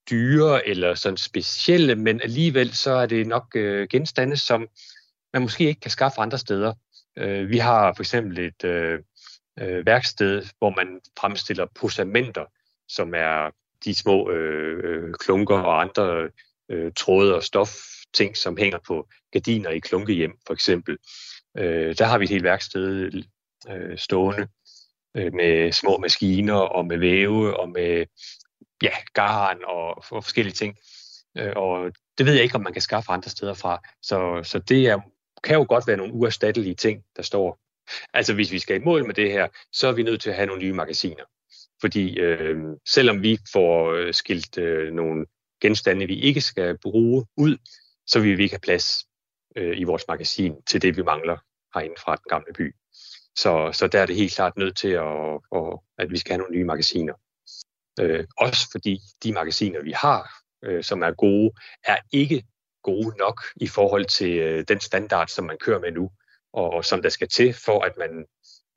dyre 0.09 0.67
eller 0.67 0.95
sådan 0.95 1.17
specielle, 1.17 1.95
men 1.95 2.21
alligevel 2.21 2.73
så 2.73 2.91
er 2.91 3.05
det 3.05 3.27
nok 3.27 3.55
øh, 3.55 3.87
genstande, 3.87 4.37
som 4.37 4.67
man 5.33 5.41
måske 5.41 5.63
ikke 5.67 5.81
kan 5.81 5.91
skaffe 5.91 6.21
andre 6.21 6.37
steder. 6.37 6.73
Øh, 7.17 7.49
vi 7.49 7.57
har 7.57 7.93
for 7.93 8.03
eksempel 8.03 8.39
et 8.39 8.63
øh, 8.63 8.99
øh, 9.59 9.85
værksted, 9.85 10.45
hvor 10.57 10.69
man 10.69 10.99
fremstiller 11.19 11.65
posamenter, 11.75 12.45
som 12.89 13.13
er 13.13 13.51
de 13.85 13.93
små 13.93 14.29
øh, 14.29 14.81
øh, 14.83 15.13
klunker 15.13 15.57
og 15.57 15.81
andre 15.81 16.29
øh, 16.69 16.91
tråde 16.95 17.35
og 17.35 17.43
stof 17.43 17.75
ting, 18.13 18.37
som 18.37 18.57
hænger 18.57 18.79
på 18.87 19.07
gardiner 19.31 19.69
i 19.69 19.79
klunkehjem, 19.79 20.33
for 20.47 20.53
eksempel. 20.53 20.97
Øh, 21.57 21.97
der 21.97 22.05
har 22.05 22.17
vi 22.17 22.23
et 22.23 22.29
helt 22.29 22.43
værksted 22.43 23.11
øh, 23.69 23.97
stående 23.97 24.47
øh, 25.17 25.33
med 25.33 25.71
små 25.71 25.97
maskiner 25.97 26.55
og 26.55 26.85
med 26.85 26.97
væve 26.97 27.59
og 27.59 27.69
med 27.69 28.05
ja, 28.83 28.93
garn 29.13 29.57
og, 29.63 29.95
og 30.11 30.23
forskellige 30.23 30.53
ting. 30.53 30.77
Øh, 31.37 31.53
og 31.55 31.91
det 32.17 32.25
ved 32.25 32.33
jeg 32.33 32.43
ikke, 32.43 32.55
om 32.55 32.61
man 32.61 32.73
kan 32.73 32.81
skaffe 32.81 33.11
andre 33.11 33.29
steder 33.29 33.53
fra. 33.53 33.81
Så, 34.01 34.41
så 34.43 34.59
det 34.59 34.87
er, 34.87 34.99
kan 35.43 35.55
jo 35.55 35.65
godt 35.69 35.87
være 35.87 35.97
nogle 35.97 36.13
uerstattelige 36.13 36.75
ting, 36.75 37.03
der 37.15 37.23
står. 37.23 37.59
Altså 38.13 38.33
hvis 38.33 38.51
vi 38.51 38.59
skal 38.59 38.75
i 38.75 38.83
mål 38.83 39.05
med 39.05 39.13
det 39.13 39.31
her, 39.31 39.47
så 39.71 39.87
er 39.87 39.91
vi 39.91 40.03
nødt 40.03 40.21
til 40.21 40.29
at 40.29 40.35
have 40.35 40.45
nogle 40.45 40.61
nye 40.61 40.73
magasiner. 40.73 41.23
Fordi 41.81 42.19
øh, 42.19 42.57
selvom 42.87 43.21
vi 43.21 43.37
får 43.53 43.93
øh, 43.93 44.13
skilt 44.13 44.57
øh, 44.57 44.93
nogle 44.93 45.25
genstande, 45.61 46.07
vi 46.07 46.19
ikke 46.19 46.41
skal 46.41 46.77
bruge 46.77 47.25
ud, 47.37 47.57
så 48.07 48.19
vil 48.19 48.37
vi 48.37 48.43
ikke 48.43 48.53
have 48.53 48.59
plads 48.59 49.05
øh, 49.55 49.79
i 49.79 49.83
vores 49.83 50.03
magasin 50.07 50.55
til 50.67 50.81
det, 50.81 50.97
vi 50.97 51.01
mangler 51.01 51.37
herinde 51.73 51.95
fra 51.99 52.15
den 52.15 52.23
gamle 52.29 52.53
by. 52.53 52.75
Så, 53.35 53.71
så 53.73 53.87
der 53.87 53.99
er 54.01 54.05
det 54.05 54.15
helt 54.15 54.35
klart 54.35 54.57
nødt 54.57 54.77
til, 54.77 54.87
at, 54.87 55.39
at, 55.55 55.79
at 55.97 56.11
vi 56.11 56.17
skal 56.17 56.31
have 56.31 56.37
nogle 56.37 56.55
nye 56.55 56.65
magasiner. 56.65 57.13
Øh, 57.99 58.25
også 58.37 58.67
fordi 58.71 58.99
de 59.23 59.33
magasiner, 59.33 59.83
vi 59.83 59.91
har, 59.91 60.29
øh, 60.63 60.83
som 60.83 61.01
er 61.01 61.11
gode, 61.11 61.51
er 61.83 61.97
ikke 62.11 62.43
gode 62.83 63.17
nok 63.17 63.41
i 63.55 63.67
forhold 63.67 64.05
til 64.05 64.37
øh, 64.37 64.63
den 64.67 64.79
standard, 64.79 65.27
som 65.27 65.45
man 65.45 65.57
kører 65.57 65.79
med 65.79 65.91
nu, 65.91 66.11
og, 66.53 66.69
og 66.69 66.85
som 66.85 67.01
der 67.01 67.09
skal 67.09 67.27
til 67.27 67.53
for, 67.53 67.81
at 67.81 67.97
man 67.97 68.25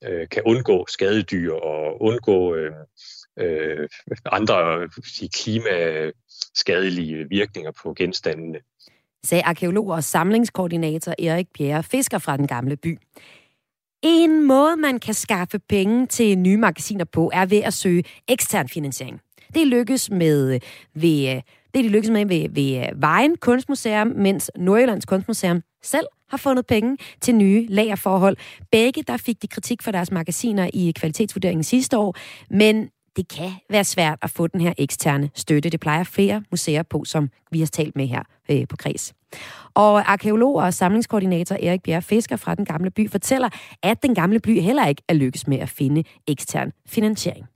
øh, 0.08 0.28
kan 0.28 0.42
undgå 0.46 0.86
skadedyr 0.88 1.52
og 1.52 2.02
undgå 2.02 2.54
øh, 2.54 2.72
øh, 3.38 3.88
andre 4.32 4.82
øh, 4.82 4.88
sige, 5.04 5.28
klimaskadelige 5.28 7.28
virkninger 7.28 7.70
på 7.82 7.94
genstandene 7.94 8.58
sagde 9.24 9.44
arkeolog 9.44 9.88
og 9.88 10.04
samlingskoordinator 10.04 11.14
Erik 11.18 11.46
Bjerre 11.58 11.82
Fisker 11.82 12.18
fra 12.18 12.36
den 12.36 12.46
gamle 12.46 12.76
by. 12.76 12.98
En 14.02 14.46
måde, 14.46 14.76
man 14.76 14.98
kan 14.98 15.14
skaffe 15.14 15.58
penge 15.58 16.06
til 16.06 16.38
nye 16.38 16.56
magasiner 16.56 17.04
på, 17.04 17.30
er 17.34 17.46
ved 17.46 17.58
at 17.58 17.74
søge 17.74 18.04
ekstern 18.28 18.68
finansiering. 18.68 19.20
Det 19.54 19.66
lykkes 19.66 20.10
med 20.10 20.54
øh, 20.54 20.60
ved, 20.94 21.36
øh, 21.36 21.42
det 21.74 21.78
er 21.78 21.82
de 21.82 21.88
lykkes 21.88 22.10
med 22.10 22.26
ved, 22.26 22.48
ved 22.50 22.78
øh, 22.78 23.02
Vejen 23.02 23.36
Kunstmuseum, 23.36 24.06
mens 24.06 24.50
Nordjyllands 24.56 25.04
Kunstmuseum 25.04 25.62
selv 25.82 26.06
har 26.30 26.36
fundet 26.36 26.66
penge 26.66 26.96
til 27.20 27.34
nye 27.34 27.66
lagerforhold. 27.68 28.36
Begge 28.72 29.02
der 29.02 29.16
fik 29.16 29.42
de 29.42 29.46
kritik 29.46 29.82
for 29.82 29.90
deres 29.90 30.10
magasiner 30.10 30.70
i 30.74 30.92
kvalitetsvurderingen 30.96 31.64
sidste 31.64 31.98
år, 31.98 32.16
men 32.50 32.88
det 33.16 33.28
kan 33.28 33.50
være 33.70 33.84
svært 33.84 34.18
at 34.22 34.30
få 34.30 34.46
den 34.46 34.60
her 34.60 34.72
eksterne 34.78 35.30
støtte. 35.34 35.70
Det 35.70 35.80
plejer 35.80 36.04
flere 36.04 36.42
museer 36.50 36.82
på, 36.82 37.04
som 37.04 37.30
vi 37.50 37.58
har 37.58 37.66
talt 37.66 37.96
med 37.96 38.06
her 38.06 38.22
øh, 38.50 38.68
på 38.68 38.76
Kreds. 38.76 39.14
Og 39.74 40.12
arkeolog 40.12 40.54
og 40.54 40.74
samlingskoordinator 40.74 41.56
Erik 41.62 41.82
Bjerre 41.82 42.02
Fisker 42.02 42.36
fra 42.36 42.54
Den 42.54 42.64
Gamle 42.64 42.90
By 42.90 43.10
fortæller, 43.10 43.48
at 43.82 44.02
Den 44.02 44.14
Gamle 44.14 44.40
By 44.40 44.60
heller 44.60 44.86
ikke 44.86 45.02
er 45.08 45.14
lykkes 45.14 45.46
med 45.46 45.58
at 45.58 45.68
finde 45.68 46.04
ekstern 46.26 46.72
finansiering. 46.86 47.46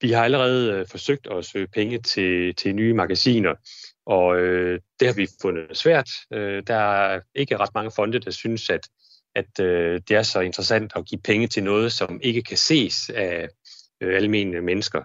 Vi 0.00 0.10
har 0.10 0.24
allerede 0.24 0.72
øh, 0.72 0.86
forsøgt 0.86 1.26
at 1.26 1.44
søge 1.44 1.66
penge 1.66 1.98
til, 1.98 2.54
til 2.54 2.74
nye 2.74 2.94
magasiner, 2.94 3.54
og 4.06 4.38
øh, 4.38 4.80
det 5.00 5.08
har 5.08 5.14
vi 5.14 5.26
fundet 5.42 5.76
svært. 5.76 6.10
Øh, 6.32 6.62
der 6.66 6.74
er 6.74 7.20
ikke 7.34 7.56
ret 7.56 7.74
mange 7.74 7.90
fonde, 7.96 8.18
der 8.18 8.30
synes, 8.30 8.70
at, 8.70 8.88
at 9.34 9.60
øh, 9.60 10.00
det 10.08 10.16
er 10.16 10.22
så 10.22 10.40
interessant 10.40 10.92
at 10.96 11.06
give 11.06 11.20
penge 11.24 11.46
til 11.46 11.62
noget, 11.62 11.92
som 11.92 12.20
ikke 12.22 12.42
kan 12.42 12.56
ses 12.56 13.10
af 13.10 13.48
øh, 14.00 14.16
almindelige 14.16 14.62
mennesker. 14.62 15.02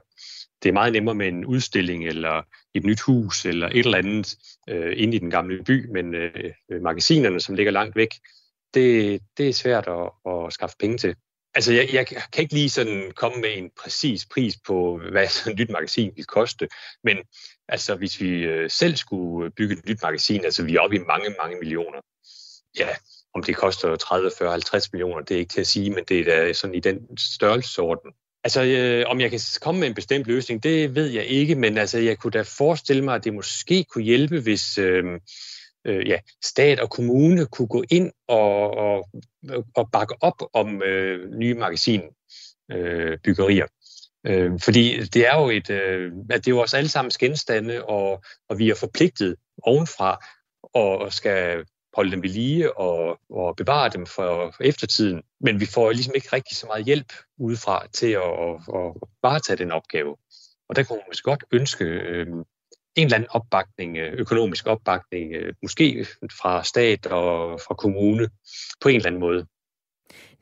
Det 0.64 0.70
er 0.70 0.74
meget 0.74 0.93
nemmere 0.93 1.16
med 1.16 1.28
en 1.28 1.46
udstilling 1.46 2.08
eller 2.08 2.41
et 2.74 2.84
nyt 2.84 3.02
hus 3.02 3.46
eller 3.46 3.68
et 3.68 3.86
eller 3.86 3.98
andet 3.98 4.36
øh, 4.70 4.93
inde 4.98 5.16
i 5.16 5.20
den 5.20 5.30
gamle 5.30 5.64
by, 5.64 5.89
men 5.89 6.16
øh, 6.16 6.54
øh 6.72 6.82
magasinerne, 6.82 7.39
som 7.39 7.56
ligger 7.56 7.72
langt 7.72 7.96
væk, 7.96 8.10
det, 8.74 9.22
det 9.38 9.50
er 9.50 9.54
svært 9.54 9.88
at, 9.88 10.34
at 10.34 10.54
skaffe 10.54 10.76
penge 10.80 10.98
til. 10.98 11.16
Altså, 11.56 11.74
jeg, 11.74 11.89
jeg 11.93 12.08
kan 12.08 12.41
ikke 12.41 12.53
lige 12.53 12.70
sådan 12.70 13.12
komme 13.16 13.41
med 13.41 13.58
en 13.58 13.70
præcis 13.82 14.26
pris 14.26 14.58
på, 14.68 14.99
hvad 15.12 15.28
sådan 15.28 15.53
et 15.53 15.60
nyt 15.60 15.70
magasin 15.70 16.12
vil 16.16 16.26
koste, 16.26 16.68
men 17.03 17.18
altså, 17.68 17.95
hvis 17.95 18.22
vi 18.22 18.30
øh, 18.30 18.70
selv 18.70 18.95
skulle 18.95 19.51
bygge 19.51 19.74
et 19.74 19.86
nyt 19.89 20.01
magasin, 20.03 20.45
altså 20.45 20.64
vi 20.64 20.76
er 20.76 20.80
oppe 20.80 20.95
i 20.95 20.99
mange, 20.99 21.36
mange 21.41 21.58
millioner. 21.60 21.99
Ja, 22.80 22.89
om 23.34 23.43
det 23.43 23.56
koster 23.56 23.95
30, 23.95 24.32
40, 24.38 24.51
50 24.51 24.93
millioner, 24.93 25.22
det 25.22 25.36
er 25.36 25.39
ikke 25.39 25.53
til 25.53 25.62
at 25.62 25.68
sige, 25.68 25.89
men 25.89 26.03
det 26.03 26.20
er 26.20 26.24
da 26.24 26.53
sådan 26.53 26.76
i 26.76 26.80
den 26.80 27.18
størrelsesorden. 27.18 28.12
Altså, 28.43 28.64
øh, 28.64 29.03
om 29.08 29.22
jeg 29.22 29.30
kan 29.30 29.39
komme 29.62 29.80
med 29.80 29.88
en 29.88 29.93
bestemt 29.93 30.28
løsning, 30.28 30.64
det 30.64 30.95
ved 30.95 31.08
jeg 31.08 31.26
ikke, 31.26 31.56
men 31.56 31.78
altså, 31.78 31.99
jeg 31.99 32.18
kunne 32.18 32.32
da 32.32 32.41
forestille 32.41 33.03
mig, 33.03 33.16
at 33.16 33.24
det 33.24 33.34
måske 33.34 33.84
kunne 33.84 34.03
hjælpe, 34.03 34.39
hvis, 34.39 34.78
øh, 34.78 35.03
øh, 35.86 36.07
ja, 36.07 36.19
stat 36.43 36.79
og 36.79 36.89
kommune 36.89 37.45
kunne 37.45 37.67
gå 37.67 37.83
ind 37.91 38.11
og, 38.27 38.77
og, 38.77 39.09
og 39.75 39.91
bakke 39.91 40.15
op 40.21 40.43
om 40.53 40.83
øh, 40.83 41.29
nye 41.29 41.53
magasinbyggerier. 41.53 43.67
Øh, 44.25 44.45
øh, 44.45 44.59
fordi 44.59 45.05
det 45.05 45.27
er 45.27 45.41
jo 45.41 45.49
et, 45.49 45.69
øh, 45.69 46.11
at 46.29 46.45
det 46.45 46.51
er 46.51 46.55
jo 46.55 46.61
os 46.61 46.73
alle 46.73 46.89
sammen 46.89 47.11
genstande, 47.19 47.86
og, 47.86 48.23
og 48.49 48.59
vi 48.59 48.69
er 48.69 48.75
forpligtet 48.75 49.36
ovenfra 49.63 50.25
og 50.73 51.13
skal 51.13 51.65
holde 51.95 52.11
dem 52.11 52.23
ved 52.23 52.29
lige 52.29 52.77
og, 52.77 53.19
og 53.29 53.55
bevare 53.55 53.89
dem 53.89 54.05
for, 54.05 54.51
for 54.55 54.63
eftertiden. 54.63 55.23
Men 55.39 55.59
vi 55.59 55.65
får 55.65 55.91
ligesom 55.91 56.13
ikke 56.15 56.29
rigtig 56.33 56.57
så 56.57 56.67
meget 56.67 56.86
hjælp 56.86 57.13
udefra 57.38 57.88
til 57.93 58.11
at, 58.11 58.21
at, 58.21 58.55
at 58.75 58.93
varetage 59.23 59.57
den 59.57 59.71
opgave. 59.71 60.15
Og 60.69 60.75
der 60.75 60.83
kunne 60.83 60.97
man 60.97 61.05
måske 61.07 61.23
godt 61.23 61.43
ønske 61.51 61.86
øh, 61.86 62.27
en 62.96 63.06
eller 63.06 63.16
anden 63.16 63.30
opbakning, 63.32 63.98
øh, 63.98 64.14
økonomisk 64.14 64.68
opbakning, 64.68 65.34
øh, 65.34 65.54
måske 65.62 66.08
fra 66.41 66.64
stat 66.64 67.06
og 67.06 67.60
fra 67.68 67.76
kommune, 67.76 68.30
på 68.82 68.89
en 68.89 68.96
eller 68.96 69.08
anden 69.08 69.22
måde 69.22 69.48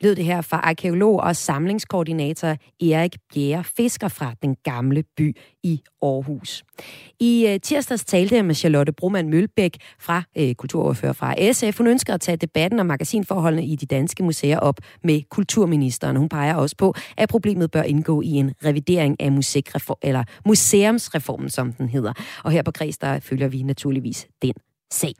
lød 0.00 0.14
det 0.14 0.24
her 0.24 0.40
fra 0.40 0.56
arkeolog 0.56 1.20
og 1.20 1.36
samlingskoordinator 1.36 2.56
Erik 2.80 3.16
Bjerre 3.34 3.64
Fisker 3.64 4.08
fra 4.08 4.34
den 4.42 4.56
gamle 4.64 5.02
by 5.16 5.36
i 5.62 5.82
Aarhus. 6.02 6.64
I 7.20 7.46
øh, 7.48 7.60
tirsdags 7.60 8.04
talte 8.04 8.36
jeg 8.36 8.44
med 8.44 8.54
Charlotte 8.54 8.92
Broman 8.92 9.28
Mølbæk 9.28 9.76
fra 10.00 10.22
øh, 10.38 10.54
Kulturordfører 10.54 11.12
fra 11.12 11.52
SF. 11.52 11.78
Hun 11.78 11.86
ønsker 11.86 12.14
at 12.14 12.20
tage 12.20 12.36
debatten 12.36 12.80
om 12.80 12.86
magasinforholdene 12.86 13.64
i 13.66 13.76
de 13.76 13.86
danske 13.86 14.22
museer 14.22 14.58
op 14.58 14.78
med 15.04 15.22
kulturministeren. 15.30 16.16
Hun 16.16 16.28
peger 16.28 16.54
også 16.54 16.76
på, 16.76 16.94
at 17.16 17.28
problemet 17.28 17.70
bør 17.70 17.82
indgå 17.82 18.22
i 18.22 18.30
en 18.30 18.52
revidering 18.64 19.20
af 19.20 19.32
musikreform, 19.32 19.98
eller 20.02 20.24
museumsreformen, 20.46 21.50
som 21.50 21.72
den 21.72 21.88
hedder. 21.88 22.12
Og 22.44 22.50
her 22.50 22.62
på 22.62 22.70
Kreds, 22.70 22.98
der 22.98 23.20
følger 23.20 23.48
vi 23.48 23.62
naturligvis 23.62 24.26
den 24.42 24.54
sag. 24.90 25.12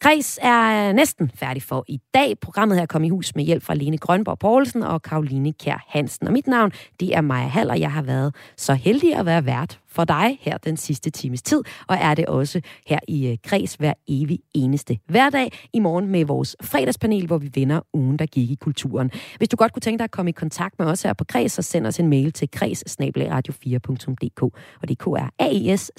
Kreds 0.00 0.38
er 0.42 0.92
næsten 0.92 1.30
færdig 1.34 1.62
for 1.62 1.84
i 1.88 2.00
dag. 2.14 2.38
Programmet 2.40 2.78
her 2.78 2.86
kom 2.86 3.04
i 3.04 3.08
hus 3.08 3.34
med 3.36 3.44
hjælp 3.44 3.62
fra 3.62 3.74
Lene 3.74 3.98
Grønborg 3.98 4.38
Poulsen 4.38 4.82
og 4.82 5.02
Karoline 5.02 5.52
Kær 5.52 5.84
Hansen. 5.88 6.26
Og 6.26 6.32
mit 6.32 6.46
navn, 6.46 6.72
det 7.00 7.16
er 7.16 7.20
Maja 7.20 7.46
Hall, 7.46 7.70
og 7.70 7.80
jeg 7.80 7.92
har 7.92 8.02
været 8.02 8.34
så 8.56 8.74
heldig 8.74 9.14
at 9.14 9.26
være 9.26 9.46
vært 9.46 9.78
for 9.92 10.04
dig 10.04 10.38
her 10.40 10.58
den 10.58 10.76
sidste 10.76 11.10
times 11.10 11.42
tid, 11.42 11.62
og 11.88 11.96
er 11.96 12.14
det 12.14 12.26
også 12.26 12.60
her 12.86 12.98
i 13.08 13.28
øh, 13.28 13.36
Kreds 13.44 13.74
hver 13.74 13.92
evig 14.08 14.38
eneste 14.54 14.98
hverdag 15.06 15.52
i 15.72 15.78
morgen 15.78 16.08
med 16.08 16.24
vores 16.24 16.56
fredagspanel, 16.62 17.26
hvor 17.26 17.38
vi 17.38 17.50
vender 17.54 17.80
ugen, 17.92 18.16
der 18.18 18.26
gik 18.26 18.50
i 18.50 18.54
kulturen. 18.54 19.10
Hvis 19.36 19.48
du 19.48 19.56
godt 19.56 19.72
kunne 19.72 19.80
tænke 19.80 19.98
dig 19.98 20.04
at 20.04 20.10
komme 20.10 20.28
i 20.28 20.32
kontakt 20.32 20.78
med 20.78 20.86
os 20.86 21.02
her 21.02 21.12
på 21.12 21.24
Kreds, 21.24 21.52
så 21.52 21.62
send 21.62 21.86
os 21.86 22.00
en 22.00 22.08
mail 22.08 22.32
til 22.32 22.48
kreds-radio4.dk, 22.56 24.42
og 24.82 24.88
det 24.88 24.98
er 25.00 25.28
aes 25.38 25.90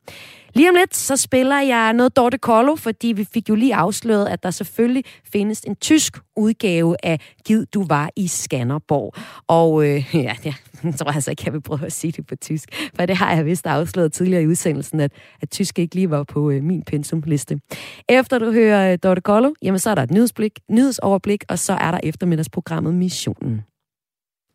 Lige 0.55 0.69
om 0.69 0.75
lidt, 0.75 0.97
så 0.97 1.17
spiller 1.17 1.61
jeg 1.61 1.93
noget 1.93 2.17
Dorte 2.17 2.39
Kollo, 2.39 2.77
fordi 2.77 3.13
vi 3.13 3.25
fik 3.25 3.49
jo 3.49 3.55
lige 3.55 3.75
afsløret, 3.75 4.27
at 4.27 4.43
der 4.43 4.51
selvfølgelig 4.51 5.05
findes 5.33 5.61
en 5.61 5.77
tysk 5.77 6.19
udgave 6.37 6.97
af 7.03 7.21
Gid 7.45 7.67
du 7.67 7.85
var 7.89 8.11
i 8.17 8.27
Skanderborg. 8.27 9.15
Og 9.47 9.87
øh, 9.87 10.15
ja, 10.15 10.35
jeg 10.85 10.95
tror 10.99 11.11
altså 11.11 11.31
ikke, 11.31 11.43
jeg 11.47 11.53
vil 11.53 11.61
prøve 11.61 11.82
at 11.85 11.93
sige 11.93 12.13
det 12.13 12.27
på 12.27 12.37
tysk, 12.37 12.91
for 12.97 13.07
det 13.07 13.17
har 13.17 13.35
jeg 13.35 13.47
vist 13.47 13.67
afsløret 13.67 14.13
tidligere 14.13 14.43
i 14.43 14.47
udsendelsen, 14.47 15.01
at, 15.01 15.13
at 15.43 15.51
tysk 15.51 15.79
ikke 15.79 15.95
lige 15.95 16.11
var 16.11 16.23
på 16.23 16.51
øh, 16.51 16.63
min 16.63 16.83
pensumliste. 16.83 17.61
Efter 18.09 18.39
du 18.39 18.53
hører 18.53 18.93
øh, 18.93 18.99
Dorte 19.03 19.21
Kollo, 19.21 19.53
jamen 19.63 19.79
så 19.79 19.91
er 19.91 19.95
der 19.95 20.03
et 20.03 20.11
nyhedsblik, 20.11 20.53
nyhedsoverblik, 20.71 21.45
og 21.49 21.59
så 21.59 21.73
er 21.73 21.91
der 21.91 22.01
eftermiddagsprogrammet 22.03 22.95
Missionen. 22.95 23.63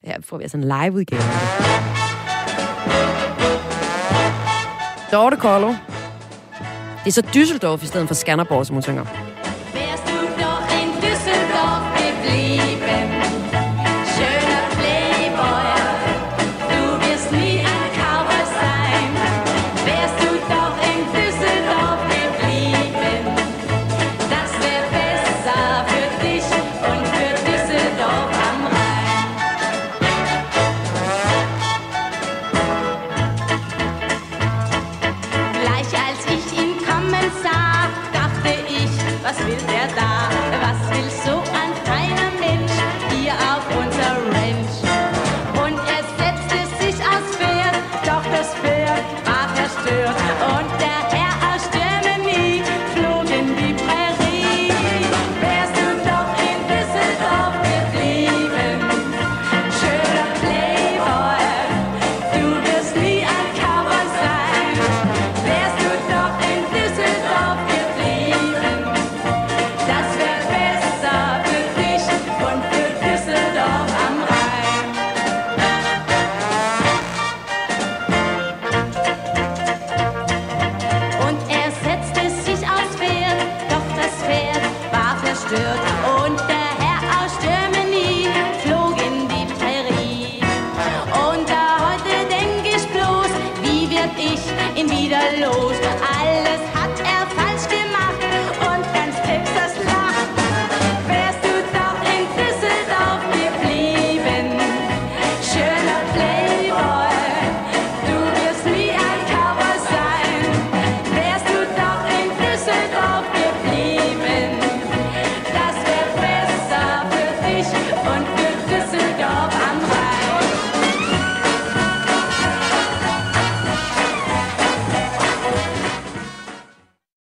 Her 0.04 0.22
får 0.22 0.38
vi 0.38 0.44
altså 0.44 0.58
en 0.58 0.64
live 0.64 0.94
udgave. 0.94 1.22
Dorte 5.12 5.38
Kollo. 5.38 5.68
Det 7.04 7.08
er 7.08 7.12
så 7.12 7.22
Düsseldorf 7.22 7.84
i 7.84 7.88
stedet 7.88 8.08
for 8.08 8.16
Skanderborg, 8.16 8.66
som 8.66 8.74
hun 8.74 8.84
synger. 8.84 9.27